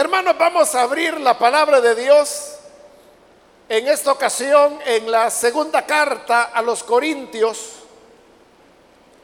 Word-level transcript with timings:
Hermanos, 0.00 0.38
vamos 0.38 0.74
a 0.74 0.80
abrir 0.80 1.20
la 1.20 1.38
palabra 1.38 1.78
de 1.78 1.94
Dios 1.94 2.56
en 3.68 3.86
esta 3.86 4.12
ocasión 4.12 4.78
en 4.86 5.10
la 5.10 5.28
segunda 5.28 5.84
carta 5.84 6.44
a 6.44 6.62
los 6.62 6.82
Corintios. 6.82 7.80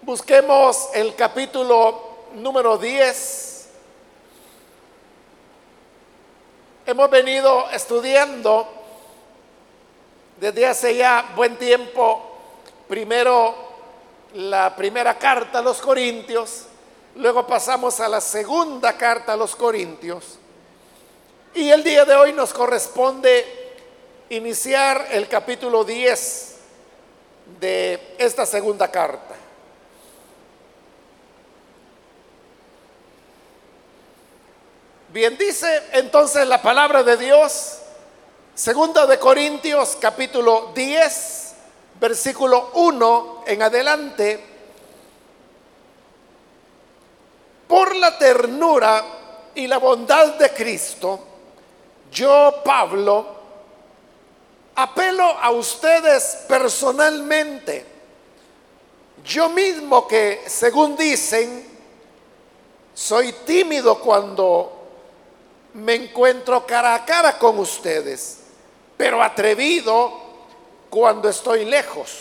Busquemos 0.03 0.91
el 0.93 1.15
capítulo 1.15 2.27
número 2.35 2.77
10. 2.77 3.69
Hemos 6.85 7.09
venido 7.09 7.71
estudiando 7.71 8.69
desde 10.39 10.67
hace 10.67 10.95
ya 10.95 11.33
buen 11.35 11.57
tiempo, 11.57 12.37
primero 12.87 13.55
la 14.35 14.77
primera 14.77 15.17
carta 15.17 15.61
a 15.61 15.63
los 15.63 15.81
Corintios, 15.81 16.67
luego 17.15 17.47
pasamos 17.47 17.99
a 17.99 18.11
la 18.11 18.21
segunda 18.21 18.95
carta 18.99 19.33
a 19.33 19.37
los 19.39 19.57
Corintios 19.57 20.41
y 21.57 21.71
el 21.71 21.83
día 21.83 22.05
de 22.05 22.15
hoy 22.15 22.35
nos 22.35 22.53
corresponde 22.53 23.43
iniciar 24.29 25.09
el 25.11 25.27
capítulo 25.27 25.85
10 25.85 26.55
de 27.59 28.15
esta 28.19 28.45
segunda 28.45 28.91
carta. 28.91 29.35
Bien, 35.09 35.39
dice 35.39 35.83
entonces 35.93 36.47
la 36.47 36.61
palabra 36.61 37.03
de 37.03 37.17
Dios, 37.17 37.79
segunda 38.55 39.07
de 39.07 39.19
Corintios 39.19 39.97
capítulo 39.99 40.73
10, 40.75 41.55
versículo 41.99 42.71
1 42.75 43.45
en 43.47 43.63
adelante, 43.63 44.45
por 47.67 47.97
la 47.97 48.19
ternura 48.19 49.03
y 49.55 49.67
la 49.67 49.79
bondad 49.79 50.35
de 50.35 50.51
Cristo, 50.51 51.36
yo, 52.17 52.63
Pablo, 52.65 53.27
apelo 54.75 55.25
a 55.25 55.51
ustedes 55.51 56.45
personalmente. 56.49 57.85
Yo 59.23 59.51
mismo 59.51 60.09
que, 60.09 60.45
según 60.47 60.97
dicen, 60.97 61.67
soy 62.95 63.33
tímido 63.45 63.99
cuando 64.01 64.73
me 65.75 65.95
encuentro 65.95 66.65
cara 66.67 66.95
a 66.95 67.05
cara 67.05 67.37
con 67.39 67.59
ustedes, 67.59 68.39
pero 68.97 69.23
atrevido 69.23 70.11
cuando 70.89 71.29
estoy 71.29 71.67
lejos. 71.67 72.21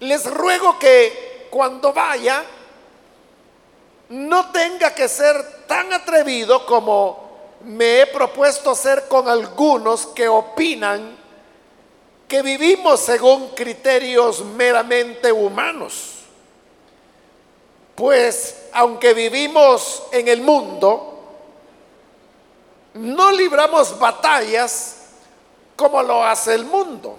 Les 0.00 0.30
ruego 0.30 0.78
que 0.78 1.46
cuando 1.50 1.94
vaya, 1.94 2.44
no 4.10 4.50
tenga 4.50 4.94
que 4.94 5.08
ser 5.08 5.64
tan 5.66 5.90
atrevido 5.92 6.66
como 6.66 7.19
me 7.64 8.00
he 8.00 8.06
propuesto 8.06 8.74
ser 8.74 9.06
con 9.08 9.28
algunos 9.28 10.06
que 10.06 10.28
opinan 10.28 11.18
que 12.26 12.42
vivimos 12.42 13.00
según 13.00 13.48
criterios 13.48 14.44
meramente 14.44 15.32
humanos. 15.32 16.20
Pues 17.94 18.68
aunque 18.72 19.14
vivimos 19.14 20.04
en 20.12 20.28
el 20.28 20.40
mundo, 20.40 21.18
no 22.94 23.32
libramos 23.32 23.98
batallas 23.98 24.96
como 25.76 26.02
lo 26.02 26.24
hace 26.24 26.54
el 26.54 26.64
mundo. 26.64 27.18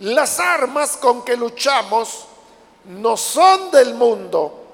Las 0.00 0.38
armas 0.38 0.96
con 0.96 1.24
que 1.24 1.36
luchamos 1.36 2.26
no 2.84 3.16
son 3.16 3.70
del 3.70 3.94
mundo, 3.94 4.64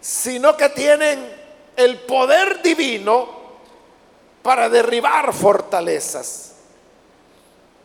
sino 0.00 0.56
que 0.56 0.68
tienen 0.70 1.43
el 1.76 2.00
poder 2.00 2.62
divino 2.62 3.28
para 4.42 4.68
derribar 4.68 5.32
fortalezas. 5.32 6.52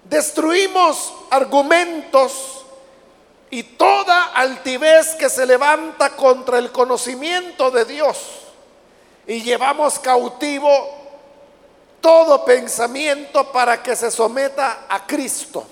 Destruimos 0.03 1.13
argumentos 1.29 2.65
y 3.51 3.63
toda 3.63 4.25
altivez 4.33 5.15
que 5.15 5.29
se 5.29 5.45
levanta 5.45 6.15
contra 6.15 6.57
el 6.57 6.71
conocimiento 6.71 7.71
de 7.71 7.85
Dios 7.85 8.17
y 9.27 9.41
llevamos 9.41 9.99
cautivo 9.99 10.69
todo 12.01 12.45
pensamiento 12.45 13.51
para 13.51 13.81
que 13.83 13.95
se 13.95 14.09
someta 14.09 14.85
a 14.89 15.05
Cristo. 15.05 15.65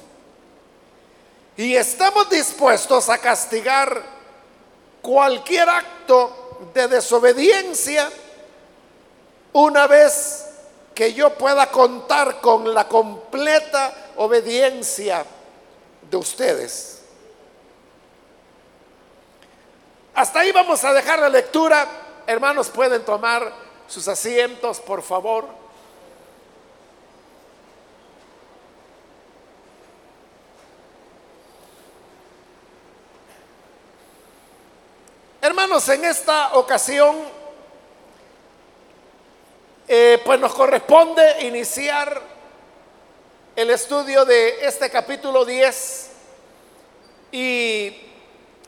Y 1.56 1.76
estamos 1.76 2.30
dispuestos 2.30 3.10
a 3.10 3.18
castigar 3.18 4.04
cualquier 5.02 5.68
acto 5.70 6.47
de 6.74 6.88
desobediencia 6.88 8.10
una 9.54 9.88
vez 9.88 10.46
que 10.94 11.14
yo 11.14 11.34
pueda 11.36 11.70
contar 11.72 12.42
con 12.42 12.74
la 12.74 12.88
completa 12.88 13.94
obediencia 14.18 15.26
de 16.10 16.18
ustedes. 16.18 17.02
Hasta 20.16 20.40
ahí 20.40 20.52
vamos 20.52 20.84
a 20.84 20.94
dejar 20.94 21.20
la 21.20 21.30
lectura. 21.30 21.88
Hermanos, 22.26 22.70
pueden 22.70 23.06
tomar 23.06 23.54
sus 23.88 24.08
asientos, 24.08 24.80
por 24.80 25.04
favor. 25.04 25.46
Hermanos, 35.48 35.88
en 35.88 36.04
esta 36.04 36.58
ocasión, 36.58 37.16
eh, 39.88 40.22
pues 40.26 40.38
nos 40.42 40.54
corresponde 40.54 41.46
iniciar 41.46 42.22
el 43.56 43.70
estudio 43.70 44.26
de 44.26 44.68
este 44.68 44.90
capítulo 44.90 45.46
10 45.46 46.10
y 47.32 47.96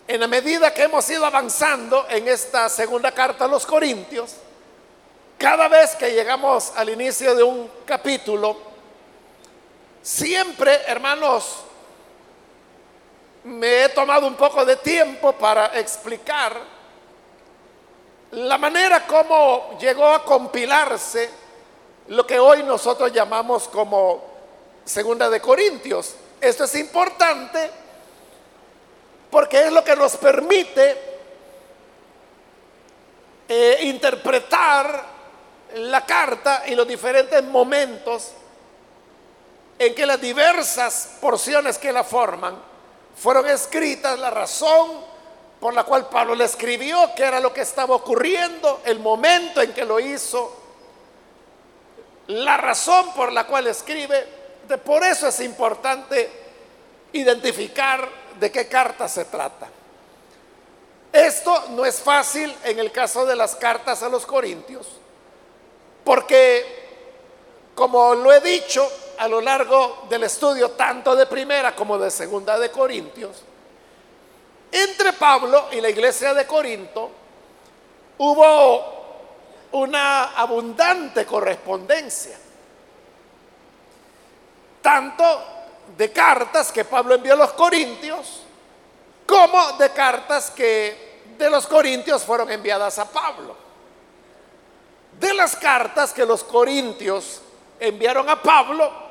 en 0.07 0.21
la 0.21 0.27
medida 0.27 0.73
que 0.73 0.83
hemos 0.83 1.09
ido 1.09 1.25
avanzando 1.25 2.07
en 2.09 2.29
esta 2.29 2.69
segunda 2.69 3.11
carta 3.11 3.43
a 3.43 3.49
los 3.49 3.65
Corintios, 3.65 4.35
cada 5.37 5.67
vez 5.67 5.97
que 5.97 6.13
llegamos 6.13 6.71
al 6.77 6.91
inicio 6.91 7.35
de 7.35 7.43
un 7.43 7.69
capítulo, 7.85 8.55
siempre, 10.01 10.83
hermanos, 10.87 11.57
me 13.43 13.85
he 13.85 13.89
tomado 13.89 14.27
un 14.27 14.35
poco 14.35 14.65
de 14.65 14.75
tiempo 14.77 15.33
para 15.33 15.67
explicar 15.79 16.59
la 18.31 18.57
manera 18.57 19.05
como 19.07 19.77
llegó 19.79 20.07
a 20.07 20.23
compilarse 20.23 21.29
lo 22.07 22.25
que 22.25 22.39
hoy 22.39 22.63
nosotros 22.63 23.11
llamamos 23.11 23.67
como 23.67 24.23
Segunda 24.83 25.29
de 25.29 25.39
Corintios. 25.39 26.15
Esto 26.41 26.63
es 26.63 26.75
importante 26.75 27.69
porque 29.29 29.65
es 29.65 29.71
lo 29.71 29.83
que 29.83 29.95
nos 29.95 30.17
permite 30.17 30.97
eh, 33.47 33.79
interpretar 33.83 35.05
la 35.75 36.05
carta 36.05 36.63
y 36.67 36.75
los 36.75 36.87
diferentes 36.87 37.43
momentos 37.43 38.31
en 39.77 39.93
que 39.93 40.05
las 40.05 40.19
diversas 40.19 41.17
porciones 41.21 41.77
que 41.77 41.91
la 41.91 42.03
forman 42.03 42.68
fueron 43.15 43.47
escritas 43.47 44.17
la 44.19 44.29
razón 44.29 45.09
por 45.59 45.73
la 45.73 45.83
cual 45.83 46.07
Pablo 46.07 46.35
le 46.35 46.45
escribió, 46.45 47.13
que 47.15 47.23
era 47.23 47.39
lo 47.39 47.51
que 47.51 47.61
estaba 47.61 47.95
ocurriendo, 47.95 48.81
el 48.85 48.99
momento 48.99 49.61
en 49.61 49.73
que 49.73 49.83
lo 49.83 49.99
hizo, 49.99 50.55
la 52.27 52.57
razón 52.57 53.13
por 53.13 53.33
la 53.33 53.45
cual 53.45 53.67
escribe. 53.67 54.39
De, 54.67 54.77
por 54.77 55.03
eso 55.03 55.27
es 55.27 55.39
importante 55.41 56.29
identificar 57.13 58.07
de 58.39 58.51
qué 58.51 58.67
carta 58.67 59.07
se 59.07 59.25
trata. 59.25 59.67
Esto 61.11 61.65
no 61.71 61.85
es 61.85 61.99
fácil 61.99 62.55
en 62.63 62.79
el 62.79 62.91
caso 62.91 63.25
de 63.25 63.35
las 63.35 63.55
cartas 63.55 64.03
a 64.03 64.09
los 64.09 64.25
corintios, 64.25 64.87
porque, 66.03 67.71
como 67.75 68.13
lo 68.13 68.31
he 68.31 68.39
dicho, 68.39 68.89
a 69.19 69.27
lo 69.27 69.41
largo 69.41 70.05
del 70.09 70.23
estudio 70.23 70.71
tanto 70.71 71.13
de 71.13 71.25
primera 71.25 71.75
como 71.75 71.97
de 71.97 72.09
segunda 72.09 72.57
de 72.57 72.71
Corintios, 72.71 73.43
entre 74.71 75.11
Pablo 75.11 75.67
y 75.73 75.81
la 75.81 75.89
iglesia 75.89 76.33
de 76.33 76.47
Corinto 76.47 77.11
hubo 78.17 78.99
una 79.73 80.35
abundante 80.37 81.25
correspondencia, 81.25 82.37
tanto 84.81 85.43
de 85.97 86.11
cartas 86.13 86.71
que 86.71 86.85
Pablo 86.85 87.15
envió 87.15 87.33
a 87.33 87.37
los 87.37 87.51
corintios, 87.51 88.43
como 89.25 89.73
de 89.73 89.89
cartas 89.89 90.49
que 90.49 91.23
de 91.37 91.49
los 91.49 91.67
corintios 91.67 92.23
fueron 92.23 92.49
enviadas 92.51 92.97
a 92.99 93.09
Pablo. 93.11 93.55
De 95.19 95.33
las 95.33 95.57
cartas 95.57 96.13
que 96.13 96.25
los 96.25 96.45
corintios 96.45 97.41
enviaron 97.79 98.29
a 98.29 98.41
Pablo, 98.41 99.08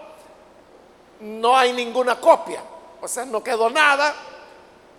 no 1.21 1.57
hay 1.57 1.73
ninguna 1.73 2.21
copia, 2.21 2.63
o 3.01 3.09
sea, 3.09 3.25
no 3.25 3.43
quedó 3.43 3.71
nada. 3.71 4.15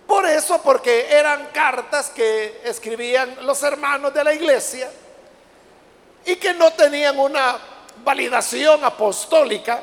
Por 0.05 0.25
eso, 0.25 0.61
porque 0.61 1.07
eran 1.11 1.49
cartas 1.53 2.09
que 2.09 2.61
escribían 2.63 3.45
los 3.45 3.61
hermanos 3.61 4.13
de 4.13 4.23
la 4.23 4.33
iglesia 4.33 4.89
y 6.25 6.35
que 6.37 6.53
no 6.53 6.71
tenían 6.73 7.19
una 7.19 7.57
validación 8.03 8.83
apostólica, 8.83 9.81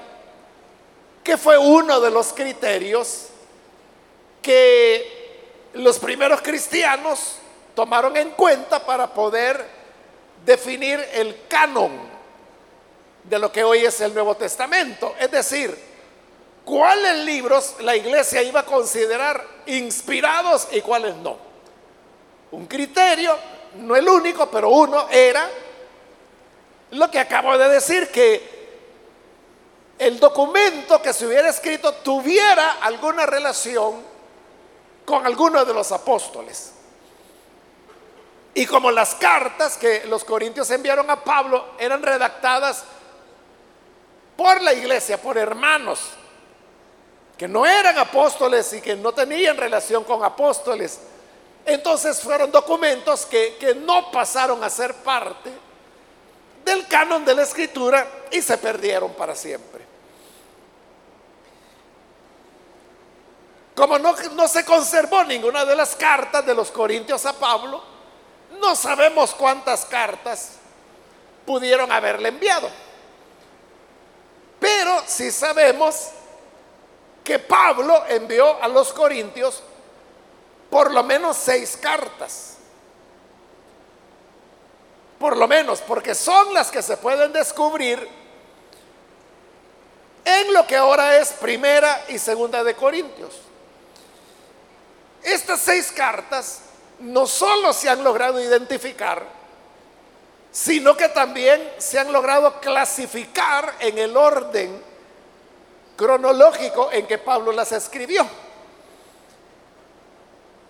que 1.23 1.37
fue 1.37 1.56
uno 1.59 2.00
de 2.00 2.11
los 2.11 2.33
criterios 2.33 3.29
que 4.43 5.71
los 5.75 5.99
primeros 5.99 6.41
cristianos 6.41 7.37
tomaron 7.75 8.17
en 8.17 8.31
cuenta 8.31 8.85
para 8.85 9.12
poder 9.12 9.65
definir 10.44 11.05
el 11.12 11.47
canon 11.49 11.93
de 13.25 13.39
lo 13.39 13.50
que 13.50 13.65
hoy 13.65 13.85
es 13.85 14.00
el 14.00 14.15
Nuevo 14.15 14.37
Testamento. 14.37 15.15
Es 15.19 15.31
decir, 15.31 15.77
cuáles 16.67 17.25
libros 17.25 17.77
la 17.79 17.95
iglesia 17.95 18.43
iba 18.43 18.61
a 18.61 18.67
considerar 18.67 19.47
inspirados 19.67 20.67
y 20.73 20.81
cuáles 20.81 21.15
no. 21.15 21.39
Un 22.51 22.67
criterio, 22.67 23.39
no 23.77 23.95
el 23.95 24.09
único, 24.09 24.51
pero 24.51 24.69
uno 24.71 25.07
era 25.09 25.49
lo 26.91 27.09
que 27.09 27.21
acabo 27.21 27.57
de 27.57 27.69
decir, 27.69 28.11
que 28.11 28.57
el 29.97 30.19
documento 30.19 31.01
que 31.01 31.13
se 31.13 31.27
hubiera 31.27 31.49
escrito 31.49 31.95
tuviera 31.95 32.79
alguna 32.83 33.27
relación 33.27 34.03
con 35.05 35.25
alguno 35.25 35.65
de 35.65 35.73
los 35.73 35.93
apóstoles. 35.93 36.73
Y 38.55 38.67
como 38.67 38.91
las 38.91 39.15
cartas 39.15 39.77
que 39.77 40.05
los 40.07 40.25
corintios 40.25 40.69
enviaron 40.73 41.09
a 41.11 41.23
Pablo 41.23 41.65
eran 41.79 42.03
redactadas 42.03 42.83
por 44.37 44.61
la 44.63 44.73
iglesia, 44.73 45.23
por 45.23 45.39
hermanos, 45.39 46.01
que 47.37 47.47
no 47.47 47.67
eran 47.67 47.99
apóstoles 47.99 48.73
y 48.73 48.81
que 48.81 48.97
no 48.97 49.12
tenían 49.12 49.56
relación 49.56 50.05
con 50.05 50.25
apóstoles, 50.25 51.00
entonces 51.65 52.21
fueron 52.21 52.50
documentos 52.50 53.27
que, 53.27 53.56
que 53.59 53.75
no 53.75 54.11
pasaron 54.11 54.62
a 54.65 54.71
ser 54.71 54.94
parte 54.94 55.50
del 56.65 56.87
canon 56.87 57.25
de 57.25 57.35
la 57.35 57.43
escritura 57.43 58.06
y 58.31 58.41
se 58.41 58.56
perdieron 58.59 59.12
para 59.12 59.35
siempre. 59.35 59.85
Como 63.77 63.99
no, 63.99 64.15
no, 64.32 64.49
se 64.49 64.65
conservó 64.65 65.23
ninguna 65.25 65.67
de 65.67 65.77
las 65.77 65.94
cartas 65.94 66.47
de 66.47 66.55
los 66.55 66.71
Corintios 66.71 67.27
a 67.27 67.35
Pablo, 67.35 67.82
no 68.59 68.75
sabemos 68.75 69.35
cuántas 69.35 69.85
cartas 69.85 70.53
pudieron 71.44 71.93
haberle 71.93 72.31
enviado. 72.31 72.71
Pero 74.59 75.03
sí 75.06 75.31
sabemos 75.31 76.09
que 77.26 77.40
Pablo 77.40 78.05
envió 78.08 78.62
a 78.62 78.69
los 78.69 78.93
corintios 78.93 79.61
por 80.70 80.93
lo 80.93 81.02
menos 81.02 81.37
seis 81.37 81.76
cartas. 81.76 82.58
Por 85.19 85.37
lo 85.37 85.49
menos, 85.49 85.81
porque 85.81 86.14
son 86.14 86.55
las 86.55 86.70
que 86.70 86.82
se 86.82 86.96
pueden 86.96 87.32
descubrir 87.32 88.08
en 90.25 90.55
lo 90.55 90.64
que 90.69 90.76
ahora 90.76 91.19
es 91.19 91.32
primera 91.32 92.05
y 92.08 92.19
segunda 92.19 92.62
de 92.62 92.75
Corintios. 92.75 93.34
Estas 95.20 95.58
seis 95.58 95.90
cartas 95.90 96.61
no 97.00 97.26
solo 97.26 97.72
se 97.72 97.88
han 97.88 98.05
logrado 98.05 98.40
identificar, 98.40 99.26
sino 100.52 100.96
que 100.96 101.08
también 101.08 101.72
se 101.79 101.99
han 101.99 102.12
logrado 102.12 102.61
clasificar 102.61 103.75
en 103.81 103.99
el 103.99 104.17
orden 104.17 104.95
cronológico 105.96 106.90
en 106.93 107.06
que 107.06 107.19
Pablo 107.19 107.52
las 107.52 107.72
escribió. 107.72 108.26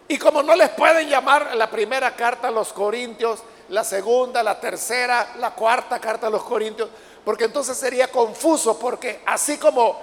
Y 0.08 0.18
como 0.18 0.42
no 0.42 0.54
les 0.54 0.70
pueden 0.70 1.08
llamar 1.08 1.54
la 1.56 1.68
primera 1.68 2.14
carta 2.14 2.48
a 2.48 2.52
los 2.52 2.72
Corintios, 2.72 3.40
la 3.70 3.82
segunda, 3.82 4.42
la 4.42 4.60
tercera, 4.60 5.34
la 5.38 5.50
cuarta 5.50 5.98
carta 5.98 6.28
a 6.28 6.30
los 6.30 6.44
Corintios, 6.44 6.88
porque 7.24 7.44
entonces 7.44 7.76
sería 7.76 8.08
confuso, 8.08 8.78
porque 8.78 9.22
así 9.26 9.58
como 9.58 10.00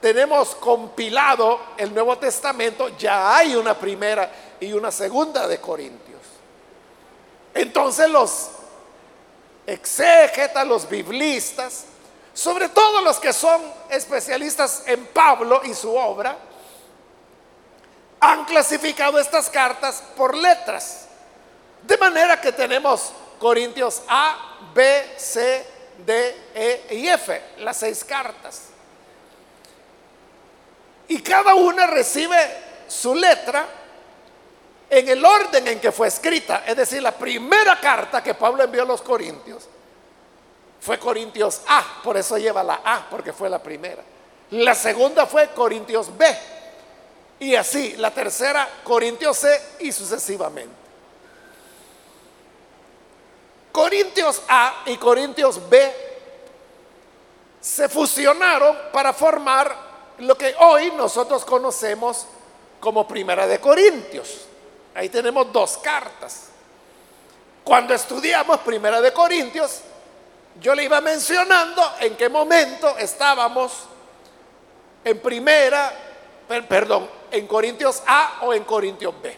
tenemos 0.00 0.56
compilado 0.56 1.60
el 1.76 1.94
Nuevo 1.94 2.18
Testamento, 2.18 2.88
ya 2.98 3.36
hay 3.36 3.54
una 3.54 3.78
primera 3.78 4.30
y 4.58 4.72
una 4.72 4.90
segunda 4.90 5.46
de 5.46 5.60
Corintios. 5.60 6.20
Entonces 7.54 8.10
los 8.10 8.50
exégetas, 9.66 10.66
los 10.66 10.88
biblistas, 10.88 11.84
sobre 12.34 12.68
todo 12.68 13.00
los 13.00 13.20
que 13.20 13.32
son 13.32 13.62
especialistas 13.88 14.82
en 14.86 15.06
Pablo 15.06 15.62
y 15.64 15.72
su 15.72 15.94
obra, 15.94 16.36
han 18.18 18.44
clasificado 18.44 19.18
estas 19.20 19.48
cartas 19.48 20.02
por 20.16 20.36
letras. 20.36 21.06
De 21.82 21.96
manera 21.96 22.40
que 22.40 22.50
tenemos 22.52 23.12
Corintios 23.38 24.02
A, 24.08 24.58
B, 24.74 25.14
C, 25.16 25.64
D, 26.04 26.36
E 26.54 26.96
y 26.96 27.08
F, 27.08 27.40
las 27.58 27.76
seis 27.76 28.02
cartas. 28.02 28.62
Y 31.06 31.22
cada 31.22 31.54
una 31.54 31.86
recibe 31.86 32.36
su 32.88 33.14
letra 33.14 33.66
en 34.90 35.08
el 35.08 35.24
orden 35.24 35.68
en 35.68 35.80
que 35.80 35.92
fue 35.92 36.08
escrita. 36.08 36.64
Es 36.66 36.76
decir, 36.76 37.00
la 37.00 37.12
primera 37.12 37.78
carta 37.78 38.22
que 38.22 38.34
Pablo 38.34 38.64
envió 38.64 38.82
a 38.82 38.86
los 38.86 39.02
Corintios 39.02 39.68
fue 40.84 40.98
Corintios 40.98 41.62
A, 41.66 42.02
por 42.02 42.14
eso 42.18 42.36
lleva 42.36 42.62
la 42.62 42.82
A, 42.84 43.06
porque 43.08 43.32
fue 43.32 43.48
la 43.48 43.58
primera. 43.58 44.02
La 44.50 44.74
segunda 44.74 45.24
fue 45.24 45.48
Corintios 45.48 46.14
B. 46.14 46.26
Y 47.40 47.54
así, 47.54 47.96
la 47.96 48.10
tercera, 48.10 48.68
Corintios 48.84 49.38
C 49.38 49.62
y 49.80 49.90
sucesivamente. 49.90 50.74
Corintios 53.72 54.42
A 54.46 54.82
y 54.84 54.98
Corintios 54.98 55.70
B 55.70 55.90
se 57.62 57.88
fusionaron 57.88 58.76
para 58.92 59.14
formar 59.14 59.74
lo 60.18 60.36
que 60.36 60.54
hoy 60.60 60.90
nosotros 60.90 61.46
conocemos 61.46 62.26
como 62.78 63.08
Primera 63.08 63.46
de 63.46 63.58
Corintios. 63.58 64.42
Ahí 64.94 65.08
tenemos 65.08 65.50
dos 65.50 65.78
cartas. 65.78 66.48
Cuando 67.64 67.94
estudiamos 67.94 68.60
Primera 68.60 69.00
de 69.00 69.14
Corintios, 69.14 69.80
yo 70.60 70.74
le 70.74 70.84
iba 70.84 71.00
mencionando 71.00 71.82
en 72.00 72.16
qué 72.16 72.28
momento 72.28 72.96
estábamos 72.98 73.72
en 75.04 75.20
Primera, 75.20 75.92
perdón, 76.68 77.08
en 77.30 77.46
Corintios 77.46 78.02
A 78.06 78.38
o 78.42 78.54
en 78.54 78.64
Corintios 78.64 79.14
B. 79.20 79.36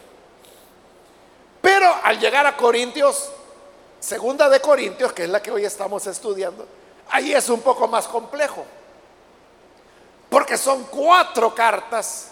Pero 1.61 1.93
al 2.03 2.19
llegar 2.19 2.45
a 2.45 2.55
Corintios, 2.55 3.31
Segunda 3.99 4.47
de 4.47 4.61
Corintios, 4.61 5.11
que 5.11 5.23
es 5.23 5.29
la 5.29 5.41
que 5.41 5.51
hoy 5.51 5.65
estamos 5.65 6.05
estudiando, 6.05 6.67
ahí 7.09 7.33
es 7.33 7.49
un 7.49 7.61
poco 7.61 7.87
más 7.87 8.07
complejo. 8.07 8.63
Porque 10.29 10.57
son 10.57 10.83
cuatro 10.85 11.53
cartas 11.55 12.31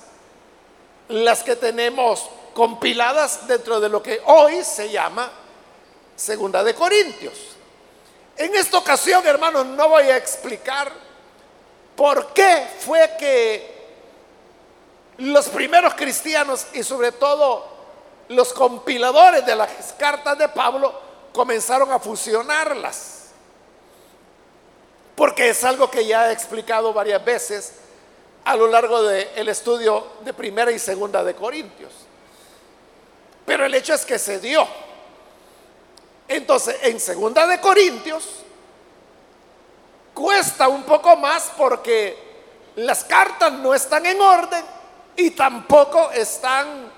las 1.07 1.43
que 1.43 1.55
tenemos 1.55 2.29
compiladas 2.53 3.47
dentro 3.47 3.79
de 3.79 3.89
lo 3.89 4.01
que 4.01 4.21
hoy 4.25 4.63
se 4.63 4.89
llama 4.89 5.29
Segunda 6.15 6.63
de 6.63 6.75
Corintios. 6.75 7.54
En 8.37 8.53
esta 8.55 8.77
ocasión, 8.77 9.25
hermanos, 9.25 9.65
no 9.65 9.89
voy 9.89 10.03
a 10.05 10.17
explicar 10.17 10.91
por 11.95 12.33
qué 12.33 12.67
fue 12.79 13.11
que 13.17 13.75
los 15.17 15.47
primeros 15.47 15.93
cristianos 15.93 16.67
y 16.73 16.83
sobre 16.83 17.13
todo 17.13 17.65
los 18.27 18.51
compiladores 18.53 19.45
de 19.45 19.55
las 19.55 19.93
cartas 19.97 20.37
de 20.37 20.49
Pablo 20.49 20.93
comenzaron 21.33 21.91
a 21.91 21.99
fusionarlas. 21.99 23.29
Porque 25.15 25.49
es 25.49 25.63
algo 25.63 25.89
que 25.89 26.05
ya 26.05 26.29
he 26.29 26.33
explicado 26.33 26.91
varias 26.91 27.23
veces 27.23 27.73
a 28.43 28.55
lo 28.57 28.67
largo 28.67 29.01
del 29.03 29.47
estudio 29.47 30.05
de 30.25 30.33
primera 30.33 30.71
y 30.71 30.79
segunda 30.79 31.23
de 31.23 31.35
Corintios. 31.35 31.93
Pero 33.45 33.65
el 33.65 33.73
hecho 33.73 33.93
es 33.93 34.05
que 34.05 34.19
se 34.19 34.39
dio. 34.39 34.67
Entonces, 36.27 36.77
en 36.83 36.99
segunda 36.99 37.45
de 37.45 37.59
Corintios, 37.59 38.43
cuesta 40.13 40.67
un 40.67 40.83
poco 40.83 41.15
más 41.17 41.51
porque 41.57 42.17
las 42.77 43.03
cartas 43.03 43.51
no 43.51 43.73
están 43.73 44.05
en 44.05 44.19
orden 44.19 44.63
y 45.15 45.31
tampoco 45.31 46.11
están 46.11 46.91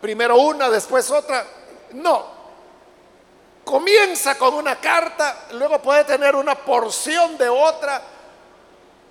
primero 0.00 0.36
una, 0.36 0.70
después 0.70 1.10
otra. 1.10 1.44
No. 1.92 2.38
Comienza 3.64 4.38
con 4.38 4.54
una 4.54 4.76
carta, 4.76 5.48
luego 5.52 5.80
puede 5.80 6.04
tener 6.04 6.34
una 6.34 6.54
porción 6.54 7.36
de 7.36 7.48
otra, 7.48 8.00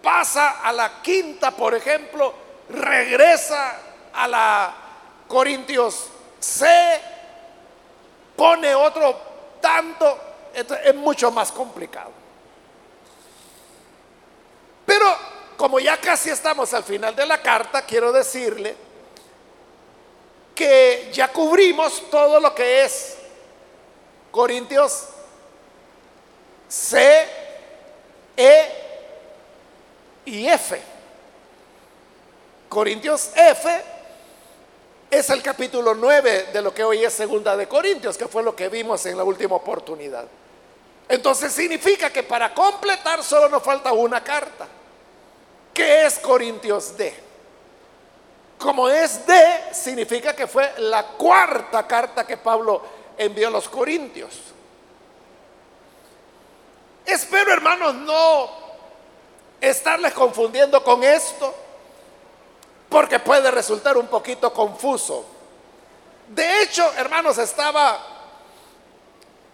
pasa 0.02 0.62
a 0.62 0.72
la 0.72 1.02
quinta, 1.02 1.52
por 1.52 1.76
ejemplo, 1.76 2.34
regresa 2.70 3.76
a 4.14 4.28
la 4.28 4.74
Corintios 5.28 6.08
se 6.40 7.02
pone 8.36 8.74
otro 8.74 9.27
tanto, 9.68 10.18
es 10.54 10.96
mucho 10.96 11.30
más 11.30 11.52
complicado. 11.52 12.12
Pero 14.86 15.06
como 15.58 15.78
ya 15.78 16.00
casi 16.00 16.30
estamos 16.30 16.74
al 16.74 16.84
final 16.84 17.14
de 17.14 17.26
la 17.26 17.42
carta, 17.42 17.82
quiero 17.82 18.14
decirle 18.14 18.74
que 20.56 21.10
ya 21.12 21.28
cubrimos 21.28 22.10
todo 22.10 22.40
lo 22.40 22.56
que 22.56 22.86
es 22.86 23.18
Corintios 24.32 25.10
C, 26.70 27.28
E 28.38 28.72
y 30.26 30.48
F. 30.48 30.82
Corintios 32.70 33.32
F 33.36 33.97
es 35.10 35.30
el 35.30 35.42
capítulo 35.42 35.94
9 35.94 36.50
de 36.52 36.62
lo 36.62 36.74
que 36.74 36.84
hoy 36.84 37.04
es 37.04 37.14
segunda 37.14 37.56
de 37.56 37.68
Corintios, 37.68 38.18
que 38.18 38.28
fue 38.28 38.44
lo 38.44 38.56
que 38.56 38.70
vimos 38.70 39.06
en 39.06 39.18
la 39.18 39.24
última 39.24 39.56
oportunidad. 39.56 40.26
Entonces 41.08 41.54
significa 41.54 42.10
que 42.10 42.24
para 42.24 42.54
completar 42.54 43.24
solo 43.24 43.48
nos 43.48 43.64
falta 43.64 43.94
una 43.94 44.24
carta, 44.24 44.68
que 45.74 46.06
es 46.06 46.20
Corintios 46.20 46.98
D. 46.98 47.14
Como 48.58 48.90
es 48.90 49.26
D, 49.26 49.34
significa 49.72 50.36
que 50.36 50.48
fue 50.48 50.74
la 50.80 51.04
cuarta 51.04 51.88
carta 51.88 52.26
que 52.26 52.38
Pablo 52.38 52.82
envió 53.18 53.48
a 53.48 53.52
los 53.52 53.70
Corintios. 53.70 54.34
Espero, 57.06 57.54
hermanos, 57.54 57.96
no 57.96 58.50
estarles 59.62 60.14
confundiendo 60.14 60.84
con 60.84 61.04
esto, 61.04 61.56
porque 62.90 63.20
puede 63.20 63.52
resultar 63.52 63.98
un 63.98 64.08
poquito 64.08 64.54
confuso. 64.54 65.26
De 66.28 66.62
hecho, 66.62 66.92
hermanos, 66.94 67.38
estaba, 67.38 68.00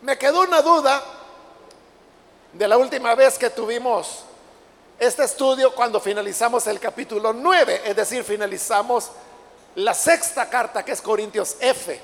me 0.02 0.18
quedó 0.18 0.42
una 0.42 0.62
duda 0.62 1.04
de 2.52 2.68
la 2.68 2.78
última 2.78 3.16
vez 3.16 3.38
que 3.38 3.50
tuvimos 3.50 4.24
este 5.00 5.24
estudio 5.24 5.74
cuando 5.74 6.00
finalizamos 6.00 6.68
el 6.68 6.80
capítulo 6.80 7.34
9, 7.34 7.82
es 7.86 7.96
decir, 7.96 8.24
finalizamos 8.24 9.10
la 9.76 9.94
sexta 9.94 10.50
carta 10.50 10.86
que 10.86 10.92
es 10.92 11.02
Corintios 11.02 11.58
F. 11.60 12.00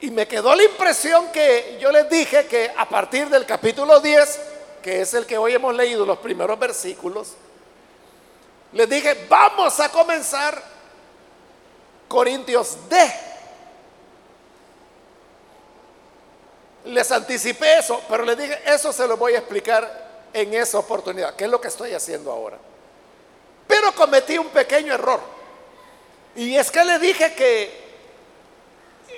Y 0.00 0.10
me 0.10 0.26
quedó 0.26 0.54
la 0.54 0.64
impresión 0.64 1.28
que 1.32 1.78
yo 1.80 1.90
les 1.90 2.10
dije 2.10 2.46
que 2.46 2.72
a 2.76 2.88
partir 2.88 3.28
del 3.30 3.46
capítulo 3.46 4.00
10, 4.00 4.40
que 4.82 5.00
es 5.00 5.14
el 5.14 5.24
que 5.24 5.38
hoy 5.38 5.54
hemos 5.54 5.74
leído, 5.74 6.04
los 6.04 6.18
primeros 6.18 6.58
versículos, 6.58 7.34
les 8.74 8.88
dije, 8.88 9.26
vamos 9.28 9.78
a 9.78 9.88
comenzar 9.88 10.60
Corintios 12.08 12.76
D. 12.88 13.12
Les 16.86 17.10
anticipé 17.12 17.78
eso, 17.78 18.02
pero 18.08 18.24
les 18.24 18.36
dije, 18.36 18.60
eso 18.66 18.92
se 18.92 19.06
lo 19.06 19.16
voy 19.16 19.34
a 19.34 19.38
explicar 19.38 20.28
en 20.32 20.52
esa 20.54 20.78
oportunidad, 20.78 21.34
que 21.36 21.44
es 21.44 21.50
lo 21.50 21.60
que 21.60 21.68
estoy 21.68 21.94
haciendo 21.94 22.32
ahora. 22.32 22.58
Pero 23.66 23.92
cometí 23.94 24.36
un 24.36 24.48
pequeño 24.48 24.92
error. 24.92 25.20
Y 26.34 26.56
es 26.56 26.70
que 26.70 26.84
le 26.84 26.98
dije 26.98 27.32
que 27.32 27.84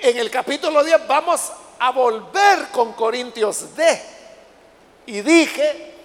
en 0.03 0.19
el 0.19 0.31
capítulo 0.31 0.85
10 0.85 1.07
vamos 1.09 1.51
a 1.79 1.91
volver 1.93 2.69
con 2.73 2.93
Corintios 2.93 3.75
D. 3.75 4.03
Y 5.07 5.23
dije, 5.23 5.96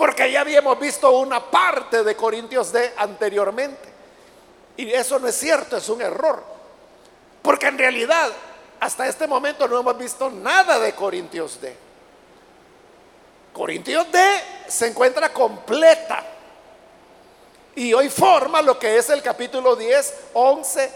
porque 0.00 0.32
ya 0.32 0.40
habíamos 0.40 0.80
visto 0.80 1.10
una 1.10 1.50
parte 1.50 2.02
de 2.02 2.16
Corintios 2.16 2.72
D 2.72 2.94
anteriormente. 2.96 3.86
Y 4.78 4.90
eso 4.90 5.18
no 5.18 5.28
es 5.28 5.36
cierto, 5.36 5.76
es 5.76 5.86
un 5.90 6.00
error. 6.00 6.42
Porque 7.42 7.66
en 7.66 7.76
realidad 7.76 8.32
hasta 8.80 9.06
este 9.06 9.26
momento 9.26 9.68
no 9.68 9.78
hemos 9.78 9.98
visto 9.98 10.30
nada 10.30 10.78
de 10.78 10.94
Corintios 10.94 11.60
D. 11.60 11.76
Corintios 13.52 14.10
D 14.10 14.18
se 14.68 14.86
encuentra 14.86 15.34
completa. 15.34 16.24
Y 17.74 17.92
hoy 17.92 18.08
forma 18.08 18.62
lo 18.62 18.78
que 18.78 18.96
es 18.96 19.10
el 19.10 19.20
capítulo 19.20 19.76
10, 19.76 20.14
11, 20.32 20.92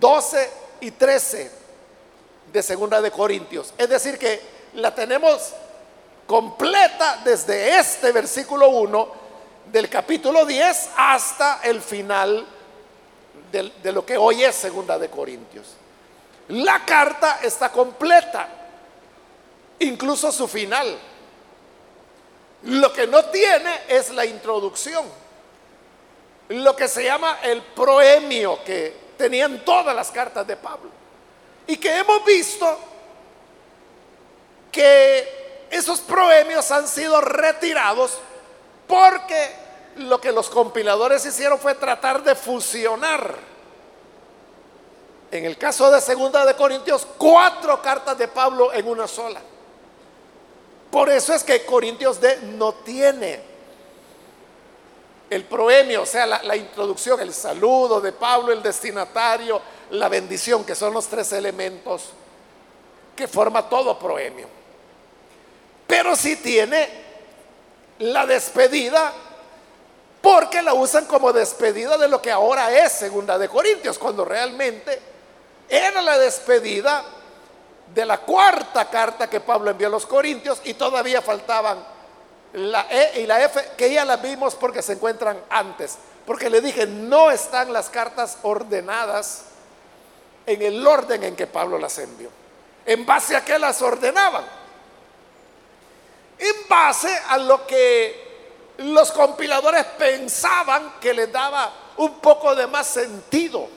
12 0.00 0.50
y 0.80 0.92
13 0.92 1.50
de 2.54 2.62
Segunda 2.62 3.02
de 3.02 3.10
Corintios. 3.10 3.74
Es 3.76 3.90
decir, 3.90 4.18
que 4.18 4.40
la 4.72 4.94
tenemos 4.94 5.52
completa 6.26 7.20
desde 7.24 7.78
este 7.78 8.12
versículo 8.12 8.68
1 8.68 9.08
del 9.72 9.88
capítulo 9.88 10.44
10 10.44 10.90
hasta 10.96 11.60
el 11.62 11.80
final 11.80 12.44
de, 13.50 13.72
de 13.82 13.92
lo 13.92 14.04
que 14.04 14.16
hoy 14.16 14.44
es 14.44 14.54
Segunda 14.54 14.98
de 14.98 15.08
Corintios. 15.08 15.74
La 16.48 16.84
carta 16.84 17.40
está 17.42 17.70
completa, 17.70 18.48
incluso 19.80 20.30
su 20.30 20.46
final. 20.46 20.98
Lo 22.62 22.92
que 22.92 23.06
no 23.06 23.24
tiene 23.26 23.82
es 23.88 24.10
la 24.10 24.24
introducción, 24.24 25.04
lo 26.48 26.74
que 26.74 26.88
se 26.88 27.04
llama 27.04 27.38
el 27.42 27.62
proemio 27.62 28.62
que 28.64 29.06
tenían 29.16 29.64
todas 29.64 29.94
las 29.94 30.10
cartas 30.10 30.46
de 30.46 30.56
Pablo. 30.56 30.90
Y 31.66 31.76
que 31.76 31.96
hemos 31.96 32.24
visto 32.24 32.78
que 34.70 35.45
esos 35.70 36.00
proemios 36.00 36.70
han 36.70 36.86
sido 36.86 37.20
retirados 37.20 38.18
porque 38.86 39.52
lo 39.96 40.20
que 40.20 40.32
los 40.32 40.48
compiladores 40.48 41.24
hicieron 41.24 41.58
fue 41.58 41.74
tratar 41.74 42.22
de 42.22 42.34
fusionar 42.34 43.56
en 45.30 45.44
el 45.44 45.58
caso 45.58 45.90
de 45.90 46.00
Segunda 46.00 46.46
de 46.46 46.54
Corintios, 46.54 47.06
cuatro 47.18 47.82
cartas 47.82 48.16
de 48.16 48.28
Pablo 48.28 48.72
en 48.72 48.86
una 48.86 49.08
sola. 49.08 49.40
Por 50.90 51.10
eso 51.10 51.34
es 51.34 51.42
que 51.42 51.64
Corintios 51.64 52.20
D 52.20 52.38
no 52.56 52.74
tiene 52.74 53.40
el 55.28 55.44
proemio, 55.44 56.02
o 56.02 56.06
sea, 56.06 56.24
la, 56.24 56.42
la, 56.44 56.56
introducción, 56.56 57.20
el 57.20 57.34
saludo 57.34 58.00
de 58.00 58.12
Pablo, 58.12 58.52
el 58.52 58.62
destinatario, 58.62 59.60
la 59.90 60.08
bendición, 60.08 60.64
que 60.64 60.76
son 60.76 60.94
los 60.94 61.08
tres 61.08 61.32
elementos 61.32 62.10
que 63.16 63.26
forma 63.26 63.68
todo 63.68 63.98
proemio. 63.98 64.46
Pero 65.86 66.16
sí 66.16 66.36
tiene 66.36 66.88
la 68.00 68.26
despedida, 68.26 69.12
porque 70.20 70.62
la 70.62 70.74
usan 70.74 71.06
como 71.06 71.32
despedida 71.32 71.96
de 71.96 72.08
lo 72.08 72.20
que 72.20 72.32
ahora 72.32 72.72
es 72.72 72.92
Segunda 72.92 73.38
de 73.38 73.48
Corintios, 73.48 73.98
cuando 73.98 74.24
realmente 74.24 75.00
era 75.68 76.02
la 76.02 76.18
despedida 76.18 77.04
de 77.94 78.04
la 78.04 78.18
cuarta 78.18 78.90
carta 78.90 79.30
que 79.30 79.40
Pablo 79.40 79.70
envió 79.70 79.86
a 79.86 79.90
los 79.90 80.06
Corintios 80.06 80.60
y 80.64 80.74
todavía 80.74 81.22
faltaban 81.22 81.78
la 82.52 82.86
E 82.90 83.20
y 83.20 83.26
la 83.26 83.42
F, 83.44 83.60
que 83.76 83.92
ya 83.92 84.04
las 84.04 84.20
vimos 84.20 84.54
porque 84.54 84.82
se 84.82 84.94
encuentran 84.94 85.40
antes. 85.50 85.96
Porque 86.24 86.50
le 86.50 86.60
dije, 86.60 86.86
no 86.86 87.30
están 87.30 87.72
las 87.72 87.88
cartas 87.88 88.38
ordenadas 88.42 89.44
en 90.44 90.62
el 90.62 90.84
orden 90.86 91.22
en 91.22 91.36
que 91.36 91.46
Pablo 91.46 91.78
las 91.78 91.98
envió. 91.98 92.30
¿En 92.84 93.06
base 93.06 93.36
a 93.36 93.44
qué 93.44 93.58
las 93.58 93.80
ordenaban? 93.82 94.44
En 96.38 96.68
base 96.68 97.08
a 97.28 97.38
lo 97.38 97.66
que 97.66 98.26
los 98.78 99.10
compiladores 99.12 99.84
pensaban 99.98 100.94
que 101.00 101.14
les 101.14 101.32
daba 101.32 101.72
un 101.96 102.20
poco 102.20 102.54
de 102.54 102.66
más 102.66 102.86
sentido 102.86 103.68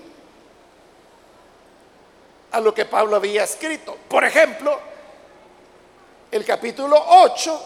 a 2.52 2.60
lo 2.60 2.74
que 2.74 2.86
Pablo 2.86 3.16
había 3.16 3.44
escrito. 3.44 3.96
Por 4.08 4.24
ejemplo, 4.26 4.78
el 6.32 6.46
capítulo 6.46 7.02
8 7.08 7.62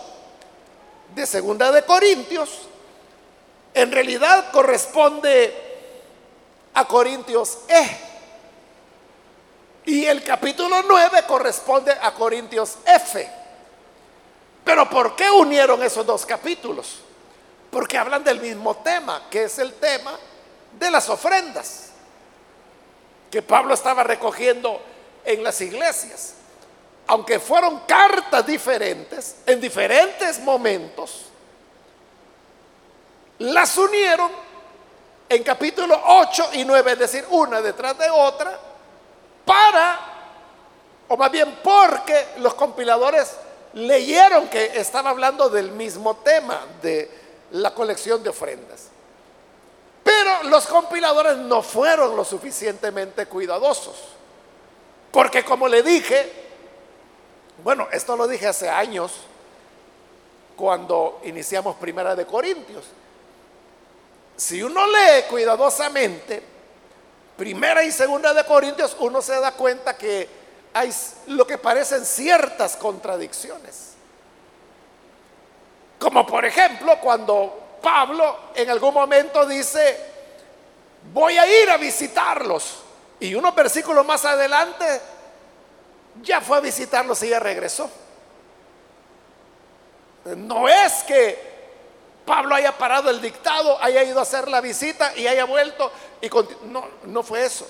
de 1.16 1.26
Segunda 1.26 1.72
de 1.72 1.84
Corintios 1.84 2.50
en 3.74 3.92
realidad 3.92 4.52
corresponde 4.52 5.54
a 6.74 6.86
Corintios 6.86 7.60
E. 7.68 7.98
Y 9.86 10.06
el 10.06 10.24
capítulo 10.24 10.84
9 10.88 11.24
corresponde 11.28 11.92
a 11.92 12.14
Corintios 12.14 12.78
F. 12.86 13.43
Pero 14.64 14.90
¿por 14.90 15.16
qué 15.16 15.30
unieron 15.30 15.84
esos 15.84 16.06
dos 16.06 16.26
capítulos? 16.26 17.00
Porque 17.70 17.98
hablan 17.98 18.24
del 18.24 18.40
mismo 18.40 18.78
tema, 18.78 19.24
que 19.30 19.44
es 19.44 19.60
el 19.60 19.74
tema 19.74 20.18
de 20.80 20.92
las 20.92 21.10
ofrendas 21.10 21.90
que 23.30 23.42
Pablo 23.42 23.74
estaba 23.74 24.04
recogiendo 24.04 24.80
en 25.26 25.44
las 25.44 25.60
iglesias. 25.62 26.36
Aunque 27.08 27.40
fueron 27.40 27.82
cartas 27.82 28.46
diferentes, 28.46 29.38
en 29.46 29.60
diferentes 29.60 30.40
momentos, 30.40 31.26
las 33.40 33.78
unieron 33.78 34.32
en 35.28 35.44
capítulo 35.44 36.00
8 36.06 36.50
y 36.54 36.64
9, 36.64 36.92
es 36.94 37.00
decir, 37.00 37.26
una 37.32 37.60
detrás 37.60 37.98
de 37.98 38.10
otra, 38.10 38.58
para, 39.44 40.00
o 41.10 41.18
más 41.18 41.32
bien 41.32 41.60
porque 41.64 42.28
los 42.38 42.54
compiladores 42.54 43.36
leyeron 43.74 44.48
que 44.50 44.80
estaba 44.80 45.10
hablando 45.10 45.50
del 45.50 45.72
mismo 45.72 46.18
tema 46.18 46.66
de 46.82 47.10
la 47.52 47.74
colección 47.74 48.24
de 48.24 48.30
ofrendas. 48.30 48.88
Pero 50.04 50.44
los 50.44 50.68
compiladores 50.68 51.38
no 51.38 51.62
fueron 51.62 52.16
lo 52.16 52.26
suficientemente 52.26 53.26
cuidadosos. 53.26 53.96
Porque 55.12 55.46
como 55.46 55.68
le 55.68 55.82
dije, 55.84 56.32
bueno, 57.64 57.88
esto 57.92 58.16
lo 58.18 58.28
dije 58.28 58.48
hace 58.48 58.70
años, 58.70 59.12
cuando 60.56 61.22
iniciamos 61.24 61.76
Primera 61.78 62.16
de 62.16 62.26
Corintios. 62.26 62.86
Si 64.36 64.62
uno 64.62 64.86
lee 64.88 65.24
cuidadosamente 65.30 66.44
Primera 67.38 67.84
y 67.84 67.92
Segunda 67.92 68.34
de 68.34 68.44
Corintios, 68.46 68.96
uno 69.00 69.22
se 69.22 69.40
da 69.40 69.52
cuenta 69.54 69.98
que 69.98 70.43
hay 70.74 70.94
lo 71.28 71.46
que 71.46 71.58
parecen 71.58 72.06
ciertas 72.06 72.76
contradicciones. 72.76 73.94
Como 76.00 76.26
por 76.26 76.44
ejemplo 76.46 77.00
cuando 77.00 77.78
Pablo 77.82 78.38
en 78.56 78.70
algún 78.70 78.94
momento 78.94 79.46
dice, 79.46 80.00
voy 81.14 81.38
a 81.38 81.62
ir 81.62 81.70
a 81.70 81.78
visitarlos. 81.78 82.80
Y 83.20 83.36
unos 83.36 83.54
versículos 83.56 84.06
más 84.06 84.26
adelante 84.26 84.86
ya 86.22 86.42
fue 86.42 86.58
a 86.58 86.62
visitarlos 86.62 87.22
y 87.24 87.30
ya 87.30 87.40
regresó. 87.40 87.90
No 90.26 90.68
es 90.68 91.04
que 91.04 91.54
Pablo 92.26 92.56
haya 92.56 92.78
parado 92.78 93.10
el 93.10 93.22
dictado, 93.22 93.82
haya 93.82 94.04
ido 94.04 94.20
a 94.20 94.24
hacer 94.24 94.48
la 94.48 94.62
visita 94.62 95.16
y 95.16 95.28
haya 95.28 95.46
vuelto 95.46 95.92
y 96.22 96.30
no, 96.66 96.88
no 97.04 97.24
fue 97.24 97.46
eso. 97.46 97.68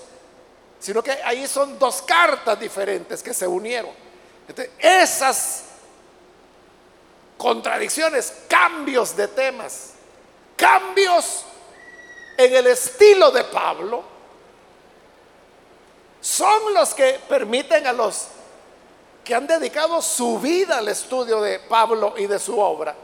Sino 0.84 1.02
que 1.02 1.12
ahí 1.12 1.48
son 1.48 1.78
dos 1.78 2.02
cartas 2.02 2.60
diferentes 2.60 3.22
que 3.22 3.32
se 3.32 3.46
unieron. 3.46 3.90
esas 4.78 5.62
contradicciones, 7.38 8.34
cambios 8.46 9.16
de 9.16 9.28
temas, 9.28 9.92
cambios 10.54 11.46
en 12.36 12.54
el 12.54 12.66
estilo 12.66 13.30
de 13.30 13.44
Pablo, 13.44 14.04
son 16.20 16.74
los 16.74 16.92
que 16.92 17.18
permiten 17.30 17.86
a 17.86 17.92
los 17.94 18.26
que 19.24 19.34
han 19.34 19.46
dedicado 19.46 20.02
su 20.02 20.38
vida 20.38 20.76
al 20.76 20.88
estudio 20.88 21.40
de 21.40 21.60
Pablo 21.60 22.12
y 22.18 22.26
de 22.26 22.38
su 22.38 22.60
obra, 22.60 22.94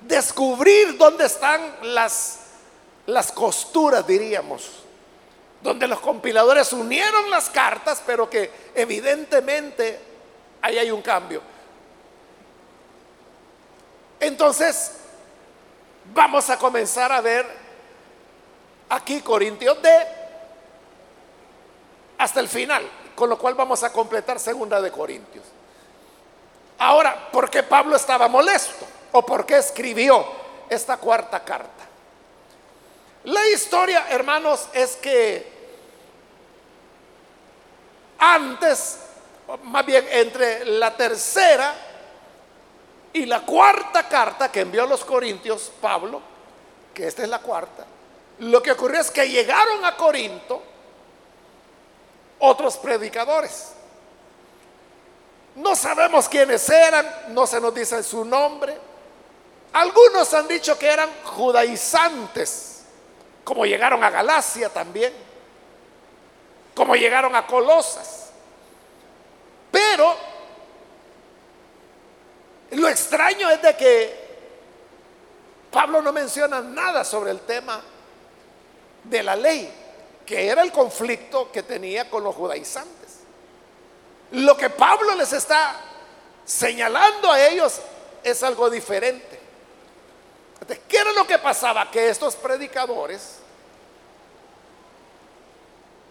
descubrir 0.00 0.98
dónde 0.98 1.26
están 1.26 1.76
las, 1.94 2.40
las 3.06 3.30
costuras, 3.30 4.04
diríamos, 4.04 4.82
donde 5.66 5.86
los 5.86 6.00
compiladores 6.00 6.72
unieron 6.72 7.30
las 7.30 7.50
cartas, 7.50 8.02
pero 8.06 8.30
que 8.30 8.50
evidentemente 8.74 10.00
ahí 10.62 10.78
hay 10.78 10.90
un 10.90 11.02
cambio. 11.02 11.42
Entonces, 14.18 14.92
vamos 16.14 16.48
a 16.48 16.58
comenzar 16.58 17.12
a 17.12 17.20
ver 17.20 17.46
aquí 18.88 19.20
Corintios 19.20 19.82
D 19.82 19.90
hasta 22.18 22.40
el 22.40 22.48
final 22.48 22.88
con 23.16 23.30
lo 23.30 23.38
cual 23.38 23.54
vamos 23.54 23.82
a 23.82 23.90
completar 23.90 24.38
segunda 24.38 24.80
de 24.80 24.92
Corintios. 24.92 25.44
Ahora, 26.78 27.30
¿por 27.32 27.50
qué 27.50 27.62
Pablo 27.62 27.96
estaba 27.96 28.28
molesto? 28.28 28.86
¿O 29.12 29.24
por 29.24 29.46
qué 29.46 29.56
escribió 29.56 30.24
esta 30.68 30.98
cuarta 30.98 31.42
carta? 31.42 31.84
La 33.24 33.48
historia, 33.48 34.06
hermanos, 34.10 34.68
es 34.74 34.96
que 34.96 35.55
antes, 38.18 38.98
más 39.64 39.86
bien 39.86 40.06
entre 40.10 40.64
la 40.64 40.96
tercera 40.96 41.74
y 43.12 43.26
la 43.26 43.40
cuarta 43.40 44.08
carta 44.08 44.50
que 44.50 44.60
envió 44.60 44.84
a 44.84 44.86
los 44.86 45.04
Corintios, 45.04 45.72
Pablo, 45.80 46.20
que 46.92 47.06
esta 47.06 47.22
es 47.22 47.28
la 47.28 47.40
cuarta, 47.40 47.86
lo 48.38 48.62
que 48.62 48.72
ocurrió 48.72 49.00
es 49.00 49.10
que 49.10 49.28
llegaron 49.28 49.84
a 49.84 49.96
Corinto 49.96 50.62
otros 52.38 52.76
predicadores. 52.76 53.72
No 55.54 55.74
sabemos 55.74 56.28
quiénes 56.28 56.68
eran, 56.68 57.06
no 57.28 57.46
se 57.46 57.60
nos 57.60 57.74
dice 57.74 58.02
su 58.02 58.24
nombre. 58.24 58.76
Algunos 59.72 60.32
han 60.34 60.46
dicho 60.46 60.78
que 60.78 60.86
eran 60.86 61.08
judaizantes, 61.24 62.84
como 63.42 63.64
llegaron 63.64 64.04
a 64.04 64.10
Galacia 64.10 64.68
también, 64.68 65.25
como 66.76 66.94
llegaron 66.94 67.34
a 67.34 67.46
Colosas. 67.46 68.26
Pero 69.72 70.14
lo 72.72 72.88
extraño 72.88 73.50
es 73.50 73.62
de 73.62 73.76
que 73.76 74.26
Pablo 75.72 76.02
no 76.02 76.12
menciona 76.12 76.60
nada 76.60 77.02
sobre 77.02 77.30
el 77.30 77.40
tema 77.40 77.80
de 79.04 79.22
la 79.22 79.34
ley 79.34 79.72
que 80.26 80.48
era 80.48 80.62
el 80.62 80.72
conflicto 80.72 81.50
que 81.50 81.62
tenía 81.62 82.10
con 82.10 82.24
los 82.24 82.34
judaizantes. 82.34 83.20
Lo 84.32 84.56
que 84.56 84.68
Pablo 84.68 85.14
les 85.14 85.32
está 85.32 85.76
señalando 86.44 87.30
a 87.30 87.40
ellos 87.46 87.80
es 88.22 88.42
algo 88.42 88.68
diferente. 88.68 89.40
¿Qué 90.88 90.98
era 90.98 91.12
lo 91.12 91.26
que 91.26 91.38
pasaba? 91.38 91.90
Que 91.90 92.08
estos 92.08 92.34
predicadores 92.34 93.38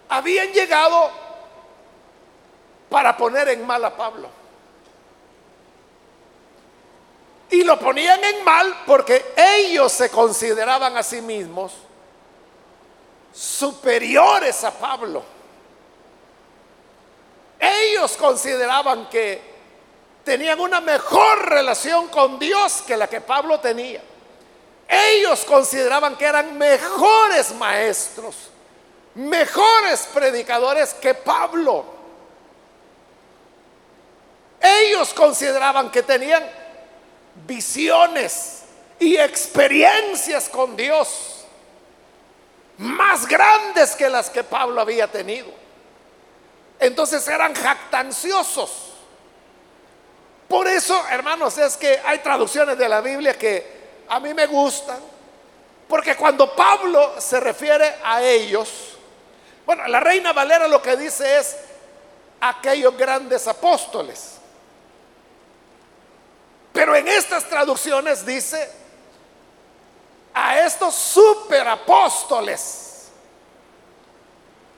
habían 0.10 0.52
llegado 0.52 1.12
para 2.90 3.16
poner 3.18 3.50
en 3.50 3.66
mal 3.66 3.84
a 3.84 3.96
Pablo. 3.96 4.30
Y 7.50 7.64
lo 7.64 7.80
ponían 7.80 8.24
en 8.24 8.44
mal 8.44 8.84
porque 8.86 9.34
ellos 9.36 9.92
se 9.92 10.10
consideraban 10.10 10.98
a 10.98 11.04
sí 11.04 11.22
mismos 11.22 11.74
superiores 13.34 14.64
a 14.64 14.72
Pablo. 14.72 15.24
Ellos 17.60 18.16
consideraban 18.18 19.10
que 19.10 19.42
tenían 20.24 20.60
una 20.60 20.82
mejor 20.82 21.50
relación 21.50 22.08
con 22.08 22.40
Dios 22.40 22.82
que 22.86 22.98
la 22.98 23.08
que 23.08 23.22
Pablo 23.22 23.60
tenía. 23.60 24.02
Ellos 24.88 25.46
consideraban 25.46 26.16
que 26.16 26.26
eran 26.26 26.58
mejores 26.58 27.54
maestros, 27.56 28.36
mejores 29.16 30.08
predicadores 30.14 30.94
que 30.94 31.14
Pablo. 31.14 31.86
Ellos 34.62 35.14
consideraban 35.14 35.90
que 35.92 36.04
tenían 36.04 36.44
visiones 37.48 38.64
y 39.00 39.18
experiencias 39.18 40.50
con 40.50 40.76
Dios 40.76 41.46
más 42.78 43.26
grandes 43.28 43.96
que 43.96 44.10
las 44.10 44.30
que 44.30 44.44
Pablo 44.44 44.82
había 44.82 45.08
tenido. 45.08 45.48
Entonces 46.80 47.26
eran 47.28 47.54
jactanciosos. 47.54 48.94
Por 50.48 50.68
eso, 50.68 51.02
hermanos, 51.10 51.58
es 51.58 51.78
que 51.78 52.00
hay 52.06 52.20
traducciones 52.20 52.78
de 52.78 52.90
la 52.90 53.02
Biblia 53.02 53.38
que 53.38 53.76
a 54.08 54.20
mí 54.20 54.34
me 54.34 54.46
gustan, 54.46 55.00
porque 55.88 56.16
cuando 56.16 56.56
Pablo 56.56 57.16
se 57.20 57.40
refiere 57.40 57.96
a 58.04 58.22
ellos, 58.22 58.95
bueno, 59.66 59.88
la 59.88 60.00
reina 60.00 60.34
Valera 60.34 60.68
lo 60.68 60.82
que 60.82 60.96
dice 60.96 61.38
es 61.38 61.58
aquellos 62.40 62.96
grandes 62.98 63.48
apóstoles. 63.48 64.38
Pero 66.72 66.96
en 66.96 67.08
estas 67.08 67.46
traducciones 67.46 68.26
dice 68.26 68.70
a 70.34 70.60
estos 70.60 70.94
superapóstoles. 70.94 73.10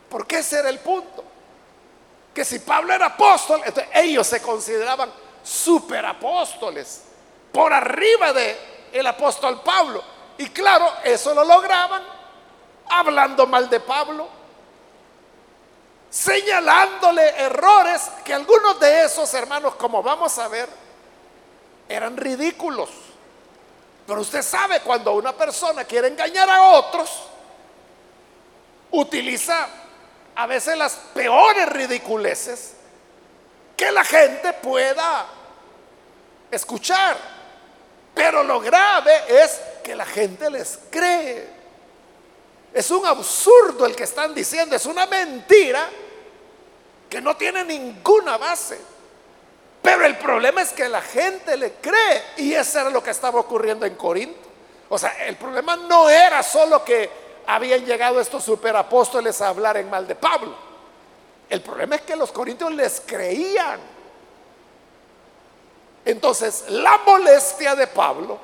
Porque 0.09 0.37
ese 0.37 0.59
era 0.59 0.69
el 0.69 0.79
punto. 0.79 1.23
Que 2.33 2.45
si 2.45 2.59
Pablo 2.59 2.93
era 2.93 3.07
apóstol, 3.07 3.61
entonces 3.65 3.91
ellos 3.95 4.27
se 4.27 4.41
consideraban 4.41 5.11
superapóstoles, 5.43 7.03
por 7.51 7.73
arriba 7.73 8.31
de 8.33 8.57
el 8.91 9.07
apóstol 9.07 9.61
Pablo. 9.61 10.03
Y 10.37 10.49
claro, 10.49 10.87
eso 11.03 11.33
lo 11.33 11.43
lograban 11.43 12.03
hablando 12.89 13.47
mal 13.47 13.69
de 13.69 13.79
Pablo, 13.79 14.27
señalándole 16.09 17.29
errores 17.41 18.09
que 18.23 18.33
algunos 18.33 18.79
de 18.79 19.05
esos 19.05 19.33
hermanos, 19.33 19.75
como 19.75 20.01
vamos 20.01 20.37
a 20.39 20.47
ver, 20.47 20.69
eran 21.89 22.17
ridículos. 22.17 22.89
Pero 24.05 24.21
usted 24.21 24.41
sabe 24.41 24.79
cuando 24.81 25.13
una 25.13 25.33
persona 25.33 25.83
quiere 25.83 26.07
engañar 26.07 26.49
a 26.49 26.61
otros, 26.61 27.09
utiliza 28.91 29.67
a 30.35 30.47
veces 30.47 30.77
las 30.77 30.93
peores 31.13 31.67
ridiculeces 31.69 32.73
que 33.75 33.91
la 33.91 34.03
gente 34.03 34.53
pueda 34.53 35.25
escuchar. 36.49 37.17
Pero 38.13 38.43
lo 38.43 38.59
grave 38.59 39.13
es 39.27 39.59
que 39.83 39.95
la 39.95 40.05
gente 40.05 40.49
les 40.49 40.79
cree. 40.89 41.56
Es 42.73 42.91
un 42.91 43.05
absurdo 43.05 43.85
el 43.85 43.95
que 43.95 44.03
están 44.03 44.35
diciendo, 44.35 44.75
es 44.75 44.85
una 44.85 45.05
mentira 45.05 45.89
que 47.09 47.21
no 47.21 47.35
tiene 47.35 47.63
ninguna 47.63 48.37
base. 48.37 48.79
Pero 49.81 50.05
el 50.05 50.17
problema 50.17 50.61
es 50.61 50.69
que 50.73 50.89
la 50.89 51.01
gente 51.01 51.55
le 51.55 51.73
cree 51.75 52.23
y 52.37 52.53
eso 52.53 52.79
era 52.79 52.89
lo 52.89 53.01
que 53.01 53.11
estaba 53.11 53.39
ocurriendo 53.39 53.85
en 53.85 53.95
Corinto. 53.95 54.47
O 54.89 54.97
sea, 54.97 55.25
el 55.25 55.35
problema 55.37 55.75
no 55.75 56.09
era 56.09 56.43
solo 56.43 56.83
que 56.83 57.09
habían 57.45 57.85
llegado 57.85 58.19
estos 58.19 58.43
superapóstoles 58.43 59.41
a 59.41 59.49
hablar 59.49 59.77
en 59.77 59.89
mal 59.89 60.05
de 60.05 60.15
Pablo. 60.15 60.53
El 61.49 61.61
problema 61.61 61.95
es 61.95 62.01
que 62.01 62.15
los 62.15 62.31
corintios 62.31 62.71
les 62.73 63.01
creían. 63.05 63.79
Entonces, 66.03 66.65
la 66.69 66.97
molestia 67.05 67.75
de 67.75 67.87
Pablo 67.87 68.37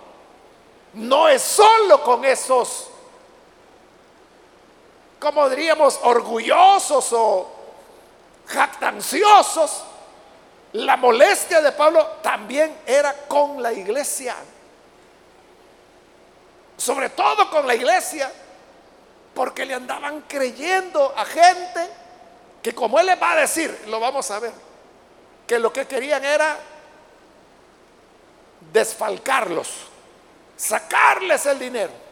no 0.93 1.27
es 1.27 1.41
solo 1.41 2.01
con 2.03 2.23
esos, 2.23 2.89
como 5.23 5.49
diríamos, 5.49 6.01
orgullosos 6.03 7.13
o 7.13 7.49
jactanciosos, 8.45 9.81
la 10.73 10.97
molestia 10.97 11.61
de 11.61 11.71
Pablo 11.71 12.05
también 12.21 12.79
era 12.85 13.13
con 13.29 13.63
la 13.63 13.71
iglesia. 13.71 14.35
sobre 16.75 17.11
todo 17.11 17.49
con 17.49 17.65
la 17.65 17.75
iglesia, 17.75 18.29
porque 19.33 19.65
le 19.65 19.75
andaban 19.75 20.21
creyendo 20.27 21.13
a 21.15 21.23
gente 21.23 21.87
que 22.61 22.75
como 22.75 22.99
él 22.99 23.05
les 23.05 23.21
va 23.21 23.31
a 23.31 23.35
decir, 23.37 23.85
lo 23.87 24.01
vamos 24.01 24.29
a 24.31 24.39
ver, 24.39 24.51
que 25.47 25.59
lo 25.59 25.71
que 25.71 25.87
querían 25.87 26.25
era 26.25 26.57
desfalcarlos, 28.73 29.69
sacarles 30.57 31.45
el 31.45 31.59
dinero. 31.59 32.02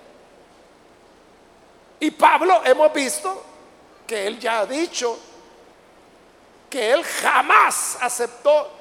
Y 2.02 2.10
Pablo 2.10 2.62
hemos 2.66 2.92
visto 2.92 3.44
que 4.08 4.26
él 4.26 4.40
ya 4.40 4.62
ha 4.62 4.66
dicho 4.66 5.18
que 6.68 6.92
él 6.92 7.04
jamás 7.04 7.96
aceptó, 8.02 8.72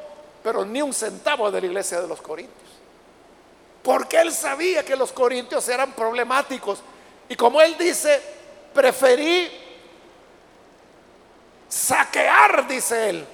pero 0.43 0.65
ni 0.65 0.81
un 0.81 0.95
centavo 0.95 1.51
de 1.51 1.61
la 1.61 1.67
iglesia 1.67 2.01
de 2.01 2.09
los 2.09 2.23
Corintios. 2.23 2.71
Porque 3.83 4.19
él 4.23 4.33
sabía 4.33 4.83
que 4.87 4.97
los 4.97 5.13
Corintios 5.13 5.69
eran 5.69 5.93
problemáticos. 5.93 6.81
Y 7.29 7.37
como 7.37 7.61
él 7.61 7.77
dice, 7.77 8.23
preferí 8.73 9.51
saquear, 11.69 12.67
dice 12.67 13.11
él, 13.11 13.27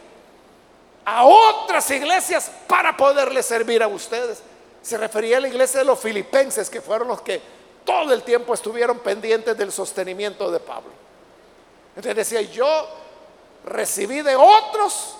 a 1.04 1.24
otras 1.24 1.88
iglesias 1.92 2.50
para 2.66 2.96
poderle 2.96 3.40
servir 3.40 3.84
a 3.84 3.86
ustedes. 3.86 4.42
Se 4.82 4.98
refería 4.98 5.36
a 5.36 5.40
la 5.40 5.48
iglesia 5.48 5.78
de 5.78 5.86
los 5.86 6.00
filipenses, 6.00 6.68
que 6.68 6.80
fueron 6.80 7.06
los 7.06 7.20
que 7.22 7.40
todo 7.86 8.12
el 8.12 8.22
tiempo 8.24 8.52
estuvieron 8.52 8.98
pendientes 8.98 9.56
del 9.56 9.72
sostenimiento 9.72 10.50
de 10.50 10.60
Pablo. 10.60 10.90
Entonces 11.90 12.16
decía, 12.16 12.42
yo 12.42 12.88
recibí 13.64 14.20
de 14.20 14.36
otros 14.36 15.16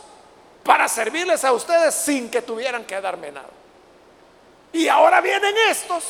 para 0.63 0.89
servirles 0.89 1.45
a 1.45 1.53
ustedes 1.53 1.95
sin 1.95 2.29
que 2.29 2.43
tuvieran 2.43 2.85
que 2.85 3.01
darme 3.01 3.33
nada. 3.33 3.49
Y 4.73 4.89
ahora 4.89 5.23
vienen 5.23 5.55
estos 5.71 6.05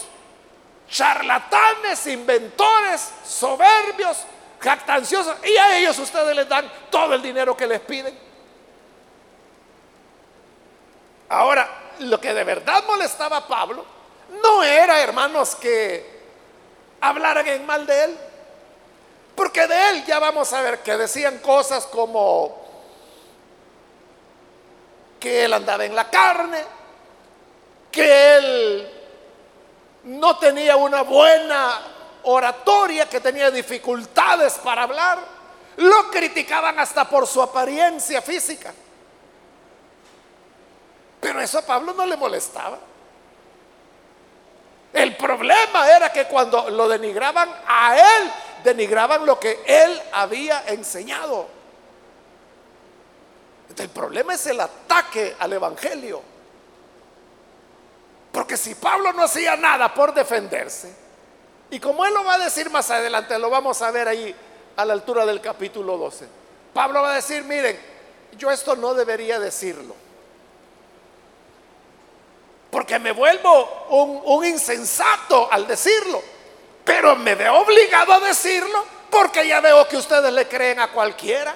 charlatanes, 0.88 2.06
inventores, 2.06 3.12
soberbios, 3.24 4.24
jactanciosos, 4.58 5.36
y 5.44 5.56
a 5.56 5.78
ellos 5.78 5.98
ustedes 5.98 6.34
les 6.34 6.48
dan 6.48 6.70
todo 6.90 7.14
el 7.14 7.22
dinero 7.22 7.56
que 7.56 7.66
les 7.66 7.80
piden. 7.80 8.18
Ahora, 11.28 11.68
lo 12.00 12.20
que 12.20 12.32
de 12.32 12.44
verdad 12.44 12.82
molestaba 12.86 13.38
a 13.38 13.46
Pablo 13.46 13.84
no 14.42 14.62
era, 14.62 15.00
hermanos, 15.00 15.54
que 15.54 16.15
hablaran 17.00 17.46
en 17.46 17.66
mal 17.66 17.86
de 17.86 18.04
él, 18.04 18.18
porque 19.34 19.66
de 19.66 19.90
él 19.90 20.04
ya 20.06 20.18
vamos 20.18 20.52
a 20.52 20.62
ver 20.62 20.82
que 20.82 20.96
decían 20.96 21.38
cosas 21.38 21.86
como 21.86 22.64
que 25.20 25.44
él 25.44 25.52
andaba 25.52 25.84
en 25.84 25.94
la 25.94 26.08
carne, 26.08 26.62
que 27.90 28.36
él 28.36 28.90
no 30.04 30.38
tenía 30.38 30.76
una 30.76 31.02
buena 31.02 31.80
oratoria, 32.24 33.08
que 33.08 33.20
tenía 33.20 33.50
dificultades 33.50 34.54
para 34.54 34.82
hablar. 34.82 35.18
Lo 35.76 36.10
criticaban 36.10 36.78
hasta 36.78 37.08
por 37.08 37.26
su 37.26 37.42
apariencia 37.42 38.22
física. 38.22 38.72
Pero 41.20 41.40
eso 41.40 41.58
a 41.58 41.62
Pablo 41.62 41.92
no 41.92 42.06
le 42.06 42.16
molestaba. 42.16 42.78
El 44.92 45.16
problema 45.16 45.90
era 45.94 46.10
que 46.10 46.26
cuando 46.26 46.70
lo 46.70 46.88
denigraban 46.88 47.48
a 47.66 47.96
él, 47.96 48.30
denigraban 48.64 49.26
lo 49.26 49.38
que 49.38 49.62
él 49.66 50.00
había 50.12 50.64
enseñado. 50.68 51.48
el 53.76 53.88
problema 53.90 54.34
es 54.34 54.46
el 54.46 54.60
ataque 54.60 55.36
al 55.38 55.52
Evangelio. 55.52 56.22
Porque 58.32 58.56
si 58.56 58.74
Pablo 58.74 59.12
no 59.12 59.24
hacía 59.24 59.56
nada 59.56 59.92
por 59.92 60.14
defenderse, 60.14 60.94
y 61.70 61.80
como 61.80 62.04
él 62.04 62.14
lo 62.14 62.24
va 62.24 62.34
a 62.34 62.38
decir 62.38 62.70
más 62.70 62.90
adelante, 62.90 63.38
lo 63.38 63.50
vamos 63.50 63.82
a 63.82 63.90
ver 63.90 64.08
ahí 64.08 64.34
a 64.76 64.84
la 64.84 64.92
altura 64.92 65.26
del 65.26 65.40
capítulo 65.40 65.96
12, 65.96 66.26
Pablo 66.72 67.02
va 67.02 67.12
a 67.12 67.16
decir, 67.16 67.44
miren, 67.44 67.78
yo 68.36 68.50
esto 68.50 68.76
no 68.76 68.94
debería 68.94 69.40
decirlo. 69.40 70.05
Porque 72.76 72.98
me 72.98 73.12
vuelvo 73.12 73.86
un, 74.26 74.44
insensato 74.44 75.50
al 75.50 75.66
decirlo. 75.66 76.22
Pero 76.84 77.16
me 77.16 77.34
veo 77.34 77.62
obligado 77.62 78.12
a 78.12 78.20
decirlo 78.20 78.84
porque 79.10 79.48
ya 79.48 79.62
veo 79.62 79.88
que 79.88 79.96
ustedes 79.96 80.30
le 80.30 80.46
creen 80.46 80.80
a 80.80 80.92
cualquiera. 80.92 81.54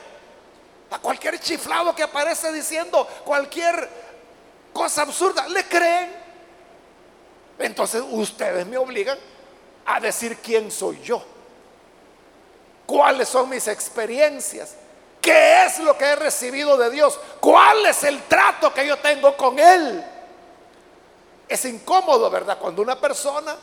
A 0.90 0.98
cualquier 0.98 1.38
chiflado 1.38 1.94
que 1.94 2.04
aparece 2.04 2.50
diciendo 2.54 3.06
cualquier 3.22 3.86
cosa 4.72 5.02
absurda, 5.02 5.46
le 5.48 5.62
creen. 5.64 6.10
Entonces 7.58 8.02
ustedes 8.10 8.66
me 8.66 8.78
obligan 8.78 9.18
a 9.84 10.00
decir 10.00 10.38
quién 10.38 10.70
soy 10.70 11.02
yo, 11.02 11.22
cuáles 12.86 13.28
son 13.28 13.50
mis 13.50 13.68
experiencias, 13.68 14.74
qué 15.20 15.66
es 15.66 15.80
lo 15.80 15.98
que 15.98 16.06
he 16.06 16.16
recibido 16.16 16.78
de 16.78 16.88
Dios, 16.88 17.20
cuál 17.40 17.84
es 17.84 18.04
el 18.04 18.22
trato 18.22 18.72
que 18.72 18.86
yo 18.86 18.96
tengo 19.00 19.36
con 19.36 19.58
Él. 19.58 20.02
Es 21.50 21.64
incómodo, 21.64 22.30
¿verdad? 22.30 22.58
Cuando 22.60 22.80
una 22.80 22.98
persona 22.98 23.56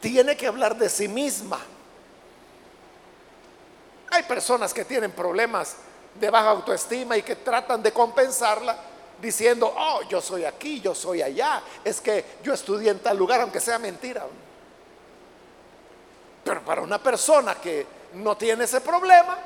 tiene 0.00 0.36
que 0.36 0.48
hablar 0.48 0.76
de 0.76 0.88
sí 0.88 1.06
misma. 1.06 1.60
Hay 4.10 4.24
personas 4.24 4.74
que 4.74 4.84
tienen 4.84 5.12
problemas 5.12 5.76
de 6.18 6.30
baja 6.30 6.50
autoestima 6.50 7.16
y 7.16 7.22
que 7.22 7.36
tratan 7.36 7.80
de 7.84 7.92
compensarla 7.92 8.76
diciendo, 9.22 9.72
oh, 9.78 10.02
yo 10.08 10.20
soy 10.20 10.44
aquí, 10.44 10.80
yo 10.80 10.92
soy 10.92 11.22
allá, 11.22 11.62
es 11.84 12.00
que 12.00 12.24
yo 12.42 12.52
estudié 12.52 12.90
en 12.90 12.98
tal 12.98 13.16
lugar, 13.16 13.40
aunque 13.40 13.60
sea 13.60 13.78
mentira. 13.78 14.26
Pero 16.42 16.64
para 16.64 16.82
una 16.82 17.00
persona 17.00 17.54
que 17.54 17.86
no 18.14 18.36
tiene 18.36 18.64
ese 18.64 18.80
problema, 18.80 19.38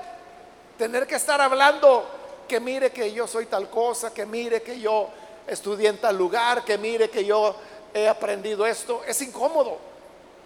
tener 0.79 1.07
que 1.07 1.17
estar 1.17 1.39
hablando 1.39 2.45
que 2.49 2.61
mire 2.61 2.91
que 2.91 3.13
yo 3.13 3.27
soy 3.27 3.45
tal 3.45 3.69
cosa, 3.69 4.13
que 4.13 4.25
mire 4.25 4.63
que 4.63 4.81
yo 4.81 5.11
estudié 5.49 5.89
en 5.89 5.99
tal 5.99 6.17
lugar, 6.17 6.65
que 6.65 6.79
mire 6.79 7.11
que 7.11 7.25
yo 7.25 7.55
he 7.93 8.09
aprendido 8.09 8.67
esto, 8.67 9.03
es 9.07 9.21
incómodo 9.23 9.79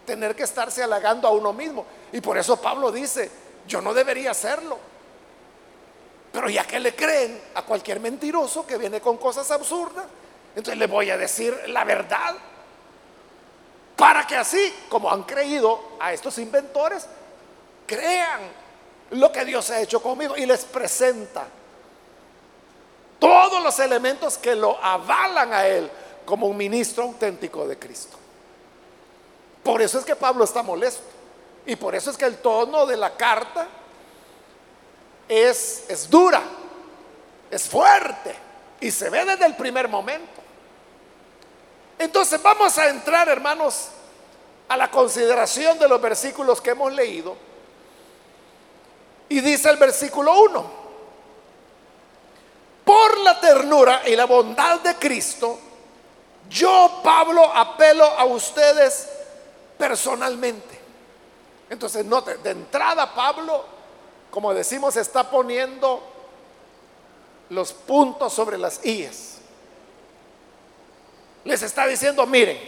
tener 0.06 0.34
que 0.34 0.42
estarse 0.42 0.82
halagando 0.82 1.28
a 1.28 1.30
uno 1.30 1.52
mismo. 1.52 1.84
Y 2.12 2.20
por 2.20 2.38
eso 2.38 2.60
Pablo 2.60 2.90
dice, 2.90 3.30
yo 3.66 3.80
no 3.80 3.94
debería 3.94 4.30
hacerlo. 4.30 4.78
Pero 6.32 6.48
ya 6.48 6.64
que 6.64 6.80
le 6.80 6.94
creen 6.94 7.40
a 7.54 7.62
cualquier 7.62 8.00
mentiroso 8.00 8.66
que 8.66 8.78
viene 8.78 9.00
con 9.00 9.18
cosas 9.18 9.50
absurdas, 9.50 10.06
entonces 10.54 10.78
le 10.78 10.86
voy 10.86 11.10
a 11.10 11.16
decir 11.16 11.56
la 11.68 11.84
verdad. 11.84 12.34
Para 13.96 14.26
que 14.26 14.36
así, 14.36 14.72
como 14.88 15.10
han 15.10 15.24
creído 15.24 15.78
a 16.00 16.12
estos 16.12 16.38
inventores, 16.38 17.06
crean 17.86 18.40
lo 19.10 19.30
que 19.30 19.44
Dios 19.44 19.70
ha 19.70 19.80
hecho 19.80 20.02
conmigo 20.02 20.36
y 20.36 20.46
les 20.46 20.64
presenta 20.64 21.46
todos 23.22 23.62
los 23.62 23.78
elementos 23.78 24.36
que 24.36 24.56
lo 24.56 24.76
avalan 24.82 25.52
a 25.52 25.64
él 25.64 25.88
como 26.24 26.48
un 26.48 26.56
ministro 26.56 27.04
auténtico 27.04 27.68
de 27.68 27.78
Cristo. 27.78 28.16
Por 29.62 29.80
eso 29.80 30.00
es 30.00 30.04
que 30.04 30.16
Pablo 30.16 30.42
está 30.42 30.64
molesto. 30.64 31.04
Y 31.64 31.76
por 31.76 31.94
eso 31.94 32.10
es 32.10 32.16
que 32.16 32.24
el 32.24 32.38
tono 32.38 32.84
de 32.84 32.96
la 32.96 33.16
carta 33.16 33.68
es, 35.28 35.84
es 35.88 36.10
dura, 36.10 36.42
es 37.48 37.68
fuerte 37.68 38.34
y 38.80 38.90
se 38.90 39.08
ve 39.08 39.24
desde 39.24 39.46
el 39.46 39.54
primer 39.54 39.88
momento. 39.88 40.42
Entonces 42.00 42.42
vamos 42.42 42.76
a 42.76 42.88
entrar, 42.88 43.28
hermanos, 43.28 43.90
a 44.68 44.76
la 44.76 44.90
consideración 44.90 45.78
de 45.78 45.88
los 45.88 46.00
versículos 46.00 46.60
que 46.60 46.70
hemos 46.70 46.92
leído. 46.92 47.36
Y 49.28 49.40
dice 49.40 49.70
el 49.70 49.76
versículo 49.76 50.42
1, 50.42 50.81
por 53.02 53.18
la 53.20 53.40
ternura 53.40 54.02
y 54.06 54.16
la 54.16 54.26
bondad 54.26 54.80
de 54.80 54.96
Cristo, 54.96 55.58
yo, 56.48 57.00
Pablo, 57.02 57.44
apelo 57.54 58.04
a 58.04 58.24
ustedes 58.24 59.08
personalmente. 59.78 60.80
Entonces, 61.70 62.04
note, 62.04 62.36
de 62.38 62.50
entrada 62.50 63.14
Pablo 63.14 63.72
como 64.32 64.54
decimos, 64.54 64.96
está 64.96 65.30
poniendo 65.30 66.02
los 67.50 67.70
puntos 67.74 68.32
sobre 68.32 68.56
las 68.56 68.82
IES. 68.82 69.40
Les 71.44 71.60
está 71.60 71.86
diciendo, 71.86 72.26
miren, 72.26 72.58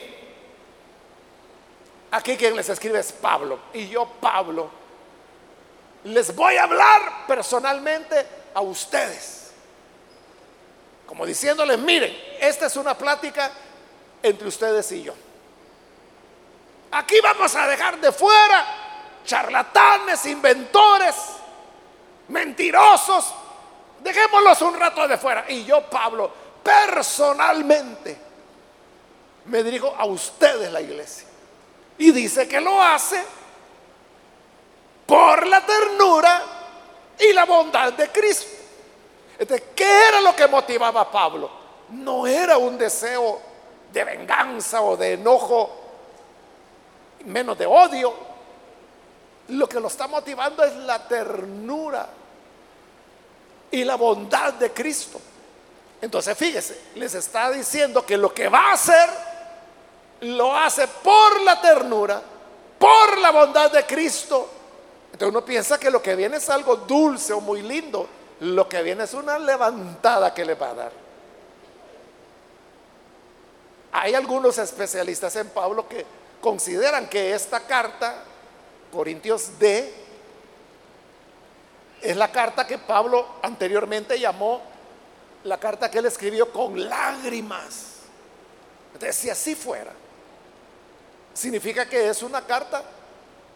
aquí 2.11 2.37
quien 2.37 2.55
les 2.55 2.69
escribe 2.69 2.99
es 2.99 3.13
Pablo. 3.13 3.59
Y 3.73 3.89
yo, 3.89 4.07
Pablo, 4.21 4.69
les 6.05 6.37
voy 6.37 6.57
a 6.57 6.65
hablar 6.65 7.27
personalmente 7.27 8.27
a 8.53 8.61
ustedes. 8.61 9.44
Como 11.07 11.27
diciéndoles, 11.27 11.79
miren, 11.79 12.17
esta 12.41 12.67
es 12.67 12.77
una 12.77 12.97
plática 12.97 13.51
entre 14.23 14.49
ustedes 14.49 14.91
y 14.93 15.03
yo. 15.03 15.15
Aquí 16.93 17.17
vamos 17.23 17.55
a 17.57 17.67
dejar 17.67 18.01
de 18.01 18.13
fuera 18.13 18.85
charlatanes, 19.25 20.27
inventores, 20.27 21.15
mentirosos, 22.29 23.35
dejémoslos 24.01 24.63
un 24.63 24.79
rato 24.79 25.09
de 25.09 25.19
fuera. 25.19 25.45
Y 25.49 25.65
yo, 25.65 25.83
Pablo, 25.89 26.31
personalmente 26.63 28.17
me 29.47 29.63
dirijo 29.63 29.95
a 29.97 30.05
ustedes 30.05 30.71
la 30.73 30.81
iglesia. 30.81 31.27
Y 31.99 32.11
dice 32.13 32.49
que 32.49 32.61
lo 32.61 32.83
hace 32.83 33.23
por 35.07 35.47
la 35.47 35.65
ternura 35.65 36.43
y 37.19 37.33
la 37.33 37.45
bondad 37.45 37.93
de 37.93 38.09
Cristo. 38.11 38.54
¿Qué 39.75 40.09
era 40.09 40.21
lo 40.21 40.35
que 40.35 40.47
motivaba 40.47 41.03
a 41.03 41.11
Pablo? 41.11 41.51
No 41.91 42.27
era 42.27 42.57
un 42.57 42.79
deseo 42.79 43.41
de 43.93 44.05
venganza 44.05 44.83
o 44.83 44.97
de 44.97 45.15
enojo, 45.15 45.71
menos 47.27 47.57
de 47.59 47.67
odio. 47.67 48.15
Lo 49.49 49.69
que 49.69 49.81
lo 49.81 49.89
está 49.89 50.07
motivando 50.07 50.65
es 50.65 50.75
la 50.77 51.07
ternura 51.07 52.09
y 53.71 53.85
la 53.85 53.97
bondad 53.97 54.55
de 54.55 54.73
Cristo. 54.73 55.21
Entonces, 56.01 56.37
fíjese, 56.37 56.81
les 56.97 57.15
está 57.15 57.51
diciendo 57.51 58.05
que 58.05 58.17
lo 58.17 58.33
que 58.33 58.49
va 58.49 58.71
a 58.71 58.73
hacer, 58.75 59.09
lo 60.21 60.57
hace 60.57 60.87
por 60.89 61.41
la 61.43 61.61
ternura, 61.61 62.23
por 62.79 63.19
la 63.19 63.31
bondad 63.31 63.71
de 63.71 63.85
Cristo. 63.85 64.49
Entonces 65.13 65.29
uno 65.29 65.45
piensa 65.45 65.79
que 65.79 65.91
lo 65.91 66.03
que 66.03 66.15
viene 66.17 66.39
es 66.39 66.51
algo 66.51 66.77
dulce 66.77 67.33
o 67.33 67.41
muy 67.41 67.63
lindo. 67.63 68.09
Lo 68.41 68.69
que 68.69 68.83
viene 68.83 69.05
es 69.05 69.15
una 69.15 69.39
levantada 69.39 70.35
que 70.35 70.45
le 70.45 70.55
va 70.55 70.71
a 70.71 70.75
dar. 70.75 70.93
Hay 73.93 74.15
algunos 74.15 74.59
especialistas 74.59 75.37
en 75.37 75.49
Pablo 75.51 75.89
que 75.89 76.05
consideran 76.41 77.09
que 77.09 77.33
esta 77.33 77.61
carta, 77.61 78.25
Corintios 78.93 79.59
D, 79.59 79.95
es 82.03 82.17
la 82.17 82.31
carta 82.31 82.67
que 82.67 82.77
Pablo 82.77 83.27
anteriormente 83.43 84.19
llamó 84.19 84.61
la 85.45 85.59
carta 85.59 85.91
que 85.91 85.99
él 85.99 86.07
escribió 86.07 86.53
con 86.53 86.89
lágrimas. 86.89 88.01
Entonces, 88.93 89.17
si 89.17 89.31
así 89.31 89.55
fuera, 89.55 89.93
significa 91.33 91.89
que 91.89 92.09
es 92.09 92.23
una 92.23 92.45
carta 92.45 92.83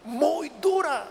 muy 0.03 0.49
dura. 0.49 1.07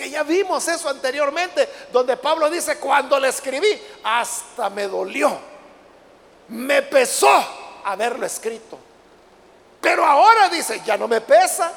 Que 0.00 0.08
ya 0.08 0.22
vimos 0.22 0.66
eso 0.66 0.88
anteriormente, 0.88 1.68
donde 1.92 2.16
Pablo 2.16 2.48
dice, 2.48 2.78
cuando 2.78 3.20
le 3.20 3.28
escribí, 3.28 3.68
hasta 4.02 4.70
me 4.70 4.88
dolió, 4.88 5.38
me 6.48 6.80
pesó 6.80 7.28
haberlo 7.84 8.24
escrito. 8.24 8.78
Pero 9.78 10.02
ahora 10.02 10.48
dice, 10.48 10.80
ya 10.86 10.96
no 10.96 11.06
me 11.06 11.20
pesa, 11.20 11.70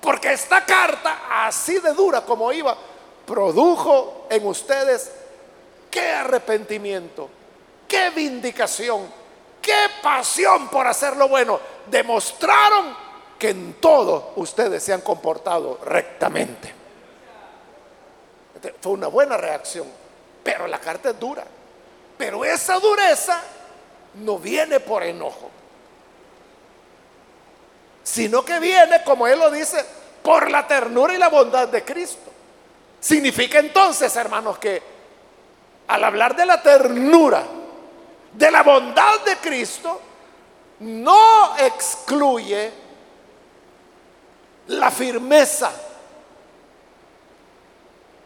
porque 0.00 0.32
esta 0.32 0.64
carta, 0.64 1.24
así 1.44 1.78
de 1.78 1.92
dura 1.92 2.22
como 2.22 2.50
iba, 2.54 2.74
produjo 3.26 4.28
en 4.30 4.46
ustedes 4.46 5.12
qué 5.90 6.10
arrepentimiento, 6.10 7.28
qué 7.86 8.08
vindicación, 8.08 9.12
qué 9.60 9.90
pasión 10.02 10.68
por 10.68 10.86
hacer 10.86 11.18
lo 11.18 11.28
bueno. 11.28 11.60
Demostraron 11.86 12.96
que 13.38 13.50
en 13.50 13.74
todo 13.74 14.32
ustedes 14.36 14.82
se 14.82 14.94
han 14.94 15.02
comportado 15.02 15.80
rectamente. 15.84 16.80
Fue 18.80 18.92
una 18.92 19.08
buena 19.08 19.36
reacción, 19.36 19.86
pero 20.42 20.66
la 20.66 20.78
carta 20.78 21.10
es 21.10 21.18
dura. 21.18 21.44
Pero 22.16 22.44
esa 22.44 22.78
dureza 22.78 23.40
no 24.14 24.38
viene 24.38 24.80
por 24.80 25.02
enojo, 25.02 25.50
sino 28.02 28.44
que 28.44 28.58
viene, 28.58 29.02
como 29.02 29.26
él 29.26 29.38
lo 29.38 29.50
dice, 29.50 29.84
por 30.22 30.50
la 30.50 30.66
ternura 30.66 31.14
y 31.14 31.18
la 31.18 31.28
bondad 31.28 31.68
de 31.68 31.84
Cristo. 31.84 32.30
Significa 33.00 33.58
entonces, 33.58 34.14
hermanos, 34.14 34.58
que 34.58 34.82
al 35.88 36.04
hablar 36.04 36.36
de 36.36 36.46
la 36.46 36.62
ternura, 36.62 37.42
de 38.32 38.50
la 38.50 38.62
bondad 38.62 39.20
de 39.24 39.36
Cristo, 39.38 40.00
no 40.80 41.56
excluye 41.58 42.72
la 44.68 44.90
firmeza 44.90 45.72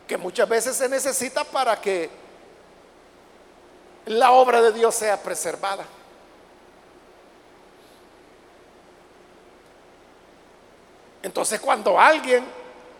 que 0.06 0.16
muchas 0.16 0.48
veces 0.48 0.76
se 0.76 0.88
necesita 0.88 1.44
para 1.44 1.80
que 1.80 2.08
la 4.06 4.32
obra 4.32 4.62
de 4.62 4.72
Dios 4.72 4.94
sea 4.94 5.20
preservada. 5.20 5.84
Entonces 11.22 11.58
cuando 11.60 11.98
alguien 11.98 12.44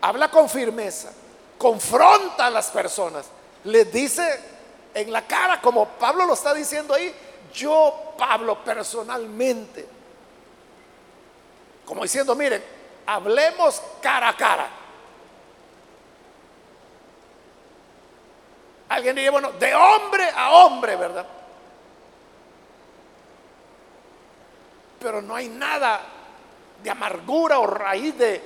habla 0.01 0.29
con 0.29 0.49
firmeza, 0.49 1.11
confronta 1.57 2.47
a 2.47 2.49
las 2.49 2.69
personas, 2.69 3.25
les 3.63 3.91
dice 3.91 4.57
en 4.93 5.11
la 5.11 5.25
cara, 5.25 5.61
como 5.61 5.87
Pablo 5.87 6.25
lo 6.25 6.33
está 6.33 6.53
diciendo 6.53 6.93
ahí, 6.93 7.13
yo, 7.53 8.13
Pablo, 8.17 8.63
personalmente, 8.63 9.87
como 11.85 12.03
diciendo, 12.03 12.35
miren, 12.35 12.63
hablemos 13.05 13.81
cara 14.01 14.29
a 14.29 14.35
cara. 14.35 14.69
Alguien 18.89 19.15
diría, 19.15 19.31
bueno, 19.31 19.51
de 19.53 19.75
hombre 19.75 20.29
a 20.33 20.51
hombre, 20.51 20.95
¿verdad? 20.95 21.25
Pero 24.99 25.21
no 25.21 25.35
hay 25.35 25.49
nada 25.49 26.01
de 26.81 26.89
amargura 26.89 27.59
o 27.59 27.67
raíz 27.67 28.17
de 28.17 28.41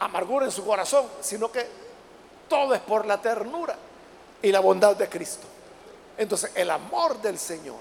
amargura 0.00 0.46
en 0.46 0.52
su 0.52 0.64
corazón, 0.64 1.06
sino 1.20 1.52
que 1.52 1.66
todo 2.48 2.74
es 2.74 2.80
por 2.80 3.06
la 3.06 3.20
ternura 3.20 3.76
y 4.40 4.50
la 4.50 4.60
bondad 4.60 4.96
de 4.96 5.08
Cristo. 5.08 5.46
Entonces, 6.16 6.52
el 6.54 6.70
amor 6.70 7.20
del 7.20 7.38
Señor 7.38 7.78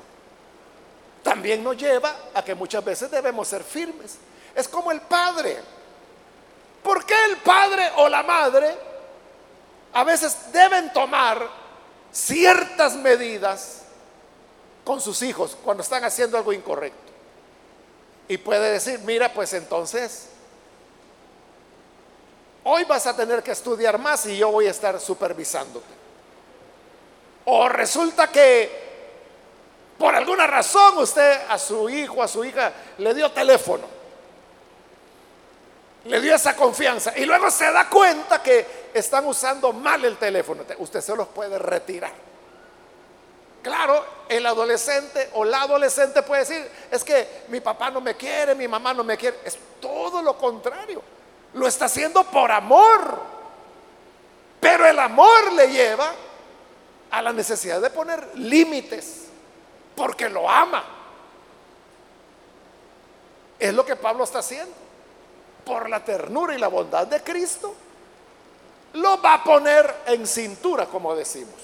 también 1.24 1.64
nos 1.64 1.78
lleva 1.78 2.16
a 2.34 2.44
que 2.44 2.56
muchas 2.56 2.84
veces 2.84 3.10
debemos 3.10 3.48
ser 3.48 3.64
firmes. 3.64 4.18
Es 4.54 4.68
como 4.68 4.92
el 4.92 5.02
padre. 5.02 5.58
¿Por 6.84 7.06
qué 7.06 7.16
el 7.30 7.38
padre 7.38 7.92
o 7.98 8.10
la 8.10 8.24
madre 8.24 8.91
a 9.94 10.04
veces 10.04 10.38
deben 10.52 10.92
tomar 10.94 11.48
ciertas 12.12 12.96
medidas 12.96 13.84
con 14.84 15.00
sus 15.02 15.22
hijos 15.22 15.58
cuando 15.64 15.84
están 15.84 16.04
haciendo 16.04 16.38
algo 16.38 16.54
incorrecto? 16.54 17.12
Y 18.28 18.38
puede 18.38 18.72
decir, 18.72 19.00
mira, 19.00 19.34
pues 19.34 19.54
entonces, 19.54 20.30
hoy 22.64 22.86
vas 22.86 23.06
a 23.08 23.16
tener 23.16 23.44
que 23.44 23.52
estudiar 23.52 23.98
más 23.98 24.26
y 24.26 24.38
yo 24.38 24.52
voy 24.52 24.68
a 24.68 24.72
estar 24.72 25.00
supervisándote. 25.00 26.02
O 27.46 27.68
resulta 27.68 28.28
que 28.28 28.90
por 29.98 30.16
alguna 30.16 30.48
razón 30.48 30.98
usted 30.98 31.42
a 31.50 31.60
su 31.60 31.90
hijo, 31.90 32.24
a 32.24 32.28
su 32.28 32.44
hija, 32.46 32.72
le 32.98 33.14
dio 33.14 33.32
teléfono 33.32 34.02
le 36.06 36.20
dio 36.20 36.36
esa 36.36 36.56
confianza 36.56 37.14
y 37.16 37.26
luego 37.26 37.52
se 37.52 37.72
da 37.72 37.88
cuenta 37.88 38.42
que 38.42 38.81
están 38.94 39.26
usando 39.26 39.74
mal 39.74 40.04
el 40.06 40.18
teléfono. 40.18 40.64
Usted 40.80 41.02
se 41.02 41.16
los 41.16 41.28
puede 41.28 41.58
retirar. 41.58 42.14
Claro, 43.62 44.04
el 44.28 44.46
adolescente 44.46 45.30
o 45.34 45.46
la 45.46 45.62
adolescente 45.62 46.24
puede 46.24 46.42
decir, 46.42 46.68
es 46.90 47.04
que 47.04 47.44
mi 47.50 47.60
papá 47.60 47.92
no 47.92 48.02
me 48.02 48.16
quiere, 48.16 48.56
mi 48.56 48.68
mamá 48.68 48.94
no 48.94 49.04
me 49.04 49.18
quiere. 49.18 49.38
Es 49.46 49.58
todo 49.80 50.22
lo 50.22 50.38
contrario. 50.38 51.02
Lo 51.54 51.68
está 51.68 51.86
haciendo 51.86 52.24
por 52.24 52.52
amor. 52.52 53.20
Pero 54.60 54.86
el 54.88 54.98
amor 55.00 55.54
le 55.54 55.68
lleva 55.70 56.14
a 57.12 57.22
la 57.22 57.34
necesidad 57.34 57.82
de 57.82 57.90
poner 57.90 58.36
límites, 58.36 59.26
porque 59.96 60.30
lo 60.30 60.50
ama. 60.50 60.84
Es 63.60 63.74
lo 63.74 63.86
que 63.86 63.96
Pablo 63.96 64.24
está 64.24 64.40
haciendo 64.40 64.74
por 65.66 65.90
la 65.90 66.04
ternura 66.04 66.56
y 66.56 66.58
la 66.58 66.68
bondad 66.68 67.06
de 67.06 67.22
Cristo, 67.22 67.76
lo 68.94 69.22
va 69.22 69.36
a 69.36 69.44
poner 69.44 69.94
en 70.08 70.28
cintura, 70.28 70.86
como 70.86 71.16
decimos. 71.16 71.56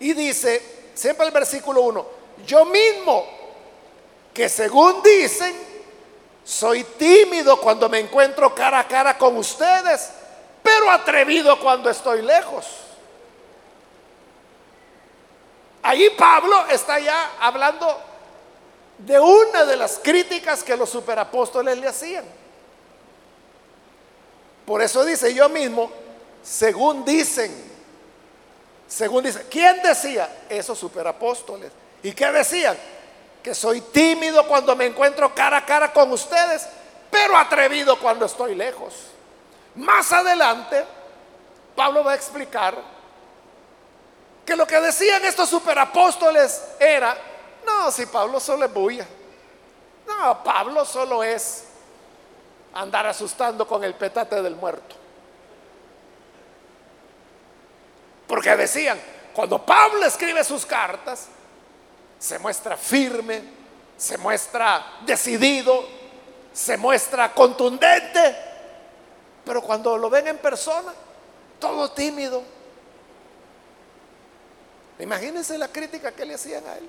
Y 0.00 0.14
dice, 0.14 0.90
siempre 0.94 1.26
el 1.26 1.32
versículo 1.32 1.82
1, 1.82 2.06
yo 2.46 2.64
mismo, 2.64 3.24
que 4.34 4.48
según 4.48 5.02
dicen, 5.02 5.54
soy 6.44 6.82
tímido 6.84 7.60
cuando 7.60 7.88
me 7.88 8.00
encuentro 8.00 8.54
cara 8.54 8.80
a 8.80 8.88
cara 8.88 9.16
con 9.16 9.36
ustedes, 9.36 10.10
pero 10.62 10.90
atrevido 10.90 11.58
cuando 11.60 11.90
estoy 11.90 12.22
lejos. 12.22 12.66
Ahí 15.82 16.10
Pablo 16.10 16.66
está 16.68 16.98
ya 16.98 17.32
hablando 17.40 18.00
de 18.98 19.18
una 19.18 19.64
de 19.64 19.76
las 19.76 19.98
críticas 19.98 20.62
que 20.62 20.76
los 20.76 20.88
superapóstoles 20.88 21.78
le 21.78 21.88
hacían. 21.88 22.24
Por 24.72 24.80
eso 24.80 25.04
dice 25.04 25.34
yo 25.34 25.50
mismo, 25.50 25.92
según 26.42 27.04
dicen, 27.04 27.52
según 28.88 29.22
dicen, 29.22 29.46
¿quién 29.50 29.82
decía? 29.82 30.44
Esos 30.48 30.78
superapóstoles. 30.78 31.70
¿Y 32.02 32.12
qué 32.12 32.32
decían? 32.32 32.78
Que 33.42 33.54
soy 33.54 33.82
tímido 33.82 34.48
cuando 34.48 34.74
me 34.74 34.86
encuentro 34.86 35.34
cara 35.34 35.58
a 35.58 35.66
cara 35.66 35.92
con 35.92 36.10
ustedes, 36.10 36.66
pero 37.10 37.36
atrevido 37.36 37.98
cuando 37.98 38.24
estoy 38.24 38.54
lejos. 38.54 38.94
Más 39.74 40.10
adelante, 40.10 40.86
Pablo 41.76 42.02
va 42.02 42.12
a 42.12 42.16
explicar 42.16 42.74
que 44.46 44.56
lo 44.56 44.66
que 44.66 44.80
decían 44.80 45.22
estos 45.26 45.50
superapóstoles 45.50 46.62
era 46.80 47.14
no, 47.66 47.90
si 47.90 48.06
Pablo 48.06 48.40
solo 48.40 48.64
es 48.64 48.72
bulla. 48.72 49.06
No, 50.06 50.42
Pablo 50.42 50.86
solo 50.86 51.22
es 51.22 51.64
andar 52.74 53.06
asustando 53.06 53.66
con 53.66 53.84
el 53.84 53.94
petate 53.94 54.42
del 54.42 54.56
muerto. 54.56 54.96
Porque 58.26 58.56
decían, 58.56 58.98
cuando 59.34 59.64
Pablo 59.64 60.04
escribe 60.06 60.42
sus 60.44 60.64
cartas, 60.64 61.28
se 62.18 62.38
muestra 62.38 62.76
firme, 62.76 63.42
se 63.96 64.16
muestra 64.18 64.98
decidido, 65.04 65.84
se 66.52 66.76
muestra 66.76 67.32
contundente, 67.32 68.36
pero 69.44 69.60
cuando 69.62 69.96
lo 69.96 70.08
ven 70.08 70.28
en 70.28 70.38
persona, 70.38 70.92
todo 71.58 71.90
tímido. 71.90 72.42
Imagínense 74.98 75.58
la 75.58 75.68
crítica 75.68 76.12
que 76.12 76.24
le 76.24 76.34
hacían 76.34 76.66
a 76.66 76.76
él. 76.76 76.88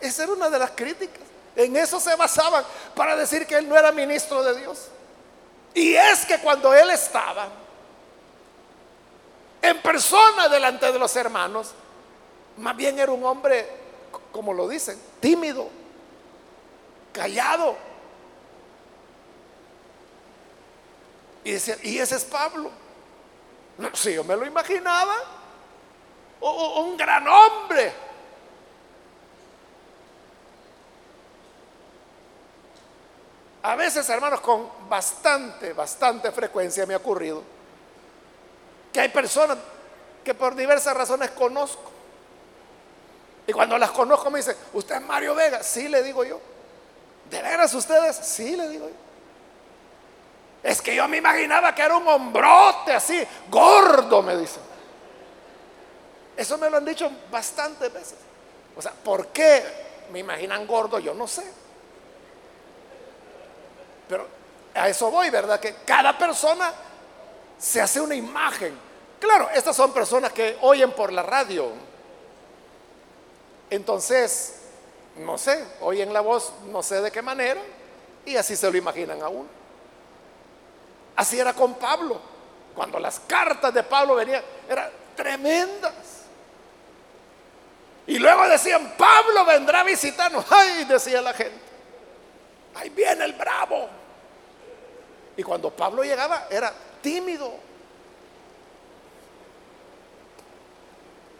Esa 0.00 0.24
era 0.24 0.32
una 0.32 0.50
de 0.50 0.58
las 0.58 0.70
críticas. 0.72 1.22
En 1.56 1.74
eso 1.74 1.98
se 1.98 2.14
basaban 2.14 2.64
para 2.94 3.16
decir 3.16 3.46
que 3.46 3.56
él 3.56 3.66
no 3.66 3.76
era 3.76 3.90
ministro 3.90 4.42
de 4.42 4.60
Dios. 4.60 4.88
Y 5.72 5.94
es 5.94 6.26
que 6.26 6.38
cuando 6.38 6.72
él 6.74 6.90
estaba 6.90 7.48
en 9.62 9.80
persona 9.80 10.48
delante 10.48 10.92
de 10.92 10.98
los 10.98 11.16
hermanos, 11.16 11.72
más 12.58 12.76
bien 12.76 12.98
era 12.98 13.10
un 13.10 13.24
hombre, 13.24 13.68
como 14.32 14.52
lo 14.52 14.68
dicen, 14.68 15.00
tímido, 15.18 15.68
callado. 17.12 17.76
Y, 21.42 21.52
decía, 21.52 21.76
y 21.82 21.98
ese 21.98 22.16
es 22.16 22.24
Pablo. 22.24 22.70
No, 23.78 23.94
si 23.94 24.12
yo 24.12 24.24
me 24.24 24.36
lo 24.36 24.44
imaginaba, 24.44 25.16
un 26.40 26.96
gran 26.98 27.26
hombre 27.26 28.05
A 33.66 33.74
veces, 33.74 34.08
hermanos, 34.10 34.40
con 34.42 34.70
bastante, 34.88 35.72
bastante 35.72 36.30
frecuencia 36.30 36.86
me 36.86 36.94
ha 36.94 36.98
ocurrido 36.98 37.42
que 38.92 39.00
hay 39.00 39.08
personas 39.08 39.58
que 40.22 40.34
por 40.34 40.54
diversas 40.54 40.96
razones 40.96 41.32
conozco. 41.32 41.90
Y 43.44 43.52
cuando 43.52 43.76
las 43.76 43.90
conozco 43.90 44.30
me 44.30 44.38
dicen, 44.38 44.56
¿usted 44.72 44.94
es 44.94 45.02
Mario 45.02 45.34
Vega? 45.34 45.64
Sí, 45.64 45.88
le 45.88 46.04
digo 46.04 46.24
yo. 46.24 46.40
¿De 47.28 47.42
veras 47.42 47.74
ustedes? 47.74 48.14
Sí, 48.14 48.54
le 48.54 48.68
digo 48.68 48.88
yo. 48.88 48.94
Es 50.62 50.80
que 50.80 50.94
yo 50.94 51.08
me 51.08 51.16
imaginaba 51.16 51.74
que 51.74 51.82
era 51.82 51.96
un 51.96 52.06
hombrote 52.06 52.92
así, 52.92 53.20
gordo, 53.50 54.22
me 54.22 54.36
dicen. 54.36 54.62
Eso 56.36 56.56
me 56.56 56.70
lo 56.70 56.76
han 56.76 56.84
dicho 56.84 57.10
bastantes 57.32 57.92
veces. 57.92 58.18
O 58.76 58.80
sea, 58.80 58.92
¿por 58.92 59.26
qué 59.28 59.64
me 60.12 60.20
imaginan 60.20 60.68
gordo? 60.68 61.00
Yo 61.00 61.14
no 61.14 61.26
sé. 61.26 61.65
Pero 64.08 64.26
a 64.74 64.88
eso 64.88 65.10
voy, 65.10 65.30
¿verdad? 65.30 65.58
Que 65.58 65.74
cada 65.84 66.16
persona 66.16 66.72
se 67.58 67.80
hace 67.80 68.00
una 68.00 68.14
imagen. 68.14 68.78
Claro, 69.18 69.48
estas 69.54 69.74
son 69.74 69.92
personas 69.92 70.32
que 70.32 70.58
oyen 70.60 70.92
por 70.92 71.12
la 71.12 71.22
radio. 71.22 71.70
Entonces, 73.70 74.60
no 75.16 75.38
sé, 75.38 75.64
oyen 75.80 76.12
la 76.12 76.20
voz, 76.20 76.52
no 76.66 76.82
sé 76.82 77.00
de 77.00 77.10
qué 77.10 77.22
manera, 77.22 77.60
y 78.24 78.36
así 78.36 78.54
se 78.54 78.70
lo 78.70 78.76
imaginan 78.76 79.22
a 79.22 79.28
uno. 79.28 79.48
Así 81.16 81.40
era 81.40 81.54
con 81.54 81.74
Pablo. 81.74 82.20
Cuando 82.74 82.98
las 82.98 83.20
cartas 83.20 83.72
de 83.72 83.82
Pablo 83.82 84.14
venían, 84.16 84.42
eran 84.68 84.90
tremendas. 85.16 85.94
Y 88.06 88.18
luego 88.18 88.46
decían, 88.48 88.94
Pablo 88.96 89.44
vendrá 89.46 89.80
a 89.80 89.84
visitarnos. 89.84 90.44
Ay, 90.50 90.84
decía 90.84 91.22
la 91.22 91.32
gente 91.32 91.65
ahí 92.76 92.90
viene 92.90 93.24
el 93.24 93.32
bravo. 93.32 93.88
Y 95.36 95.42
cuando 95.42 95.70
Pablo 95.70 96.02
llegaba 96.02 96.46
era 96.50 96.72
tímido. 97.02 97.52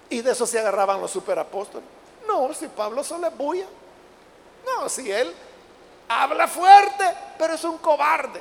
Y 0.09 0.23
de 0.23 0.33
eso 0.33 0.47
se 0.47 0.59
agarraban 0.59 1.01
los 1.01 1.11
superapóstoles. 1.11 1.89
No, 2.27 2.53
si 2.55 2.69
Pablo 2.69 3.05
solo 3.05 3.29
es 3.29 3.37
bulla. 3.37 3.67
No, 4.65 4.89
si 4.89 5.11
él 5.11 5.33
habla 6.09 6.49
fuerte, 6.49 7.05
pero 7.39 7.55
es 7.55 7.65
un 7.65 7.79
cobarde. 7.79 8.41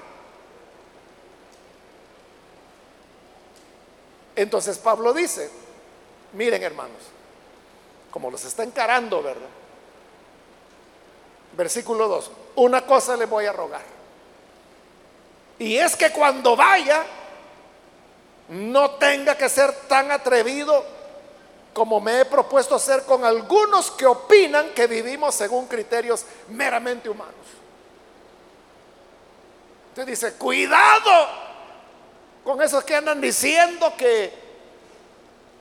Entonces 4.35 4.77
Pablo 4.77 5.13
dice, 5.13 5.49
miren 6.33 6.61
hermanos, 6.61 7.01
como 8.11 8.29
los 8.29 8.43
está 8.43 8.63
encarando, 8.63 9.23
¿verdad? 9.23 9.47
Versículo 11.55 12.07
2 12.07 12.31
una 12.55 12.85
cosa 12.85 13.15
le 13.17 13.25
voy 13.25 13.45
a 13.45 13.53
rogar. 13.53 13.83
Y 15.59 15.77
es 15.77 15.95
que 15.95 16.11
cuando 16.11 16.55
vaya, 16.55 17.03
no 18.49 18.91
tenga 18.91 19.35
que 19.37 19.49
ser 19.49 19.71
tan 19.87 20.11
atrevido 20.11 20.83
como 21.73 21.99
me 21.99 22.21
he 22.21 22.25
propuesto 22.25 22.79
ser 22.79 23.03
con 23.03 23.25
algunos 23.25 23.91
que 23.91 24.05
opinan 24.05 24.69
que 24.69 24.87
vivimos 24.87 25.35
según 25.35 25.67
criterios 25.67 26.25
meramente 26.49 27.09
humanos. 27.09 27.33
Usted 29.89 30.05
dice, 30.05 30.33
cuidado 30.35 31.27
con 32.43 32.61
esos 32.61 32.83
que 32.83 32.95
andan 32.95 33.19
diciendo 33.19 33.93
que 33.97 34.31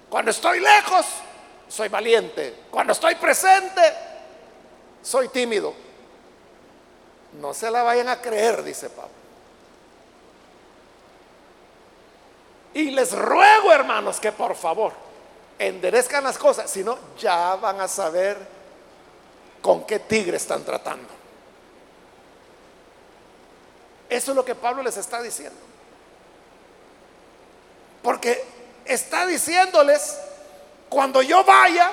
cuando 0.09 0.30
estoy 0.30 0.61
lejos 0.61 1.07
soy 1.68 1.88
valiente, 1.88 2.62
cuando 2.70 2.92
estoy 2.92 3.16
presente 3.16 3.80
soy 5.02 5.28
tímido. 5.28 5.84
No 7.40 7.53
se 7.53 7.70
la 7.70 7.83
vayan 7.83 8.09
a 8.09 8.20
creer, 8.20 8.62
dice 8.62 8.88
Pablo. 8.90 9.11
Y 12.75 12.90
les 12.90 13.12
ruego, 13.12 13.73
hermanos, 13.73 14.18
que 14.18 14.33
por 14.33 14.57
favor 14.57 14.92
enderezcan 15.59 16.25
las 16.25 16.37
cosas, 16.37 16.70
si 16.70 16.83
no, 16.83 16.99
ya 17.18 17.55
van 17.57 17.81
a 17.81 17.88
saber 17.88 18.37
con 19.62 19.87
qué 19.87 20.01
tigre 20.01 20.37
están 20.37 20.64
tratando. 20.64 21.09
Eso 24.09 24.33
es 24.33 24.37
lo 24.37 24.44
que 24.44 24.55
Pablo 24.55 24.83
les 24.83 24.97
está 24.97 25.23
diciendo. 25.23 25.59
Porque 28.03 28.44
está 28.85 29.27
diciéndoles, 29.27 30.18
cuando 30.88 31.23
yo 31.23 31.42
vaya, 31.44 31.90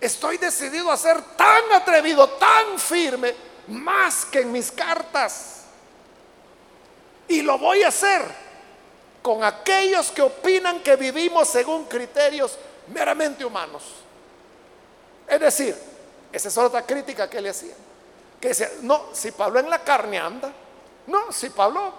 estoy 0.00 0.38
decidido 0.38 0.90
a 0.90 0.96
ser 0.96 1.20
tan 1.36 1.72
atrevido, 1.72 2.28
tan 2.30 2.78
firme, 2.78 3.34
más 3.68 4.24
que 4.26 4.40
en 4.40 4.52
mis 4.52 4.70
cartas. 4.70 5.62
Y 7.28 7.42
lo 7.42 7.58
voy 7.58 7.82
a 7.82 7.88
hacer 7.88 8.22
con 9.22 9.42
aquellos 9.42 10.10
que 10.10 10.22
opinan 10.22 10.80
que 10.80 10.96
vivimos 10.96 11.48
según 11.48 11.84
criterios 11.84 12.58
meramente 12.88 13.44
humanos. 13.44 13.82
Es 15.26 15.40
decir, 15.40 15.74
esa 16.30 16.48
es 16.48 16.58
otra 16.58 16.82
crítica 16.82 17.30
que 17.30 17.40
le 17.40 17.48
hacían. 17.48 17.76
Que 18.40 18.48
decía, 18.48 18.70
no, 18.82 19.06
si 19.12 19.32
Pablo 19.32 19.60
en 19.60 19.70
la 19.70 19.82
carne 19.82 20.18
anda, 20.18 20.52
no, 21.06 21.32
si 21.32 21.48
Pablo, 21.50 21.92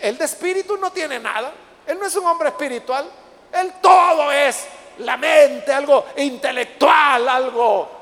él 0.00 0.18
de 0.18 0.24
espíritu 0.24 0.76
no 0.76 0.92
tiene 0.92 1.18
nada, 1.18 1.52
él 1.86 1.98
no 1.98 2.06
es 2.06 2.14
un 2.16 2.26
hombre 2.26 2.50
espiritual, 2.50 3.10
él 3.52 3.72
todo 3.80 4.30
es 4.30 4.66
la 4.98 5.16
mente, 5.16 5.72
algo 5.72 6.04
intelectual, 6.16 7.28
algo 7.28 7.95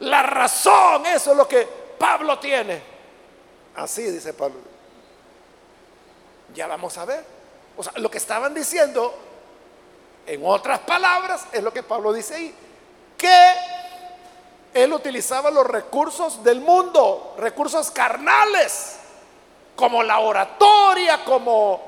la 0.00 0.22
razón, 0.22 1.06
eso 1.06 1.32
es 1.32 1.36
lo 1.36 1.48
que 1.48 1.66
Pablo 1.98 2.38
tiene. 2.38 2.80
Así 3.76 4.02
dice 4.02 4.32
Pablo. 4.32 4.58
Ya 6.54 6.66
vamos 6.66 6.96
a 6.98 7.04
ver. 7.04 7.24
O 7.76 7.82
sea, 7.82 7.92
lo 7.96 8.10
que 8.10 8.18
estaban 8.18 8.54
diciendo, 8.54 9.14
en 10.26 10.44
otras 10.44 10.80
palabras, 10.80 11.46
es 11.52 11.62
lo 11.62 11.72
que 11.72 11.82
Pablo 11.82 12.12
dice 12.12 12.34
ahí. 12.34 12.54
Que 13.16 13.54
él 14.74 14.92
utilizaba 14.92 15.50
los 15.50 15.66
recursos 15.66 16.42
del 16.44 16.60
mundo, 16.60 17.34
recursos 17.38 17.90
carnales, 17.90 18.98
como 19.74 20.02
la 20.02 20.20
oratoria, 20.20 21.24
como 21.24 21.82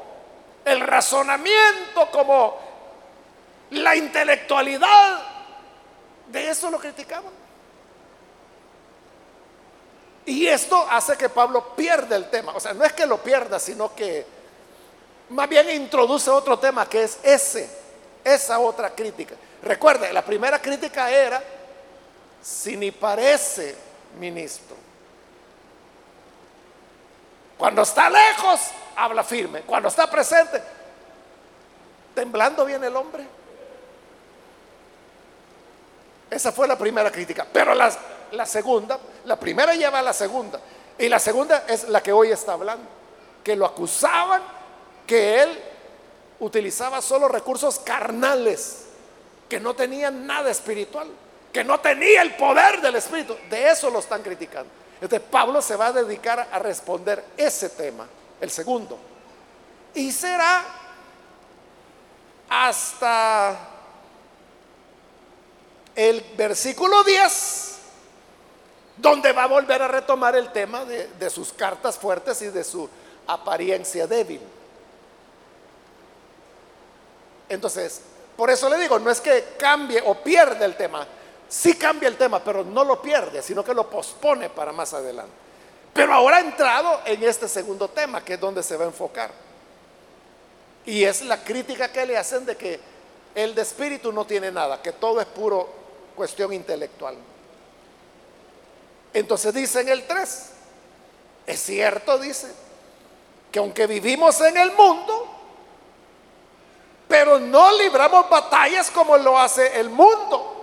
el 0.64 0.80
razonamiento, 0.80 2.10
como 2.12 2.58
la 3.70 3.94
intelectualidad. 3.96 5.22
De 6.28 6.50
eso 6.50 6.70
lo 6.70 6.78
criticaban. 6.78 7.39
Y 10.30 10.46
esto 10.46 10.86
hace 10.88 11.16
que 11.16 11.28
Pablo 11.28 11.74
pierda 11.74 12.14
el 12.14 12.30
tema. 12.30 12.52
O 12.54 12.60
sea, 12.60 12.72
no 12.72 12.84
es 12.84 12.92
que 12.92 13.04
lo 13.04 13.18
pierda, 13.18 13.58
sino 13.58 13.92
que 13.92 14.24
más 15.30 15.48
bien 15.48 15.68
introduce 15.70 16.30
otro 16.30 16.56
tema 16.56 16.88
que 16.88 17.02
es 17.02 17.18
ese, 17.24 17.68
esa 18.22 18.60
otra 18.60 18.90
crítica. 18.90 19.34
Recuerde, 19.60 20.12
la 20.12 20.24
primera 20.24 20.62
crítica 20.62 21.10
era, 21.10 21.42
si 22.40 22.76
ni 22.76 22.92
parece 22.92 23.74
ministro. 24.20 24.76
Cuando 27.58 27.82
está 27.82 28.08
lejos, 28.08 28.60
habla 28.94 29.24
firme. 29.24 29.62
Cuando 29.62 29.88
está 29.88 30.08
presente, 30.08 30.62
temblando 32.14 32.64
viene 32.64 32.86
el 32.86 32.94
hombre. 32.94 33.26
Esa 36.30 36.52
fue 36.52 36.68
la 36.68 36.78
primera 36.78 37.10
crítica. 37.10 37.46
Pero 37.52 37.74
las 37.74 37.98
la 38.32 38.46
segunda, 38.46 38.98
la 39.24 39.38
primera 39.38 39.74
lleva 39.74 39.98
a 39.98 40.02
la 40.02 40.12
segunda. 40.12 40.60
Y 40.98 41.08
la 41.08 41.18
segunda 41.18 41.64
es 41.66 41.88
la 41.88 42.02
que 42.02 42.12
hoy 42.12 42.30
está 42.30 42.52
hablando, 42.52 42.86
que 43.42 43.56
lo 43.56 43.66
acusaban 43.66 44.42
que 45.06 45.42
él 45.42 45.58
utilizaba 46.40 47.00
solo 47.00 47.28
recursos 47.28 47.78
carnales, 47.80 48.86
que 49.48 49.58
no 49.58 49.74
tenían 49.74 50.26
nada 50.26 50.50
espiritual, 50.50 51.08
que 51.52 51.64
no 51.64 51.80
tenía 51.80 52.22
el 52.22 52.36
poder 52.36 52.80
del 52.80 52.96
Espíritu. 52.96 53.36
De 53.48 53.70
eso 53.70 53.90
lo 53.90 53.98
están 53.98 54.22
criticando. 54.22 54.70
Entonces 55.00 55.26
Pablo 55.30 55.60
se 55.62 55.76
va 55.76 55.86
a 55.86 55.92
dedicar 55.92 56.48
a 56.52 56.58
responder 56.58 57.24
ese 57.36 57.70
tema, 57.70 58.06
el 58.40 58.50
segundo. 58.50 58.98
Y 59.94 60.12
será 60.12 60.64
hasta 62.48 63.58
el 66.08 66.24
versículo 66.34 67.04
10 67.04 67.66
donde 68.96 69.32
va 69.32 69.42
a 69.42 69.48
volver 69.48 69.82
a 69.82 69.88
retomar 69.88 70.34
el 70.34 70.50
tema 70.50 70.86
de, 70.86 71.08
de, 71.08 71.28
sus 71.28 71.52
cartas 71.52 71.98
fuertes 71.98 72.40
y 72.40 72.48
de 72.48 72.64
su 72.64 72.88
apariencia 73.26 74.06
débil. 74.06 74.40
Entonces, 77.50 78.00
por 78.34 78.48
eso 78.50 78.70
le 78.70 78.78
digo, 78.78 78.98
no 78.98 79.10
es 79.10 79.20
que 79.20 79.56
cambie 79.58 80.02
o 80.06 80.14
pierde 80.14 80.64
el 80.64 80.74
tema, 80.74 81.06
sí 81.48 81.74
cambia 81.74 82.08
el 82.08 82.16
tema, 82.16 82.42
pero 82.42 82.64
no 82.64 82.82
lo 82.82 83.02
pierde, 83.02 83.42
sino 83.42 83.62
que 83.62 83.74
lo 83.74 83.90
pospone 83.90 84.48
para 84.48 84.72
más 84.72 84.94
adelante. 84.94 85.32
Pero 85.92 86.14
ahora 86.14 86.38
ha 86.38 86.40
entrado 86.40 87.00
en 87.04 87.22
este 87.24 87.46
segundo 87.46 87.88
tema, 87.88 88.24
que 88.24 88.34
es 88.34 88.40
donde 88.40 88.62
se 88.62 88.76
va 88.76 88.84
a 88.84 88.88
enfocar. 88.88 89.30
Y 90.86 91.04
es 91.04 91.20
la 91.22 91.44
crítica 91.44 91.92
que 91.92 92.06
le 92.06 92.16
hacen 92.16 92.46
de 92.46 92.56
que 92.56 92.80
el 93.34 93.54
de 93.54 93.62
espíritu 93.62 94.12
no 94.12 94.24
tiene 94.24 94.50
nada, 94.50 94.80
que 94.80 94.92
todo 94.92 95.20
es 95.20 95.26
puro 95.26 95.79
cuestión 96.20 96.52
intelectual. 96.52 97.16
Entonces 99.14 99.54
dice 99.54 99.80
en 99.80 99.88
el 99.88 100.06
3, 100.06 100.50
es 101.46 101.62
cierto, 101.62 102.18
dice, 102.18 102.52
que 103.50 103.58
aunque 103.58 103.86
vivimos 103.86 104.38
en 104.42 104.54
el 104.58 104.70
mundo, 104.72 105.34
pero 107.08 107.38
no 107.38 107.72
libramos 107.78 108.28
batallas 108.28 108.90
como 108.90 109.16
lo 109.16 109.38
hace 109.38 109.80
el 109.80 109.88
mundo. 109.88 110.62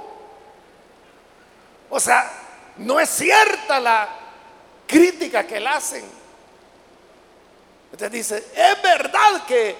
O 1.90 2.00
sea, 2.00 2.32
no 2.78 3.00
es 3.00 3.10
cierta 3.10 3.80
la 3.80 4.10
crítica 4.86 5.48
que 5.48 5.60
le 5.60 5.70
hacen. 5.70 6.06
Entonces 7.86 8.12
dice, 8.12 8.52
es 8.56 8.80
verdad 8.84 9.44
que 9.48 9.76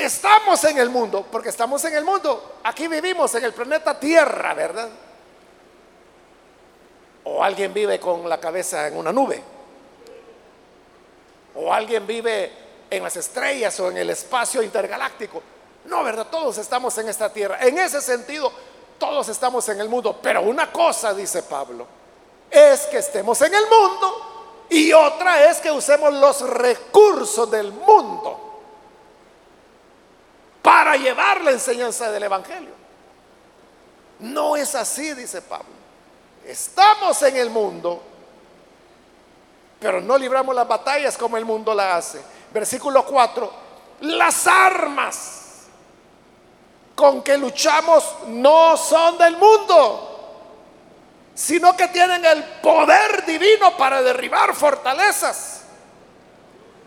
estamos 0.00 0.62
en 0.64 0.78
el 0.78 0.90
mundo, 0.90 1.26
porque 1.30 1.50
estamos 1.50 1.84
en 1.84 1.94
el 1.94 2.04
mundo, 2.04 2.56
aquí 2.64 2.88
vivimos 2.88 3.34
en 3.34 3.44
el 3.44 3.52
planeta 3.52 3.98
Tierra, 3.98 4.54
¿verdad? 4.54 4.88
O 7.24 7.44
alguien 7.44 7.72
vive 7.72 8.00
con 8.00 8.28
la 8.28 8.40
cabeza 8.40 8.88
en 8.88 8.96
una 8.96 9.12
nube. 9.12 9.42
O 11.54 11.72
alguien 11.72 12.06
vive 12.06 12.50
en 12.88 13.02
las 13.02 13.16
estrellas 13.16 13.78
o 13.80 13.90
en 13.90 13.98
el 13.98 14.10
espacio 14.10 14.62
intergaláctico. 14.62 15.42
No, 15.84 16.02
¿verdad? 16.02 16.26
Todos 16.30 16.58
estamos 16.58 16.96
en 16.98 17.08
esta 17.08 17.32
tierra. 17.32 17.58
En 17.60 17.78
ese 17.78 18.00
sentido, 18.00 18.50
todos 18.98 19.28
estamos 19.28 19.68
en 19.68 19.80
el 19.80 19.88
mundo. 19.88 20.18
Pero 20.22 20.42
una 20.42 20.72
cosa, 20.72 21.12
dice 21.12 21.42
Pablo, 21.42 21.86
es 22.50 22.82
que 22.86 22.98
estemos 22.98 23.40
en 23.42 23.54
el 23.54 23.64
mundo 23.64 24.66
y 24.70 24.92
otra 24.92 25.50
es 25.50 25.58
que 25.58 25.70
usemos 25.70 26.12
los 26.14 26.40
recursos 26.48 27.50
del 27.50 27.72
mundo 27.72 28.49
llevar 31.00 31.42
la 31.42 31.50
enseñanza 31.50 32.10
del 32.10 32.22
Evangelio. 32.22 32.74
No 34.20 34.56
es 34.56 34.74
así, 34.74 35.14
dice 35.14 35.42
Pablo. 35.42 35.80
Estamos 36.44 37.20
en 37.22 37.36
el 37.36 37.50
mundo, 37.50 38.02
pero 39.78 40.00
no 40.00 40.16
libramos 40.16 40.54
las 40.54 40.68
batallas 40.68 41.16
como 41.16 41.36
el 41.36 41.44
mundo 41.44 41.74
la 41.74 41.96
hace. 41.96 42.20
Versículo 42.52 43.04
4, 43.04 43.52
las 44.00 44.46
armas 44.46 45.40
con 46.94 47.22
que 47.22 47.38
luchamos 47.38 48.04
no 48.26 48.76
son 48.76 49.16
del 49.16 49.36
mundo, 49.36 50.10
sino 51.34 51.74
que 51.76 51.88
tienen 51.88 52.24
el 52.24 52.44
poder 52.60 53.24
divino 53.24 53.76
para 53.76 54.02
derribar 54.02 54.54
fortalezas. 54.54 55.62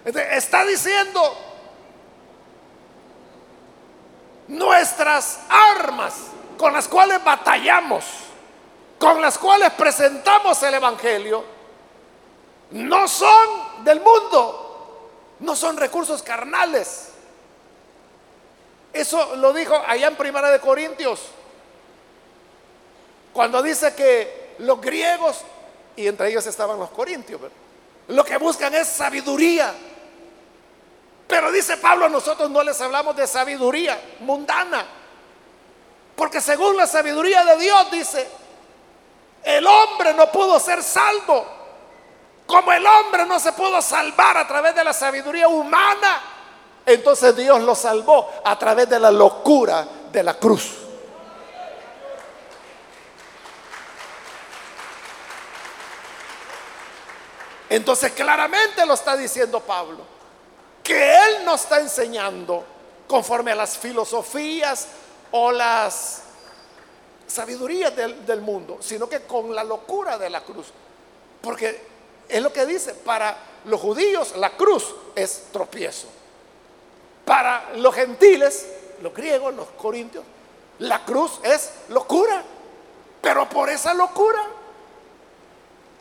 Está 0.05 0.65
diciendo, 0.65 1.52
nuestras 4.53 5.39
armas 5.49 6.13
con 6.57 6.73
las 6.73 6.87
cuales 6.87 7.23
batallamos 7.23 8.05
con 9.03 9.21
las 9.21 9.37
cuales 9.37 9.71
presentamos 9.73 10.63
el 10.63 10.75
Evangelio, 10.75 11.43
no 12.71 13.05
son 13.05 13.83
del 13.83 13.99
mundo, 13.99 15.09
no 15.41 15.57
son 15.57 15.75
recursos 15.75 16.23
carnales. 16.23 17.09
Eso 18.93 19.35
lo 19.35 19.51
dijo 19.51 19.75
allá 19.85 20.07
en 20.07 20.15
Primera 20.15 20.49
de 20.49 20.61
Corintios, 20.61 21.19
cuando 23.33 23.61
dice 23.61 23.93
que 23.93 24.55
los 24.59 24.79
griegos, 24.79 25.41
y 25.97 26.07
entre 26.07 26.29
ellos 26.29 26.47
estaban 26.47 26.79
los 26.79 26.89
corintios, 26.91 27.41
lo 28.07 28.23
que 28.23 28.37
buscan 28.37 28.73
es 28.73 28.87
sabiduría. 28.87 29.73
Pero 31.27 31.51
dice 31.51 31.77
Pablo, 31.77 32.09
nosotros 32.09 32.49
no 32.49 32.63
les 32.63 32.79
hablamos 32.81 33.15
de 33.15 33.25
sabiduría 33.27 33.99
mundana, 34.19 34.85
porque 36.15 36.41
según 36.41 36.77
la 36.77 36.85
sabiduría 36.85 37.43
de 37.43 37.57
Dios, 37.57 37.91
dice, 37.91 38.27
el 39.43 39.65
hombre 39.65 40.13
no 40.13 40.31
pudo 40.31 40.59
ser 40.59 40.83
salvo. 40.83 41.45
Como 42.45 42.71
el 42.71 42.85
hombre 42.85 43.25
no 43.25 43.39
se 43.39 43.53
pudo 43.53 43.81
salvar 43.81 44.37
a 44.37 44.47
través 44.47 44.75
de 44.75 44.83
la 44.83 44.93
sabiduría 44.93 45.47
humana, 45.47 46.21
entonces 46.85 47.35
Dios 47.35 47.61
lo 47.61 47.73
salvó 47.73 48.29
a 48.43 48.57
través 48.59 48.89
de 48.89 48.99
la 48.99 49.09
locura 49.09 49.87
de 50.11 50.23
la 50.23 50.33
cruz. 50.35 50.83
Entonces 57.69 58.11
claramente 58.11 58.85
lo 58.85 58.93
está 58.93 59.17
diciendo 59.17 59.59
Pablo, 59.61 60.05
que 60.83 61.15
él 61.15 61.45
no 61.45 61.55
está 61.55 61.79
enseñando 61.79 62.65
conforme 63.07 63.51
a 63.51 63.55
las 63.55 63.77
filosofías 63.77 64.87
o 65.31 65.51
las 65.51 66.23
sabiduría 67.33 67.89
del, 67.89 68.41
mundo, 68.41 68.77
sino 68.79 69.09
que 69.09 69.21
con 69.21 69.55
la 69.55 69.63
locura 69.63 70.17
de 70.17 70.29
la 70.29 70.41
cruz. 70.41 70.67
Porque 71.41 71.81
es 72.29 72.41
lo 72.41 72.53
que 72.53 72.65
dice, 72.65 72.93
para 72.93 73.35
los 73.65 73.79
judíos 73.81 74.35
la 74.37 74.51
cruz 74.51 74.93
es 75.15 75.45
tropiezo. 75.51 76.07
Para 77.25 77.71
los 77.77 77.95
gentiles, 77.95 78.67
los 79.01 79.13
griegos, 79.13 79.53
los 79.55 79.67
corintios, 79.69 80.23
la 80.79 81.03
cruz 81.05 81.39
es 81.43 81.71
locura. 81.89 82.43
Pero 83.21 83.49
por 83.49 83.69
esa 83.69 83.93
locura 83.93 84.43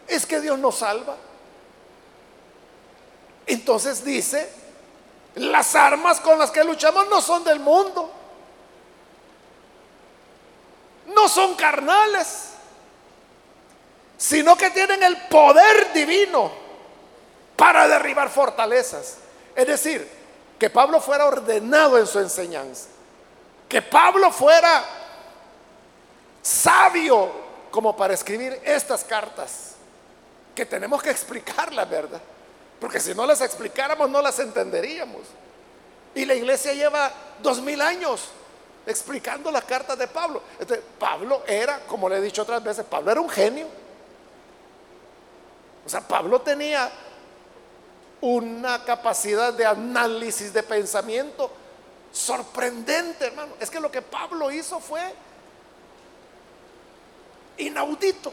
es 0.06 0.26
que 0.26 0.40
Dios 0.40 0.58
nos 0.58 0.76
salva. 0.76 1.16
Entonces 3.46 4.04
dice, 4.04 4.50
las 5.34 5.74
armas 5.74 6.20
con 6.20 6.38
las 6.38 6.50
que 6.50 6.64
luchamos 6.64 7.08
no 7.08 7.20
son 7.20 7.44
del 7.44 7.60
mundo 7.60 8.22
no 11.06 11.28
son 11.28 11.54
carnales, 11.54 12.50
sino 14.16 14.56
que 14.56 14.70
tienen 14.70 15.02
el 15.02 15.16
poder 15.28 15.92
divino 15.92 16.50
para 17.56 17.88
derribar 17.88 18.28
fortalezas. 18.28 19.18
Es 19.54 19.66
decir, 19.66 20.08
que 20.58 20.70
Pablo 20.70 21.00
fuera 21.00 21.26
ordenado 21.26 21.98
en 21.98 22.06
su 22.06 22.18
enseñanza, 22.18 22.88
que 23.68 23.82
Pablo 23.82 24.30
fuera 24.30 24.84
sabio 26.40 27.30
como 27.70 27.96
para 27.96 28.14
escribir 28.14 28.60
estas 28.64 29.04
cartas, 29.04 29.72
que 30.54 30.66
tenemos 30.66 31.02
que 31.02 31.10
explicarlas, 31.10 31.88
¿verdad? 31.88 32.20
Porque 32.82 32.98
si 32.98 33.14
no 33.14 33.24
las 33.26 33.40
explicáramos 33.40 34.10
no 34.10 34.20
las 34.20 34.40
entenderíamos. 34.40 35.20
Y 36.16 36.24
la 36.24 36.34
iglesia 36.34 36.74
lleva 36.74 37.12
dos 37.40 37.62
mil 37.62 37.80
años 37.80 38.30
explicando 38.84 39.52
las 39.52 39.62
cartas 39.62 39.96
de 39.96 40.08
Pablo. 40.08 40.42
Entonces, 40.58 40.84
Pablo 40.98 41.44
era, 41.46 41.78
como 41.86 42.08
le 42.08 42.16
he 42.16 42.20
dicho 42.20 42.42
otras 42.42 42.60
veces, 42.60 42.84
Pablo 42.84 43.12
era 43.12 43.20
un 43.20 43.30
genio. 43.30 43.68
O 45.86 45.88
sea, 45.88 46.00
Pablo 46.00 46.40
tenía 46.40 46.90
una 48.20 48.84
capacidad 48.84 49.52
de 49.52 49.64
análisis 49.64 50.52
de 50.52 50.64
pensamiento 50.64 51.52
sorprendente, 52.10 53.26
hermano. 53.26 53.52
Es 53.60 53.70
que 53.70 53.78
lo 53.78 53.92
que 53.92 54.02
Pablo 54.02 54.50
hizo 54.50 54.80
fue 54.80 55.14
inaudito. 57.58 58.32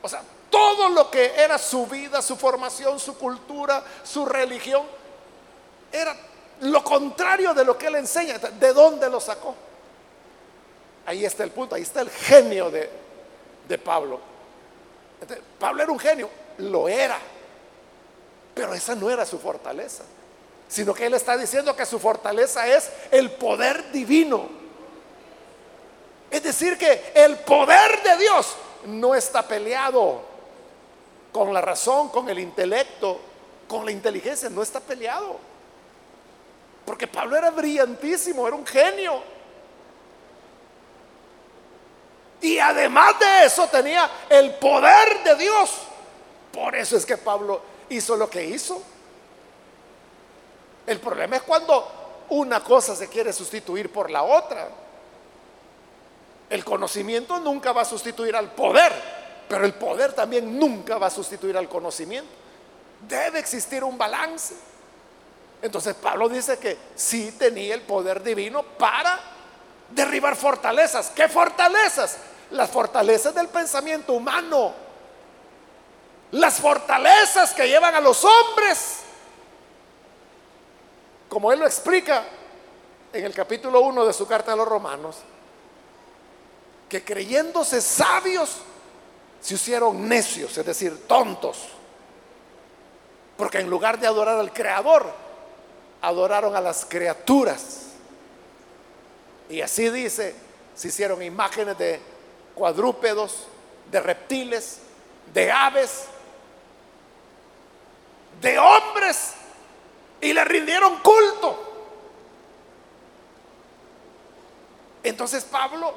O 0.00 0.08
sea, 0.08 0.22
todo 0.50 0.88
lo 0.88 1.10
que 1.10 1.34
era 1.36 1.58
su 1.58 1.86
vida, 1.86 2.22
su 2.22 2.36
formación, 2.36 2.98
su 2.98 3.16
cultura, 3.18 3.82
su 4.04 4.24
religión, 4.24 4.84
era 5.92 6.16
lo 6.60 6.82
contrario 6.82 7.52
de 7.54 7.64
lo 7.64 7.76
que 7.76 7.86
él 7.86 7.96
enseña. 7.96 8.38
¿De 8.38 8.72
dónde 8.72 9.08
lo 9.10 9.20
sacó? 9.20 9.54
Ahí 11.06 11.24
está 11.24 11.44
el 11.44 11.50
punto, 11.50 11.74
ahí 11.74 11.82
está 11.82 12.00
el 12.00 12.10
genio 12.10 12.70
de, 12.70 12.90
de 13.68 13.78
Pablo. 13.78 14.20
Pablo 15.58 15.82
era 15.82 15.92
un 15.92 15.98
genio, 15.98 16.28
lo 16.58 16.88
era, 16.88 17.18
pero 18.54 18.74
esa 18.74 18.94
no 18.94 19.10
era 19.10 19.24
su 19.24 19.38
fortaleza, 19.38 20.04
sino 20.68 20.92
que 20.92 21.06
él 21.06 21.14
está 21.14 21.36
diciendo 21.36 21.74
que 21.74 21.86
su 21.86 21.98
fortaleza 21.98 22.66
es 22.66 22.90
el 23.10 23.30
poder 23.32 23.90
divino. 23.92 24.48
Es 26.30 26.42
decir, 26.42 26.76
que 26.76 27.12
el 27.14 27.38
poder 27.38 28.02
de 28.02 28.16
Dios 28.18 28.54
no 28.86 29.14
está 29.14 29.46
peleado 29.46 30.35
con 31.36 31.52
la 31.52 31.60
razón, 31.60 32.08
con 32.08 32.30
el 32.30 32.38
intelecto, 32.38 33.20
con 33.68 33.84
la 33.84 33.92
inteligencia, 33.92 34.48
no 34.48 34.62
está 34.62 34.80
peleado. 34.80 35.36
Porque 36.86 37.06
Pablo 37.06 37.36
era 37.36 37.50
brillantísimo, 37.50 38.46
era 38.46 38.56
un 38.56 38.66
genio. 38.66 39.22
Y 42.40 42.58
además 42.58 43.18
de 43.20 43.44
eso 43.44 43.66
tenía 43.66 44.10
el 44.30 44.54
poder 44.54 45.22
de 45.24 45.34
Dios. 45.34 45.74
Por 46.50 46.74
eso 46.74 46.96
es 46.96 47.04
que 47.04 47.18
Pablo 47.18 47.60
hizo 47.90 48.16
lo 48.16 48.30
que 48.30 48.42
hizo. 48.42 48.80
El 50.86 50.98
problema 51.00 51.36
es 51.36 51.42
cuando 51.42 52.24
una 52.30 52.64
cosa 52.64 52.96
se 52.96 53.08
quiere 53.08 53.30
sustituir 53.34 53.92
por 53.92 54.10
la 54.10 54.22
otra. 54.22 54.70
El 56.48 56.64
conocimiento 56.64 57.38
nunca 57.40 57.72
va 57.72 57.82
a 57.82 57.84
sustituir 57.84 58.34
al 58.34 58.52
poder, 58.52 59.15
pero 59.48 59.64
el 59.64 59.74
poder 59.74 60.12
también 60.12 60.58
nunca 60.58 60.98
va 60.98 61.06
a 61.06 61.10
sustituir 61.10 61.56
al 61.56 61.68
conocimiento. 61.68 62.30
Debe 63.08 63.38
existir 63.38 63.84
un 63.84 63.96
balance. 63.96 64.54
Entonces 65.62 65.94
Pablo 65.94 66.28
dice 66.28 66.58
que 66.58 66.76
sí 66.94 67.32
tenía 67.38 67.74
el 67.74 67.82
poder 67.82 68.22
divino 68.22 68.62
para 68.62 69.20
derribar 69.90 70.36
fortalezas. 70.36 71.10
¿Qué 71.10 71.28
fortalezas? 71.28 72.18
Las 72.50 72.70
fortalezas 72.70 73.34
del 73.34 73.48
pensamiento 73.48 74.12
humano. 74.12 74.74
Las 76.32 76.54
fortalezas 76.54 77.52
que 77.52 77.68
llevan 77.68 77.94
a 77.94 78.00
los 78.00 78.24
hombres. 78.24 79.00
Como 81.28 81.52
él 81.52 81.60
lo 81.60 81.66
explica 81.66 82.24
en 83.12 83.24
el 83.24 83.34
capítulo 83.34 83.80
1 83.80 84.04
de 84.04 84.12
su 84.12 84.26
carta 84.26 84.52
a 84.52 84.56
los 84.56 84.68
romanos, 84.68 85.16
que 86.88 87.04
creyéndose 87.04 87.80
sabios, 87.80 88.58
se 89.46 89.54
hicieron 89.54 90.08
necios, 90.08 90.58
es 90.58 90.66
decir, 90.66 91.06
tontos. 91.06 91.68
Porque 93.36 93.58
en 93.58 93.70
lugar 93.70 93.96
de 94.00 94.08
adorar 94.08 94.40
al 94.40 94.52
Creador, 94.52 95.06
adoraron 96.02 96.56
a 96.56 96.60
las 96.60 96.84
criaturas. 96.84 97.82
Y 99.48 99.60
así 99.60 99.88
dice, 99.90 100.34
se 100.74 100.88
hicieron 100.88 101.22
imágenes 101.22 101.78
de 101.78 102.00
cuadrúpedos, 102.56 103.46
de 103.88 104.00
reptiles, 104.00 104.80
de 105.32 105.52
aves, 105.52 106.06
de 108.40 108.58
hombres, 108.58 109.34
y 110.20 110.32
le 110.32 110.42
rindieron 110.42 110.98
culto. 110.98 111.56
Entonces 115.04 115.44
Pablo 115.44 115.94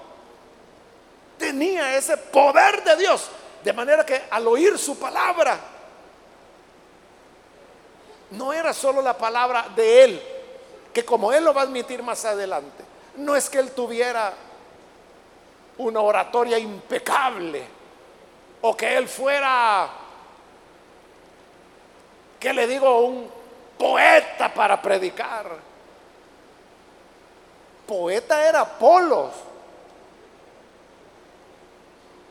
tenía 1.39 1.97
ese 1.97 2.15
poder 2.15 2.83
de 2.83 2.95
Dios, 2.97 3.27
de 3.63 3.73
manera 3.73 4.05
que 4.05 4.23
al 4.29 4.47
oír 4.47 4.77
su 4.77 4.97
palabra, 4.97 5.59
no 8.31 8.53
era 8.53 8.73
solo 8.73 9.01
la 9.01 9.17
palabra 9.17 9.67
de 9.75 10.03
él, 10.03 10.21
que 10.93 11.03
como 11.03 11.31
él 11.33 11.43
lo 11.43 11.53
va 11.53 11.61
a 11.61 11.63
admitir 11.65 12.03
más 12.03 12.25
adelante, 12.25 12.83
no 13.17 13.35
es 13.35 13.49
que 13.49 13.59
él 13.59 13.71
tuviera 13.71 14.33
una 15.77 16.01
oratoria 16.01 16.57
impecable 16.57 17.63
o 18.61 18.75
que 18.75 18.97
él 18.97 19.07
fuera, 19.07 19.89
que 22.39 22.53
le 22.53 22.67
digo, 22.67 22.99
un 23.05 23.31
poeta 23.77 24.53
para 24.53 24.81
predicar. 24.81 25.69
Poeta 27.87 28.47
era 28.47 28.61
Apolos. 28.61 29.31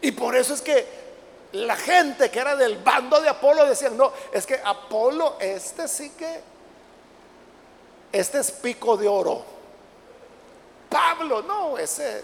Y 0.00 0.12
por 0.12 0.36
eso 0.36 0.54
es 0.54 0.60
que 0.60 1.07
la 1.52 1.76
gente 1.76 2.30
que 2.30 2.38
era 2.38 2.56
del 2.56 2.76
bando 2.78 3.20
de 3.20 3.28
Apolo 3.28 3.64
decían, 3.64 3.96
no, 3.96 4.12
es 4.32 4.46
que 4.46 4.60
Apolo, 4.62 5.36
este 5.40 5.88
sí 5.88 6.10
que, 6.10 6.42
este 8.12 8.38
es 8.38 8.50
pico 8.50 8.96
de 8.96 9.08
oro. 9.08 9.44
Pablo, 10.90 11.42
no, 11.42 11.78
ese 11.78 12.22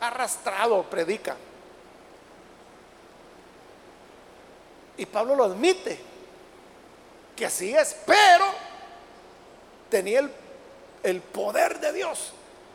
arrastrado 0.00 0.82
predica. 0.84 1.36
Y 4.96 5.06
Pablo 5.06 5.34
lo 5.34 5.44
admite, 5.44 5.98
que 7.34 7.46
así 7.46 7.74
es, 7.74 7.96
pero 8.06 8.44
tenía 9.88 10.20
el, 10.20 10.30
el 11.02 11.20
poder 11.20 11.80
de 11.80 11.92
Dios 11.92 12.32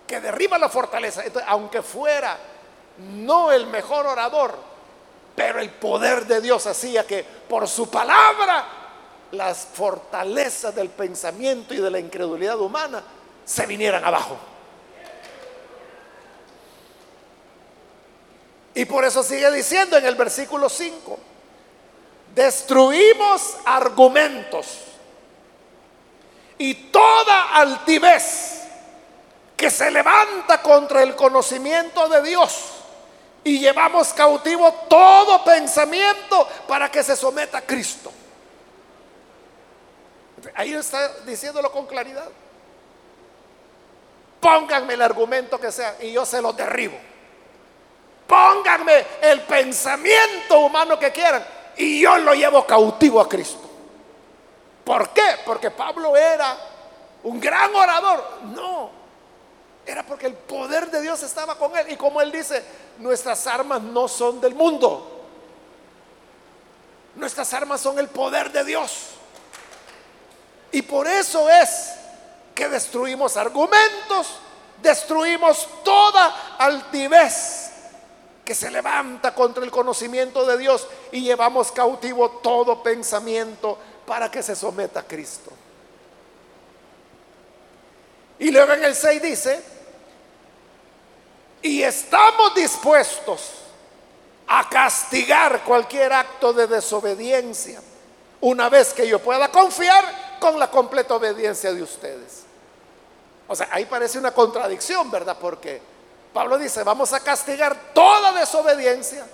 que 0.07 0.19
derriba 0.19 0.57
la 0.57 0.69
fortaleza. 0.69 1.23
Aunque 1.47 1.81
fuera 1.83 2.37
no 2.97 3.51
el 3.51 3.67
mejor 3.67 4.07
orador, 4.07 4.57
pero 5.37 5.59
el 5.59 5.69
poder 5.69 6.25
de 6.25 6.41
Dios 6.41 6.65
hacía 6.65 7.05
que 7.05 7.23
por 7.23 7.67
su 7.67 7.91
palabra 7.91 8.65
las 9.29 9.67
fortalezas 9.71 10.73
del 10.73 10.89
pensamiento 10.89 11.75
y 11.75 11.77
de 11.77 11.91
la 11.91 11.99
incredulidad 11.99 12.59
humana 12.59 13.03
se 13.45 13.67
vinieran 13.67 14.03
abajo. 14.03 14.35
Y 18.73 18.85
por 18.85 19.05
eso 19.05 19.21
sigue 19.21 19.51
diciendo 19.51 19.95
en 19.95 20.07
el 20.07 20.15
versículo 20.15 20.69
5, 20.69 21.19
destruimos 22.33 23.57
argumentos 23.63 24.65
y 26.57 26.73
toda 26.73 27.53
altivez 27.53 28.63
que 29.55 29.69
se 29.69 29.91
levanta 29.91 30.63
contra 30.63 31.03
el 31.03 31.15
conocimiento 31.15 32.09
de 32.09 32.23
Dios 32.23 32.76
y 33.47 33.59
llevamos 33.59 34.13
cautivo 34.13 34.69
todo 34.89 35.41
pensamiento 35.41 36.45
para 36.67 36.91
que 36.91 37.01
se 37.01 37.15
someta 37.15 37.59
a 37.59 37.61
Cristo. 37.61 38.11
Ahí 40.53 40.73
está 40.73 41.19
diciéndolo 41.19 41.71
con 41.71 41.85
claridad. 41.85 42.27
Pónganme 44.41 44.95
el 44.95 45.01
argumento 45.01 45.57
que 45.57 45.71
sea 45.71 45.95
y 46.01 46.11
yo 46.11 46.25
se 46.25 46.41
lo 46.41 46.51
derribo. 46.51 46.97
Pónganme 48.27 49.05
el 49.21 49.39
pensamiento 49.43 50.59
humano 50.59 50.99
que 50.99 51.13
quieran 51.13 51.45
y 51.77 52.01
yo 52.01 52.17
lo 52.17 52.33
llevo 52.33 52.67
cautivo 52.67 53.21
a 53.21 53.29
Cristo. 53.29 53.61
¿Por 54.83 55.11
qué? 55.11 55.37
Porque 55.45 55.71
Pablo 55.71 56.17
era 56.17 56.53
un 57.23 57.39
gran 57.39 57.73
orador. 57.73 58.39
No, 58.53 58.91
era 59.87 60.05
porque 60.05 60.27
el 60.27 60.33
poder 60.33 60.91
de 60.91 61.01
Dios 61.01 61.23
estaba 61.23 61.57
con 61.57 61.75
él. 61.77 61.89
Y 61.89 61.95
como 61.95 62.21
él 62.21 62.29
dice, 62.29 62.61
nuestras 62.99 63.47
armas 63.47 63.81
no 63.81 64.09
son 64.09 64.41
del 64.41 64.53
mundo. 64.53 65.25
Nuestras 67.15 67.53
armas 67.53 67.79
son 67.79 67.97
el 67.97 68.09
poder 68.09 68.51
de 68.51 68.65
Dios. 68.65 69.11
Y 70.73 70.81
por 70.81 71.07
eso 71.07 71.49
es 71.49 71.93
que 72.53 72.67
destruimos 72.67 73.37
argumentos, 73.37 74.39
destruimos 74.81 75.67
toda 75.85 76.57
altivez 76.59 77.71
que 78.43 78.53
se 78.53 78.69
levanta 78.69 79.33
contra 79.33 79.63
el 79.63 79.71
conocimiento 79.71 80.45
de 80.45 80.57
Dios 80.57 80.85
y 81.13 81.21
llevamos 81.21 81.71
cautivo 81.71 82.29
todo 82.43 82.83
pensamiento 82.83 83.77
para 84.05 84.29
que 84.29 84.43
se 84.43 84.55
someta 84.55 84.99
a 84.99 85.03
Cristo. 85.03 85.51
Y 88.39 88.51
luego 88.51 88.73
en 88.73 88.83
el 88.83 88.95
6 88.95 89.21
dice, 89.21 89.76
y 91.61 91.83
estamos 91.83 92.53
dispuestos 92.55 93.51
a 94.47 94.67
castigar 94.69 95.63
cualquier 95.63 96.13
acto 96.13 96.53
de 96.53 96.67
desobediencia 96.67 97.81
una 98.39 98.69
vez 98.69 98.93
que 98.93 99.07
yo 99.07 99.19
pueda 99.19 99.49
confiar 99.51 100.37
con 100.39 100.59
la 100.59 100.69
completa 100.69 101.15
obediencia 101.15 101.73
de 101.73 101.81
ustedes. 101.81 102.43
O 103.47 103.55
sea, 103.55 103.69
ahí 103.71 103.85
parece 103.85 104.19
una 104.19 104.31
contradicción, 104.31 105.09
¿verdad? 105.09 105.37
Porque 105.39 105.81
Pablo 106.33 106.57
dice, 106.57 106.83
vamos 106.83 107.13
a 107.13 107.19
castigar 107.19 107.93
toda 107.93 108.31
desobediencia 108.33 109.25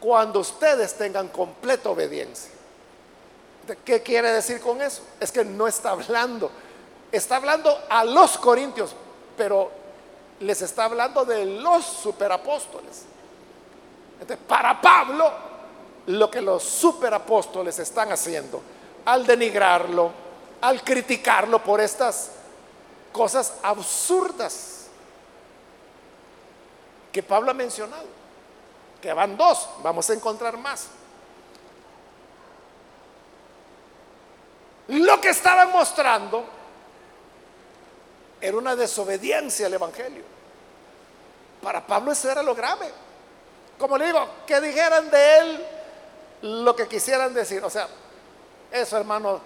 cuando 0.00 0.40
ustedes 0.40 0.94
tengan 0.96 1.28
completa 1.28 1.90
obediencia. 1.90 2.50
¿Qué 3.84 4.02
quiere 4.02 4.32
decir 4.32 4.60
con 4.60 4.80
eso? 4.80 5.02
Es 5.20 5.30
que 5.30 5.44
no 5.44 5.68
está 5.68 5.90
hablando, 5.90 6.50
está 7.12 7.36
hablando 7.36 7.76
a 7.90 8.04
los 8.04 8.38
corintios, 8.38 8.94
pero 9.36 9.70
les 10.40 10.62
está 10.62 10.84
hablando 10.84 11.24
de 11.24 11.44
los 11.44 11.84
superapóstoles. 11.84 13.04
Entonces, 14.20 14.44
para 14.46 14.80
Pablo, 14.80 15.30
lo 16.06 16.30
que 16.30 16.40
los 16.40 16.62
superapóstoles 16.62 17.78
están 17.78 18.12
haciendo 18.12 18.62
al 19.04 19.26
denigrarlo, 19.26 20.10
al 20.60 20.82
criticarlo 20.82 21.62
por 21.62 21.80
estas 21.80 22.32
cosas 23.12 23.54
absurdas 23.62 24.86
que 27.12 27.22
Pablo 27.22 27.50
ha 27.50 27.54
mencionado. 27.54 28.18
que 29.00 29.12
van 29.12 29.36
dos, 29.36 29.68
vamos 29.80 30.10
a 30.10 30.14
encontrar 30.14 30.56
más. 30.56 30.88
Lo 34.88 35.20
que 35.20 35.28
estaban 35.28 35.70
mostrando 35.70 36.44
era 38.40 38.56
una 38.56 38.76
desobediencia 38.76 39.66
al 39.66 39.74
Evangelio. 39.74 40.24
Para 41.62 41.86
Pablo 41.86 42.12
eso 42.12 42.30
era 42.30 42.42
lo 42.42 42.54
grave. 42.54 42.90
Como 43.78 43.96
le 43.96 44.06
digo, 44.06 44.26
que 44.46 44.60
dijeran 44.60 45.10
de 45.10 45.38
él 45.38 45.66
lo 46.42 46.74
que 46.74 46.86
quisieran 46.86 47.34
decir. 47.34 47.64
O 47.64 47.70
sea, 47.70 47.88
eso 48.70 48.96
hermano, 48.96 49.40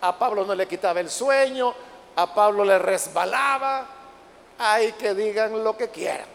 a 0.00 0.18
Pablo 0.18 0.44
no 0.44 0.54
le 0.54 0.66
quitaba 0.66 1.00
el 1.00 1.10
sueño, 1.10 1.74
a 2.16 2.34
Pablo 2.34 2.64
le 2.64 2.78
resbalaba. 2.78 3.86
Hay 4.58 4.92
que 4.92 5.14
digan 5.14 5.62
lo 5.62 5.76
que 5.76 5.88
quieran. 5.88 6.26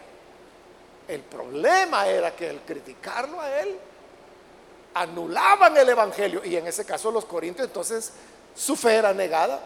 El 1.06 1.20
problema 1.20 2.06
era 2.06 2.34
que 2.34 2.48
el 2.48 2.60
criticarlo 2.60 3.40
a 3.40 3.60
él 3.60 3.78
anulaban 4.94 5.76
el 5.76 5.88
Evangelio. 5.88 6.42
Y 6.44 6.56
en 6.56 6.66
ese 6.66 6.84
caso 6.84 7.10
los 7.10 7.26
corintios, 7.26 7.66
entonces 7.66 8.12
su 8.54 8.76
fe 8.76 8.94
era 8.94 9.12
negada. 9.12 9.60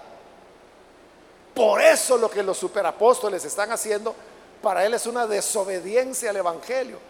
Por 1.59 1.82
eso 1.82 2.16
lo 2.16 2.30
que 2.30 2.40
los 2.40 2.56
superapóstoles 2.56 3.44
están 3.44 3.72
haciendo, 3.72 4.14
para 4.62 4.86
él 4.86 4.94
es 4.94 5.06
una 5.06 5.26
desobediencia 5.26 6.30
al 6.30 6.36
Evangelio. 6.36 7.00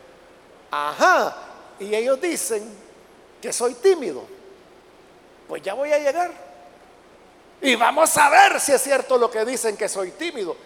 Ajá, 0.70 1.36
y 1.78 1.94
ellos 1.94 2.18
dicen 2.18 2.66
que 3.42 3.52
soy 3.52 3.74
tímido. 3.74 4.24
Pues 5.46 5.62
ya 5.62 5.74
voy 5.74 5.92
a 5.92 5.98
llegar. 5.98 6.30
Y 7.60 7.74
vamos 7.74 8.16
a 8.16 8.30
ver 8.30 8.58
si 8.58 8.72
es 8.72 8.80
cierto 8.80 9.18
lo 9.18 9.30
que 9.30 9.44
dicen 9.44 9.76
que 9.76 9.86
soy 9.86 10.12
tímido. 10.12 10.56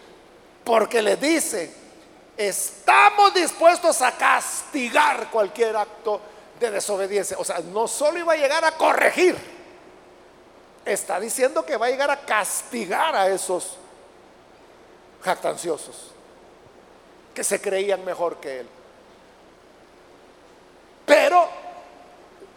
Porque 0.62 1.02
le 1.02 1.16
dicen, 1.16 1.74
estamos 2.36 3.34
dispuestos 3.34 4.00
a 4.00 4.12
castigar 4.12 5.28
cualquier 5.28 5.76
acto 5.76 6.20
de 6.60 6.70
desobediencia. 6.70 7.36
O 7.36 7.44
sea, 7.44 7.58
no 7.58 7.88
solo 7.88 8.20
iba 8.20 8.34
a 8.34 8.36
llegar 8.36 8.64
a 8.64 8.76
corregir, 8.76 9.36
está 10.84 11.20
diciendo 11.20 11.64
que 11.64 11.76
va 11.76 11.86
a 11.86 11.90
llegar 11.90 12.10
a 12.10 12.20
castigar 12.20 13.14
a 13.14 13.28
esos 13.28 13.76
jactanciosos 15.22 16.12
que 17.34 17.44
se 17.44 17.60
creían 17.60 18.04
mejor 18.04 18.36
que 18.38 18.60
él. 18.60 18.68
Pero 21.06 21.48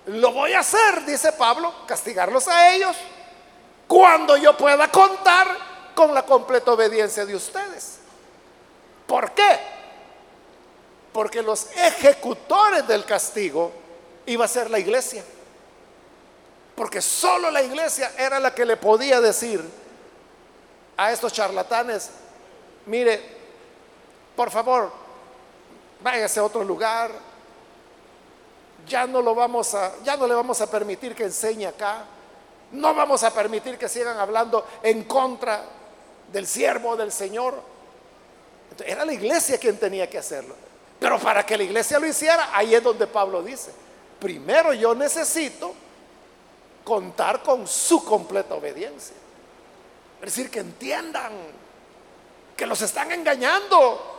lo 0.08 0.32
voy 0.32 0.54
a 0.54 0.60
hacer, 0.60 1.06
dice 1.06 1.32
Pablo, 1.34 1.74
castigarlos 1.88 2.48
a 2.48 2.74
ellos 2.74 2.96
cuando 3.88 4.38
yo 4.38 4.56
pueda 4.58 4.92
contar 4.92 5.48
con 5.96 6.14
la 6.14 6.24
completa 6.26 6.72
obediencia 6.72 7.26
de 7.26 7.36
ustedes. 7.36 8.00
¿Por 9.08 9.32
qué? 9.32 9.60
Porque 11.14 11.42
los 11.42 11.68
ejecutores 11.76 12.88
del 12.88 13.06
castigo 13.06 13.72
iba 14.26 14.46
a 14.46 14.50
ser 14.50 14.70
la 14.70 14.80
iglesia. 14.80 15.24
Porque 16.76 17.02
solo 17.02 17.50
la 17.50 17.64
iglesia 17.64 18.12
era 18.18 18.40
la 18.40 18.54
que 18.54 18.66
le 18.66 18.78
podía 18.78 19.22
decir 19.22 19.64
a 20.98 21.12
estos 21.12 21.32
charlatanes, 21.32 22.10
mire, 22.86 23.22
por 24.36 24.52
favor, 24.52 24.92
váyase 26.02 26.40
a 26.40 26.44
otro 26.44 26.64
lugar, 26.64 27.12
ya 28.88 29.08
no 29.08 29.22
lo 29.22 29.34
vamos 29.34 29.74
a, 29.74 29.94
ya 30.04 30.18
no 30.18 30.28
le 30.28 30.34
vamos 30.34 30.60
a 30.62 30.70
permitir 30.70 31.16
que 31.16 31.24
enseñe 31.24 31.66
acá, 31.66 32.06
no 32.72 32.94
vamos 32.94 33.24
a 33.24 33.34
permitir 33.34 33.78
que 33.78 33.88
sigan 33.88 34.18
hablando 34.18 34.66
en 34.84 35.04
contra 35.06 35.64
del 36.32 36.46
siervo 36.46 36.96
del 36.98 37.12
Señor. 37.12 37.56
era 38.86 39.06
la 39.06 39.14
iglesia 39.14 39.58
quien 39.58 39.78
tenía 39.78 40.10
que 40.10 40.18
hacerlo. 40.18 40.56
Pero 41.00 41.20
para 41.20 41.46
que 41.46 41.58
la 41.58 41.64
iglesia 41.64 42.00
lo 42.00 42.08
hiciera, 42.08 42.50
ahí 42.54 42.76
es 42.76 42.84
donde 42.84 43.08
Pablo 43.08 43.42
dice, 43.42 43.72
primero 44.20 44.74
yo 44.74 44.94
necesito 44.94 45.74
contar 46.86 47.44
con 47.44 47.68
su 47.68 48.06
completa 48.06 48.56
obediencia. 48.56 49.16
Es 50.22 50.36
decir, 50.36 50.50
que 50.50 50.60
entiendan 50.60 51.34
que 52.56 52.66
los 52.66 52.82
están 52.82 53.12
engañando. 53.12 54.14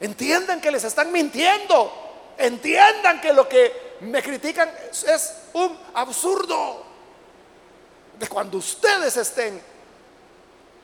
Entiendan 0.00 0.60
que 0.60 0.70
les 0.70 0.84
están 0.84 1.12
mintiendo. 1.12 1.92
Entiendan 2.38 3.20
que 3.20 3.32
lo 3.32 3.46
que 3.46 3.96
me 4.00 4.22
critican 4.22 4.70
es 4.90 5.34
un 5.52 5.78
absurdo. 5.92 6.84
De 8.18 8.26
cuando 8.28 8.58
ustedes 8.58 9.16
estén 9.16 9.60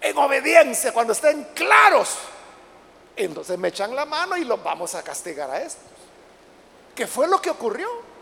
en 0.01 0.19
obediencia, 0.19 0.93
cuando 0.93 1.13
estén 1.13 1.49
claros, 1.55 2.17
entonces 3.17 3.59
me 3.59 3.69
echan 3.69 3.95
la 3.95 4.05
mano 4.05 4.37
y 4.37 4.45
los 4.45 4.63
vamos 4.63 4.95
a 4.95 5.03
castigar 5.03 5.51
a 5.51 5.63
estos. 5.63 5.85
¿Qué 6.95 7.07
fue 7.07 7.27
lo 7.27 7.41
que 7.41 7.51
ocurrió? 7.51 8.14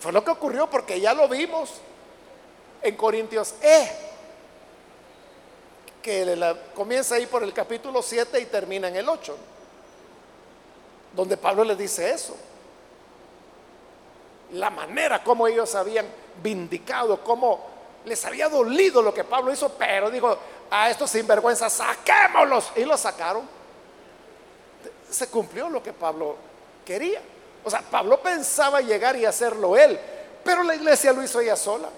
Fue 0.00 0.12
lo 0.12 0.24
que 0.24 0.30
ocurrió 0.30 0.68
porque 0.68 1.00
ya 1.00 1.14
lo 1.14 1.28
vimos 1.28 1.74
en 2.82 2.96
Corintios 2.96 3.54
E, 3.62 3.90
que 6.02 6.56
comienza 6.74 7.16
ahí 7.16 7.26
por 7.26 7.42
el 7.42 7.52
capítulo 7.52 8.02
7 8.02 8.40
y 8.40 8.46
termina 8.46 8.88
en 8.88 8.96
el 8.96 9.08
8, 9.08 9.36
donde 11.14 11.36
Pablo 11.36 11.62
le 11.62 11.76
dice 11.76 12.10
eso. 12.10 12.34
La 14.52 14.70
manera 14.70 15.22
como 15.22 15.46
ellos 15.46 15.74
habían 15.74 16.06
vindicado, 16.42 17.22
cómo 17.22 17.68
les 18.06 18.24
había 18.24 18.48
dolido 18.48 19.02
lo 19.02 19.12
que 19.12 19.24
Pablo 19.24 19.52
hizo, 19.52 19.68
pero 19.74 20.10
dijo, 20.10 20.36
a 20.70 20.88
estos 20.88 21.10
sinvergüenzas, 21.10 21.72
saquémoslos. 21.72 22.72
Y 22.76 22.84
los 22.84 23.00
sacaron. 23.00 23.42
Se 25.10 25.28
cumplió 25.28 25.68
lo 25.68 25.82
que 25.82 25.92
Pablo 25.92 26.36
quería. 26.84 27.20
O 27.64 27.70
sea, 27.70 27.82
Pablo 27.82 28.20
pensaba 28.20 28.80
llegar 28.80 29.16
y 29.16 29.24
hacerlo 29.24 29.76
él, 29.76 29.98
pero 30.44 30.62
la 30.62 30.74
iglesia 30.74 31.12
lo 31.12 31.22
hizo 31.22 31.40
ella 31.40 31.56
sola. 31.56 31.88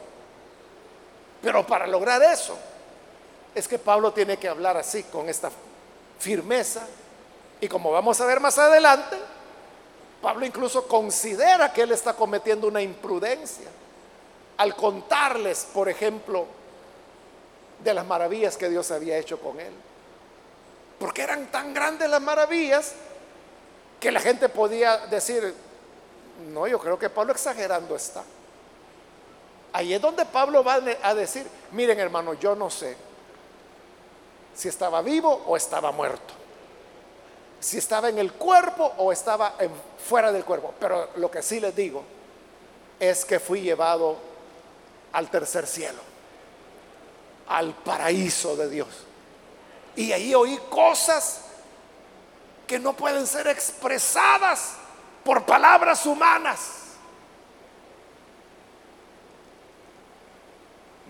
Pero 1.40 1.66
para 1.66 1.86
lograr 1.86 2.22
eso, 2.22 2.56
es 3.54 3.68
que 3.68 3.78
Pablo 3.78 4.12
tiene 4.12 4.36
que 4.36 4.48
hablar 4.48 4.76
así, 4.76 5.04
con 5.04 5.28
esta 5.28 5.50
firmeza. 6.18 6.86
Y 7.60 7.68
como 7.68 7.90
vamos 7.90 8.20
a 8.20 8.26
ver 8.26 8.40
más 8.40 8.58
adelante, 8.58 9.16
Pablo 10.20 10.46
incluso 10.46 10.86
considera 10.86 11.72
que 11.72 11.82
él 11.82 11.92
está 11.92 12.14
cometiendo 12.14 12.68
una 12.68 12.80
imprudencia 12.80 13.68
al 14.56 14.76
contarles, 14.76 15.66
por 15.72 15.88
ejemplo, 15.88 16.46
de 17.82 17.94
las 17.94 18.06
maravillas 18.06 18.56
que 18.56 18.68
Dios 18.68 18.90
había 18.90 19.18
hecho 19.18 19.40
con 19.40 19.58
él. 19.58 19.72
Porque 20.98 21.22
eran 21.22 21.46
tan 21.46 21.74
grandes 21.74 22.08
las 22.08 22.22
maravillas 22.22 22.94
que 24.02 24.10
la 24.10 24.18
gente 24.18 24.48
podía 24.48 24.96
decir, 25.06 25.54
no, 26.48 26.66
yo 26.66 26.76
creo 26.80 26.98
que 26.98 27.08
Pablo 27.08 27.30
exagerando 27.30 27.94
está. 27.94 28.24
Ahí 29.72 29.94
es 29.94 30.00
donde 30.00 30.24
Pablo 30.24 30.64
va 30.64 30.80
a 31.04 31.14
decir, 31.14 31.46
miren 31.70 32.00
hermano, 32.00 32.34
yo 32.34 32.56
no 32.56 32.68
sé 32.68 32.96
si 34.56 34.68
estaba 34.68 35.02
vivo 35.02 35.44
o 35.46 35.56
estaba 35.56 35.92
muerto, 35.92 36.34
si 37.60 37.78
estaba 37.78 38.08
en 38.08 38.18
el 38.18 38.32
cuerpo 38.32 38.92
o 38.98 39.12
estaba 39.12 39.54
fuera 40.04 40.32
del 40.32 40.44
cuerpo, 40.44 40.74
pero 40.80 41.10
lo 41.14 41.30
que 41.30 41.40
sí 41.40 41.60
les 41.60 41.76
digo 41.76 42.02
es 42.98 43.24
que 43.24 43.38
fui 43.38 43.60
llevado 43.60 44.16
al 45.12 45.30
tercer 45.30 45.64
cielo, 45.64 46.00
al 47.46 47.72
paraíso 47.72 48.56
de 48.56 48.68
Dios. 48.68 48.88
Y 49.94 50.10
ahí 50.10 50.34
oí 50.34 50.58
cosas 50.68 51.41
que 52.66 52.78
no 52.78 52.94
pueden 52.94 53.26
ser 53.26 53.46
expresadas 53.48 54.74
por 55.24 55.44
palabras 55.44 56.04
humanas. 56.06 56.82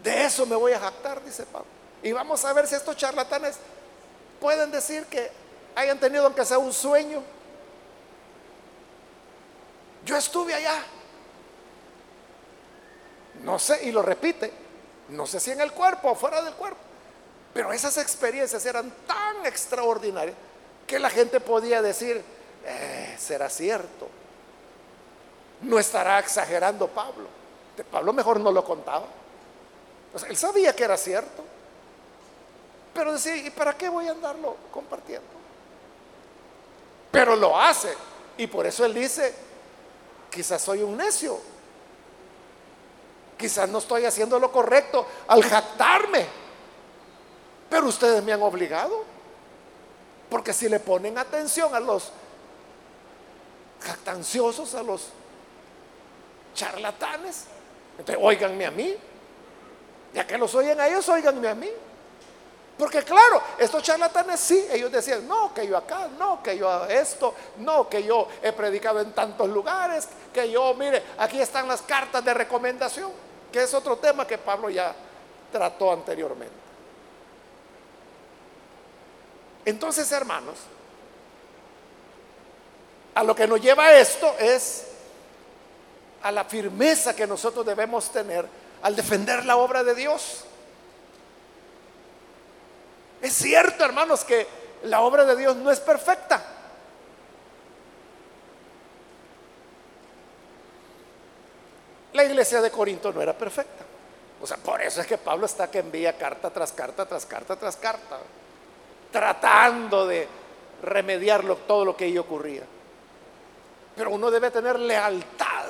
De 0.02 0.24
eso 0.24 0.44
me 0.46 0.56
voy 0.56 0.72
a 0.72 0.80
jactar, 0.80 1.22
dice 1.24 1.46
Pablo. 1.46 1.68
Y 2.02 2.10
vamos 2.12 2.44
a 2.44 2.52
ver 2.52 2.66
si 2.66 2.74
estos 2.74 2.96
charlatanes 2.96 3.58
pueden 4.40 4.70
decir 4.70 5.06
que 5.06 5.30
hayan 5.76 5.98
tenido 5.98 6.24
aunque 6.24 6.44
sea 6.44 6.58
un 6.58 6.72
sueño. 6.72 7.22
Yo 10.04 10.16
estuve 10.16 10.54
allá. 10.54 10.82
No 13.42 13.58
sé, 13.58 13.84
y 13.84 13.92
lo 13.92 14.02
repite, 14.02 14.52
no 15.08 15.26
sé 15.26 15.40
si 15.40 15.50
en 15.50 15.60
el 15.60 15.72
cuerpo 15.72 16.10
o 16.10 16.14
fuera 16.14 16.42
del 16.42 16.54
cuerpo, 16.54 16.78
pero 17.52 17.72
esas 17.72 17.96
experiencias 17.98 18.64
eran 18.66 18.92
tan 19.06 19.46
extraordinarias 19.46 20.36
que 20.86 20.98
la 20.98 21.10
gente 21.10 21.40
podía 21.40 21.82
decir, 21.82 22.22
eh, 22.64 23.16
será 23.18 23.48
cierto. 23.48 24.08
No 25.62 25.78
estará 25.78 26.18
exagerando 26.18 26.88
Pablo. 26.88 27.28
Pablo 27.90 28.12
mejor 28.12 28.40
no 28.40 28.52
lo 28.52 28.64
contaba. 28.64 29.06
él 30.28 30.36
sabía 30.36 30.74
que 30.74 30.84
era 30.84 30.96
cierto. 30.96 31.44
Pero 32.94 33.12
decía, 33.12 33.36
¿y 33.36 33.50
para 33.50 33.76
qué 33.76 33.88
voy 33.88 34.06
a 34.08 34.10
andarlo 34.10 34.56
compartiendo? 34.70 35.28
Pero 37.10 37.36
lo 37.36 37.58
hace. 37.58 37.94
Y 38.36 38.46
por 38.46 38.66
eso 38.66 38.84
él 38.84 38.94
dice, 38.94 39.34
quizás 40.30 40.60
soy 40.60 40.82
un 40.82 40.96
necio. 40.96 41.38
Quizás 43.38 43.68
no 43.68 43.78
estoy 43.78 44.04
haciendo 44.04 44.38
lo 44.38 44.52
correcto 44.52 45.06
al 45.26 45.42
jactarme. 45.42 46.26
Pero 47.70 47.86
ustedes 47.86 48.22
me 48.22 48.32
han 48.32 48.42
obligado. 48.42 49.04
Porque 50.32 50.54
si 50.54 50.66
le 50.66 50.80
ponen 50.80 51.18
atención 51.18 51.74
a 51.74 51.78
los 51.78 52.10
jactanciosos, 53.82 54.74
a 54.74 54.82
los 54.82 55.08
charlatanes. 56.54 57.44
Entonces, 57.98 58.16
óiganme 58.18 58.64
a 58.64 58.70
mí. 58.70 58.96
Ya 60.14 60.26
que 60.26 60.38
los 60.38 60.54
oyen 60.54 60.80
a 60.80 60.88
ellos, 60.88 61.06
óiganme 61.10 61.48
a 61.48 61.54
mí. 61.54 61.68
Porque 62.78 63.02
claro, 63.02 63.42
estos 63.58 63.82
charlatanes 63.82 64.40
sí, 64.40 64.66
ellos 64.72 64.90
decían, 64.90 65.28
no, 65.28 65.52
que 65.52 65.66
yo 65.66 65.76
acá, 65.76 66.08
no, 66.18 66.42
que 66.42 66.56
yo 66.56 66.86
esto, 66.86 67.34
no, 67.58 67.86
que 67.90 68.02
yo 68.02 68.26
he 68.42 68.52
predicado 68.52 69.02
en 69.02 69.12
tantos 69.12 69.50
lugares, 69.50 70.08
que 70.32 70.50
yo, 70.50 70.72
mire, 70.72 71.02
aquí 71.18 71.42
están 71.42 71.68
las 71.68 71.82
cartas 71.82 72.24
de 72.24 72.32
recomendación, 72.32 73.12
que 73.52 73.64
es 73.64 73.74
otro 73.74 73.98
tema 73.98 74.26
que 74.26 74.38
Pablo 74.38 74.70
ya 74.70 74.94
trató 75.52 75.92
anteriormente. 75.92 76.61
Entonces, 79.64 80.10
hermanos, 80.12 80.58
a 83.14 83.22
lo 83.22 83.34
que 83.34 83.46
nos 83.46 83.60
lleva 83.60 83.92
esto 83.92 84.34
es 84.38 84.86
a 86.22 86.32
la 86.32 86.44
firmeza 86.44 87.14
que 87.14 87.26
nosotros 87.26 87.66
debemos 87.66 88.10
tener 88.10 88.46
al 88.82 88.96
defender 88.96 89.44
la 89.44 89.56
obra 89.56 89.84
de 89.84 89.94
Dios. 89.94 90.44
Es 93.20 93.34
cierto, 93.34 93.84
hermanos, 93.84 94.24
que 94.24 94.46
la 94.84 95.00
obra 95.00 95.24
de 95.24 95.36
Dios 95.36 95.56
no 95.56 95.70
es 95.70 95.78
perfecta. 95.80 96.42
La 102.12 102.24
iglesia 102.24 102.60
de 102.60 102.70
Corinto 102.70 103.12
no 103.12 103.22
era 103.22 103.36
perfecta. 103.36 103.84
O 104.40 104.46
sea, 104.46 104.56
por 104.56 104.82
eso 104.82 105.00
es 105.00 105.06
que 105.06 105.18
Pablo 105.18 105.46
está 105.46 105.70
que 105.70 105.78
envía 105.78 106.18
carta 106.18 106.50
tras 106.50 106.72
carta, 106.72 107.06
tras 107.06 107.24
carta, 107.24 107.54
tras 107.54 107.76
carta, 107.76 108.18
tratando 109.12 110.06
de 110.06 110.26
remediar 110.82 111.44
todo 111.66 111.84
lo 111.84 111.96
que 111.96 112.04
ahí 112.06 112.18
ocurría. 112.18 112.62
Pero 113.94 114.10
uno 114.10 114.30
debe 114.30 114.50
tener 114.50 114.78
lealtad 114.78 115.66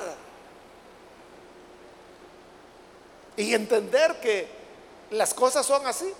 y 3.35 3.53
entender 3.53 4.19
que 4.19 4.47
las 5.11 5.33
cosas 5.33 5.65
son 5.65 5.85
así. 5.85 6.11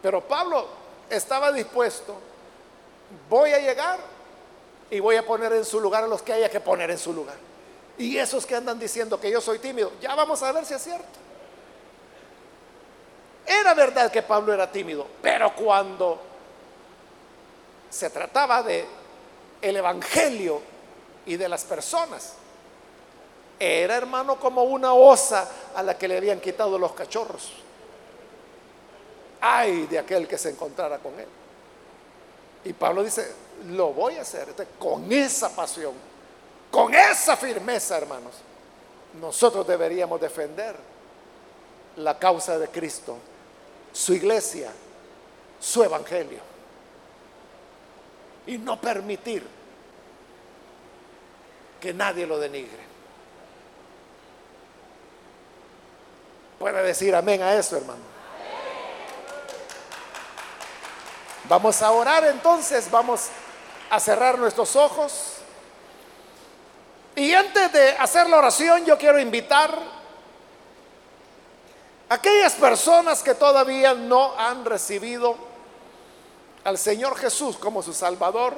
Pero 0.00 0.20
Pablo 0.20 0.66
estaba 1.10 1.52
dispuesto, 1.52 2.16
voy 3.28 3.52
a 3.52 3.58
llegar 3.58 3.98
y 4.90 5.00
voy 5.00 5.16
a 5.16 5.26
poner 5.26 5.52
en 5.52 5.64
su 5.64 5.80
lugar 5.80 6.04
a 6.04 6.06
los 6.06 6.22
que 6.22 6.32
haya 6.32 6.48
que 6.48 6.60
poner 6.60 6.90
en 6.90 6.98
su 6.98 7.12
lugar. 7.12 7.36
Y 7.98 8.16
esos 8.16 8.46
que 8.46 8.56
andan 8.56 8.78
diciendo 8.78 9.20
que 9.20 9.30
yo 9.30 9.40
soy 9.40 9.58
tímido, 9.58 9.92
ya 10.00 10.14
vamos 10.14 10.42
a 10.42 10.52
ver 10.52 10.64
si 10.64 10.74
es 10.74 10.82
cierto. 10.82 11.20
Era 13.44 13.74
verdad 13.74 14.10
que 14.10 14.22
Pablo 14.22 14.52
era 14.52 14.70
tímido, 14.70 15.06
pero 15.20 15.54
cuando 15.54 16.31
se 17.92 18.10
trataba 18.10 18.64
de 18.64 18.84
el 19.60 19.76
evangelio 19.76 20.60
y 21.26 21.36
de 21.36 21.48
las 21.48 21.62
personas, 21.62 22.32
era 23.60 23.96
hermano 23.96 24.40
como 24.40 24.64
una 24.64 24.92
osa 24.94 25.48
a 25.76 25.84
la 25.84 25.96
que 25.96 26.08
le 26.08 26.16
habían 26.16 26.40
quitado 26.40 26.76
los 26.78 26.92
cachorros 26.94 27.52
ay 29.42 29.88
de 29.88 29.98
aquel 29.98 30.26
que 30.26 30.38
se 30.38 30.50
encontrara 30.50 30.98
con 30.98 31.18
él. 31.18 31.26
Y 32.64 32.72
Pablo 32.72 33.02
dice, 33.02 33.34
lo 33.66 33.92
voy 33.92 34.16
a 34.16 34.22
hacer 34.22 34.48
con 34.78 35.12
esa 35.12 35.50
pasión, 35.50 35.92
con 36.70 36.94
esa 36.94 37.36
firmeza, 37.36 37.98
hermanos. 37.98 38.34
Nosotros 39.20 39.66
deberíamos 39.66 40.20
defender 40.20 40.76
la 41.96 42.18
causa 42.18 42.56
de 42.56 42.68
Cristo, 42.68 43.16
su 43.92 44.14
iglesia, 44.14 44.70
su 45.60 45.82
evangelio. 45.82 46.51
Y 48.46 48.58
no 48.58 48.80
permitir 48.80 49.46
que 51.80 51.92
nadie 51.92 52.26
lo 52.26 52.38
denigre. 52.38 52.82
Puede 56.58 56.82
decir 56.84 57.14
amén 57.14 57.42
a 57.42 57.54
eso, 57.54 57.76
hermano. 57.76 58.12
Vamos 61.48 61.82
a 61.82 61.90
orar 61.90 62.24
entonces, 62.24 62.88
vamos 62.88 63.28
a 63.90 63.98
cerrar 63.98 64.38
nuestros 64.38 64.76
ojos. 64.76 65.38
Y 67.16 67.34
antes 67.34 67.72
de 67.72 67.90
hacer 67.98 68.28
la 68.28 68.38
oración, 68.38 68.84
yo 68.84 68.96
quiero 68.96 69.18
invitar 69.18 69.76
a 72.08 72.14
aquellas 72.14 72.54
personas 72.54 73.22
que 73.22 73.34
todavía 73.34 73.92
no 73.94 74.38
han 74.38 74.64
recibido 74.64 75.36
al 76.64 76.78
Señor 76.78 77.16
Jesús 77.16 77.56
como 77.56 77.82
su 77.82 77.92
Salvador. 77.92 78.54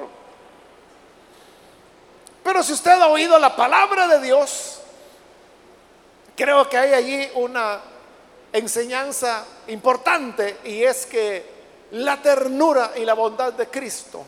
Pero 2.43 2.61
si 2.61 2.73
usted 2.73 2.91
ha 2.91 3.07
oído 3.07 3.39
la 3.39 3.55
palabra 3.55 4.07
de 4.07 4.21
Dios, 4.21 4.79
creo 6.35 6.69
que 6.69 6.77
hay 6.77 6.93
allí 6.93 7.29
una 7.35 7.81
enseñanza 8.53 9.45
importante 9.67 10.59
y 10.63 10.83
es 10.83 11.05
que 11.05 11.55
la 11.91 12.21
ternura 12.21 12.91
y 12.95 13.05
la 13.05 13.13
bondad 13.13 13.53
de 13.53 13.67
Cristo 13.67 14.23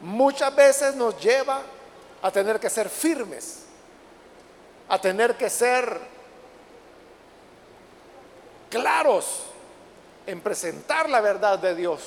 muchas 0.00 0.54
veces 0.54 0.94
nos 0.94 1.18
lleva 1.20 1.60
a 2.22 2.30
tener 2.30 2.58
que 2.58 2.70
ser 2.70 2.88
firmes, 2.88 3.64
a 4.88 4.98
tener 4.98 5.36
que 5.36 5.50
ser 5.50 6.00
claros 8.70 9.44
en 10.26 10.40
presentar 10.40 11.08
la 11.08 11.20
verdad 11.20 11.58
de 11.58 11.74
Dios. 11.74 12.00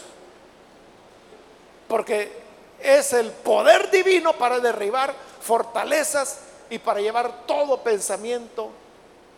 Porque 1.87 2.31
es 2.79 3.13
el 3.13 3.31
poder 3.31 3.89
divino 3.89 4.33
para 4.33 4.59
derribar 4.59 5.13
fortalezas 5.41 6.39
y 6.69 6.79
para 6.79 6.99
llevar 6.99 7.45
todo 7.45 7.81
pensamiento 7.81 8.69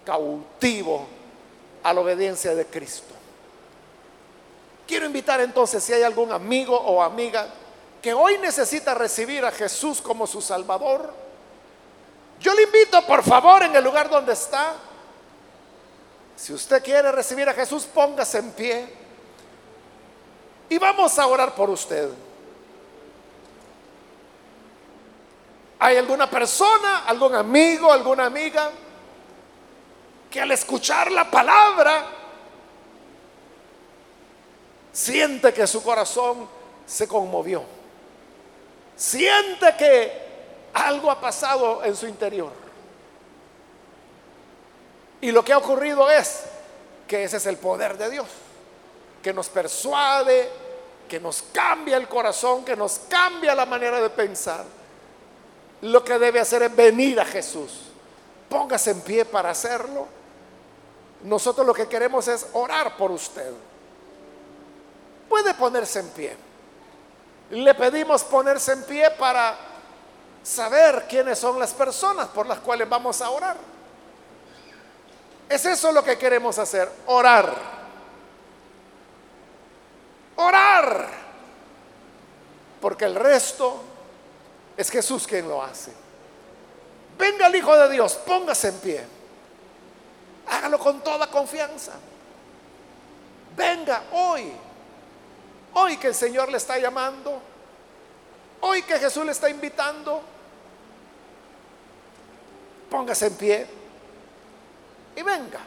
cautivo 0.06 1.06
a 1.84 1.93
la 1.93 2.02
obediencia 2.02 2.56
de 2.56 2.66
Cristo. 2.66 3.14
Quiero 4.88 5.06
invitar 5.06 5.39
entonces 5.41 5.84
si 5.84 5.93
hay 5.93 6.02
algún 6.02 6.32
amigo 6.32 6.76
o 6.76 7.02
amiga 7.04 7.47
que 8.02 8.14
hoy 8.14 8.38
necesita 8.39 8.93
recibir 8.95 9.45
a 9.45 9.52
Jesús 9.52 10.02
como 10.02 10.26
su 10.26 10.41
Salvador. 10.41 11.14
Yo 12.39 12.54
le 12.54 12.64
invito, 12.64 13.06
por 13.06 13.24
favor, 13.24 13.64
en 13.64 13.76
el 13.76 13.84
lugar 13.84 14.10
donde 14.10 14.34
está. 14.34 14.74
Si 16.36 16.54
usted 16.54 16.82
quiere 16.82 17.12
recibir 17.12 17.47
a 17.50 17.54
Jesús, 17.54 17.84
póngase 17.84 18.39
en 18.39 18.52
pie. 18.52 18.89
Y 20.70 20.78
vamos 20.78 21.20
a 21.20 21.28
orar 21.28 21.54
por 21.54 21.70
usted. 21.70 22.10
¿Hay 25.80 25.97
alguna 25.97 26.30
persona, 26.30 27.05
algún 27.05 27.34
amigo, 27.36 27.91
alguna 27.91 28.25
amiga 28.25 28.69
que 30.30 30.41
al 30.41 30.51
escuchar 30.51 31.11
la 31.11 31.30
palabra 31.30 32.05
siente 34.91 35.53
que 35.53 35.65
su 35.65 35.82
corazón 35.82 36.47
se 36.86 37.07
conmovió. 37.07 37.63
Siente 38.95 39.75
que 39.77 40.30
algo 40.73 41.09
ha 41.09 41.19
pasado 41.19 41.84
en 41.84 41.95
su 41.95 42.07
interior. 42.07 42.51
Y 45.21 45.32
lo 45.32 45.43
que 45.43 45.53
ha 45.53 45.57
ocurrido 45.57 46.09
es 46.09 46.43
que 47.07 47.23
ese 47.23 47.38
es 47.38 47.45
el 47.45 47.57
poder 47.57 47.97
de 47.97 48.09
Dios, 48.09 48.27
que 49.21 49.34
nos 49.34 49.49
persuade, 49.49 50.49
que 51.07 51.19
nos 51.19 51.41
cambia 51.41 51.97
el 51.97 52.07
corazón, 52.07 52.63
que 52.63 52.75
nos 52.75 52.99
cambia 53.09 53.55
la 53.55 53.65
manera 53.65 53.99
de 54.01 54.09
pensar. 54.09 54.65
Lo 55.82 56.03
que 56.03 56.19
debe 56.19 56.39
hacer 56.39 56.63
es 56.63 56.75
venir 56.75 57.19
a 57.19 57.25
Jesús. 57.25 57.89
Póngase 58.49 58.91
en 58.91 59.01
pie 59.01 59.25
para 59.25 59.51
hacerlo. 59.51 60.07
Nosotros 61.23 61.65
lo 61.65 61.73
que 61.73 61.88
queremos 61.88 62.27
es 62.27 62.47
orar 62.53 62.97
por 62.97 63.11
usted. 63.11 63.51
Puede 65.27 65.53
ponerse 65.53 65.99
en 65.99 66.09
pie. 66.09 66.36
Le 67.51 67.73
pedimos 67.75 68.23
ponerse 68.23 68.73
en 68.73 68.84
pie 68.84 69.11
para 69.11 69.57
saber 70.43 71.05
quiénes 71.07 71.38
son 71.38 71.59
las 71.59 71.73
personas 71.73 72.27
por 72.27 72.45
las 72.45 72.59
cuales 72.59 72.88
vamos 72.88 73.21
a 73.21 73.30
orar. 73.30 73.57
Es 75.47 75.65
eso 75.65 75.91
lo 75.91 76.03
que 76.03 76.17
queremos 76.17 76.59
hacer, 76.59 76.89
orar. 77.07 77.55
Orar. 80.36 81.07
Porque 82.80 83.05
el 83.05 83.15
resto 83.15 83.82
es 84.80 84.89
Jesús 84.89 85.27
quien 85.27 85.45
lo 85.45 85.61
hace. 85.61 85.91
Venga 87.17 87.47
el 87.47 87.55
Hijo 87.57 87.75
de 87.75 87.89
Dios, 87.89 88.13
póngase 88.25 88.69
en 88.69 88.77
pie. 88.77 89.05
Hágalo 90.47 90.80
con 90.80 91.01
toda 91.01 91.27
confianza. 91.27 91.91
Venga 93.57 94.03
hoy. 94.13 94.49
Hoy 95.73 95.97
que 95.97 96.07
el 96.07 96.15
Señor 96.15 96.49
le 96.49 96.55
está 96.55 96.80
llamando, 96.80 97.41
hoy 98.61 98.82
que 98.84 98.97
Jesús 98.97 99.25
le 99.25 99.34
está 99.34 99.49
invitando, 99.49 100.21
póngase 102.89 103.27
en 103.27 103.34
pie 103.36 103.67
y 105.17 105.21
venga. 105.21 105.59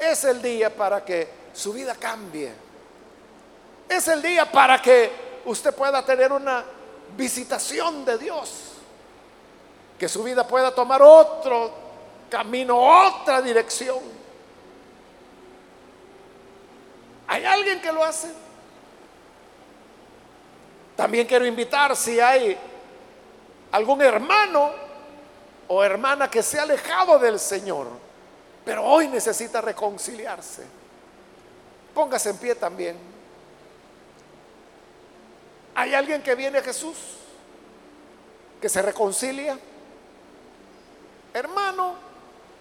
Es 0.00 0.24
el 0.24 0.42
día 0.42 0.74
para 0.74 1.04
que 1.04 1.28
su 1.54 1.72
vida 1.72 1.94
cambie. 1.94 2.52
Es 3.88 4.08
el 4.08 4.20
día 4.20 4.50
para 4.50 4.82
que 4.82 5.12
usted 5.44 5.72
pueda 5.72 6.04
tener 6.04 6.32
una 6.32 6.64
visitación 7.16 8.04
de 8.04 8.18
Dios. 8.18 8.72
Que 9.98 10.08
su 10.08 10.22
vida 10.22 10.46
pueda 10.46 10.74
tomar 10.74 11.02
otro 11.02 11.70
camino, 12.30 12.78
otra 12.78 13.40
dirección. 13.40 13.98
¿Hay 17.28 17.44
alguien 17.44 17.80
que 17.80 17.92
lo 17.92 18.04
hace? 18.04 18.32
También 20.96 21.26
quiero 21.26 21.46
invitar 21.46 21.94
si 21.96 22.18
hay 22.20 22.56
algún 23.72 24.00
hermano 24.00 24.70
o 25.68 25.82
hermana 25.82 26.30
que 26.30 26.42
se 26.42 26.58
ha 26.58 26.62
alejado 26.62 27.18
del 27.18 27.38
Señor, 27.38 27.88
pero 28.64 28.84
hoy 28.84 29.08
necesita 29.08 29.60
reconciliarse. 29.60 30.64
Póngase 31.94 32.30
en 32.30 32.38
pie 32.38 32.54
también. 32.54 33.15
¿Hay 35.76 35.92
alguien 35.92 36.22
que 36.22 36.34
viene 36.34 36.58
a 36.58 36.62
Jesús? 36.62 36.96
Que 38.62 38.68
se 38.68 38.80
reconcilia. 38.80 39.58
Hermano, 41.34 41.94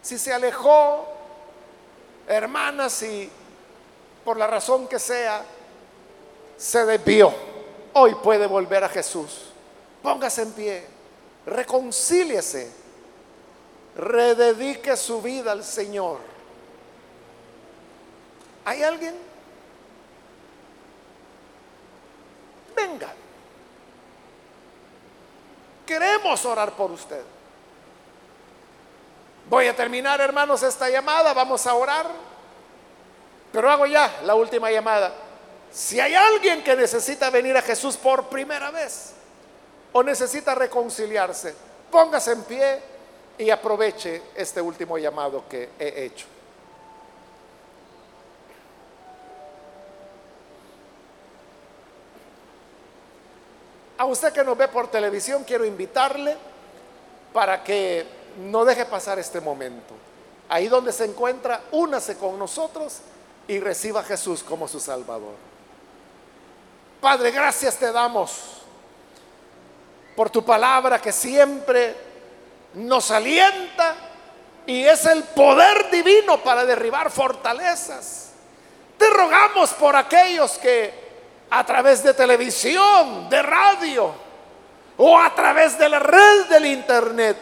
si 0.02 0.20
se 0.20 0.34
alejó, 0.34 1.08
hermana, 2.28 2.90
si 2.90 3.30
por 4.26 4.36
la 4.36 4.48
razón 4.48 4.90
que 4.90 5.00
sea 5.00 5.46
se 6.58 6.86
desvió, 6.86 7.34
hoy 7.94 8.16
puede 8.16 8.48
volver 8.48 8.84
a 8.84 8.90
Jesús. 8.90 9.46
Póngase 10.04 10.42
en 10.42 10.52
pie, 10.52 10.86
reconcíliese, 11.46 12.70
rededique 13.96 14.98
su 14.98 15.22
vida 15.22 15.54
al 15.54 15.64
Señor. 15.64 16.20
¿Hay 18.66 18.84
alguien? 18.84 19.16
Venga. 22.76 23.14
Queremos 25.86 26.44
orar 26.46 26.72
por 26.72 26.92
usted. 26.92 27.22
Voy 29.50 29.68
a 29.68 29.76
terminar, 29.76 30.20
hermanos, 30.20 30.64
esta 30.64 30.90
llamada. 30.90 31.34
Vamos 31.34 31.66
a 31.68 31.76
orar. 31.76 32.08
Pero 33.52 33.70
hago 33.70 33.86
ya 33.86 34.22
la 34.24 34.36
última 34.36 34.72
llamada. 34.72 35.14
Si 35.72 36.00
hay 36.00 36.16
alguien 36.16 36.64
que 36.64 36.76
necesita 36.76 37.30
venir 37.30 37.56
a 37.56 37.62
Jesús 37.62 37.98
por 37.98 38.28
primera 38.28 38.72
vez 38.72 39.14
o 39.92 40.04
necesita 40.04 40.56
reconciliarse, 40.56 41.56
póngase 41.92 42.32
en 42.32 42.44
pie 42.44 42.82
y 43.38 43.50
aproveche 43.50 44.22
este 44.36 44.62
último 44.62 44.98
llamado 44.98 45.44
que 45.50 45.70
he 45.80 46.06
hecho. 46.06 46.26
A 53.98 54.06
usted 54.06 54.34
que 54.34 54.44
nos 54.44 54.58
ve 54.58 54.68
por 54.68 54.88
televisión, 54.90 55.44
quiero 55.44 55.66
invitarle 55.66 56.36
para 57.34 57.64
que 57.64 58.06
no 58.38 58.66
deje 58.66 58.86
pasar 58.86 59.20
este 59.20 59.40
momento. 59.40 59.94
Ahí 60.50 60.68
donde 60.68 60.92
se 60.92 61.06
encuentra, 61.06 61.62
únase 61.72 62.18
con 62.18 62.38
nosotros 62.38 63.00
y 63.48 63.60
reciba 63.60 64.02
a 64.02 64.04
Jesús 64.04 64.44
como 64.44 64.68
su 64.68 64.80
Salvador. 64.80 65.34
Padre, 67.00 67.32
gracias 67.32 67.78
te 67.78 67.92
damos 67.92 68.62
por 70.16 70.30
tu 70.30 70.44
palabra 70.44 71.00
que 71.00 71.12
siempre 71.12 71.96
nos 72.74 73.12
alienta 73.12 73.96
y 74.66 74.84
es 74.84 75.06
el 75.06 75.24
poder 75.24 75.90
divino 75.92 76.42
para 76.42 76.66
derribar 76.66 77.12
fortalezas. 77.12 78.32
Te 78.98 79.10
rogamos 79.10 79.72
por 79.72 79.96
aquellos 79.96 80.58
que 80.58 81.05
a 81.50 81.66
través 81.66 82.04
de 82.04 82.14
televisión, 82.14 83.30
de 83.30 83.42
radio 83.42 84.14
o 84.98 85.18
a 85.18 85.34
través 85.36 85.78
de 85.78 85.90
la 85.90 86.00
red 86.00 86.46
del 86.50 86.66
internet, 86.66 87.38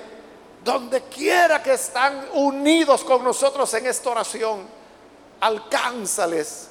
donde 0.63 1.03
quiera 1.03 1.61
que 1.61 1.73
están 1.73 2.27
unidos 2.33 3.03
con 3.03 3.23
nosotros 3.23 3.73
en 3.73 3.85
esta 3.85 4.09
oración, 4.09 4.67
alcánzales, 5.39 6.69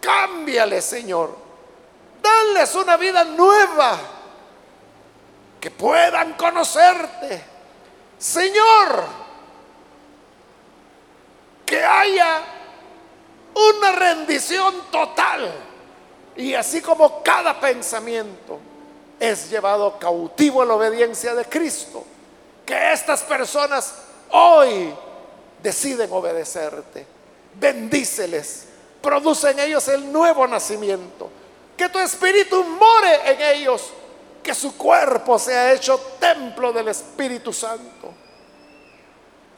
cámbiales, 0.00 0.84
Señor, 0.84 1.36
danles 2.22 2.74
una 2.74 2.96
vida 2.96 3.24
nueva, 3.24 3.98
que 5.60 5.70
puedan 5.70 6.34
conocerte, 6.34 7.44
Señor, 8.18 9.04
que 11.64 11.84
haya 11.84 12.42
una 13.54 13.92
rendición 13.92 14.74
total 14.90 15.67
y 16.38 16.54
así 16.54 16.80
como 16.80 17.20
cada 17.24 17.58
pensamiento 17.58 18.60
es 19.18 19.50
llevado 19.50 19.98
cautivo 19.98 20.62
a 20.62 20.64
la 20.64 20.74
obediencia 20.74 21.34
de 21.34 21.44
Cristo, 21.44 22.04
que 22.64 22.92
estas 22.92 23.22
personas 23.24 23.92
hoy 24.30 24.94
deciden 25.60 26.12
obedecerte. 26.12 27.04
Bendíceles, 27.54 28.66
produce 29.02 29.50
en 29.50 29.58
ellos 29.58 29.88
el 29.88 30.12
nuevo 30.12 30.46
nacimiento, 30.46 31.28
que 31.76 31.88
tu 31.88 31.98
espíritu 31.98 32.62
more 32.62 33.32
en 33.32 33.56
ellos, 33.56 33.90
que 34.40 34.54
su 34.54 34.76
cuerpo 34.76 35.40
sea 35.40 35.72
hecho 35.72 35.98
templo 36.20 36.72
del 36.72 36.86
Espíritu 36.86 37.52
Santo. 37.52 38.14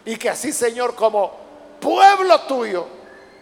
Y 0.06 0.16
que 0.16 0.30
así, 0.30 0.50
Señor, 0.50 0.94
como 0.94 1.30
pueblo 1.78 2.40
tuyo, 2.40 2.86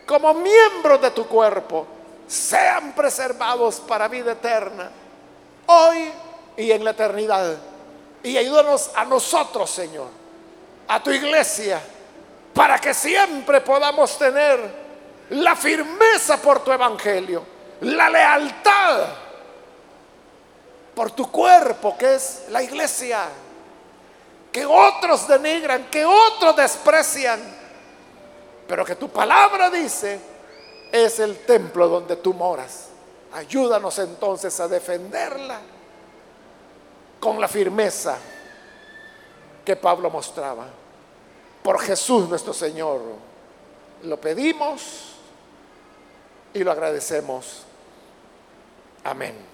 como 0.09 0.35
miembro 0.35 0.99
de 0.99 1.13
tu 1.13 1.25
cuerpo, 1.29 1.87
sean 2.29 2.93
preservados 2.93 3.81
para 3.81 4.07
vida 4.07 4.33
eterna, 4.33 4.91
hoy 5.67 6.13
y 6.57 6.71
en 6.71 6.85
la 6.85 6.91
eternidad. 6.91 7.57
Y 8.23 8.37
ayúdanos 8.37 8.91
a 8.95 9.05
nosotros, 9.05 9.71
Señor, 9.71 10.09
a 10.87 11.03
tu 11.03 11.11
iglesia, 11.11 11.81
para 12.55 12.79
que 12.79 12.93
siempre 12.93 13.61
podamos 13.63 14.19
tener 14.19 14.89
la 15.31 15.57
firmeza 15.57 16.37
por 16.37 16.63
tu 16.63 16.71
evangelio, 16.71 17.43
la 17.81 18.11
lealtad 18.11 19.07
por 20.95 21.13
tu 21.13 21.31
cuerpo, 21.31 21.97
que 21.97 22.17
es 22.17 22.47
la 22.51 22.63
iglesia, 22.63 23.29
que 24.51 24.67
otros 24.67 25.29
denigran, 25.29 25.85
que 25.85 26.05
otros 26.05 26.57
desprecian, 26.57 27.41
pero 28.67 28.85
que 28.85 28.97
tu 28.97 29.09
palabra 29.09 29.71
dice, 29.71 30.19
es 30.93 31.19
el 31.21 31.39
templo 31.39 31.89
donde 31.89 32.17
tú 32.17 32.35
moras. 32.35 32.89
Ayúdanos 33.33 33.99
entonces 33.99 34.59
a 34.61 34.69
defenderla 34.69 35.61
con 37.21 37.41
la 37.41 37.49
firmeza 37.49 38.17
que 39.65 39.77
Pablo 39.77 40.11
mostraba. 40.11 40.67
Por 41.63 41.81
Jesús 41.81 42.29
nuestro 42.29 42.53
Señor. 42.53 43.01
Lo 44.05 44.21
pedimos 44.21 45.15
y 46.55 46.61
lo 46.61 46.73
agradecemos. 46.73 47.65
Amén. 49.05 49.48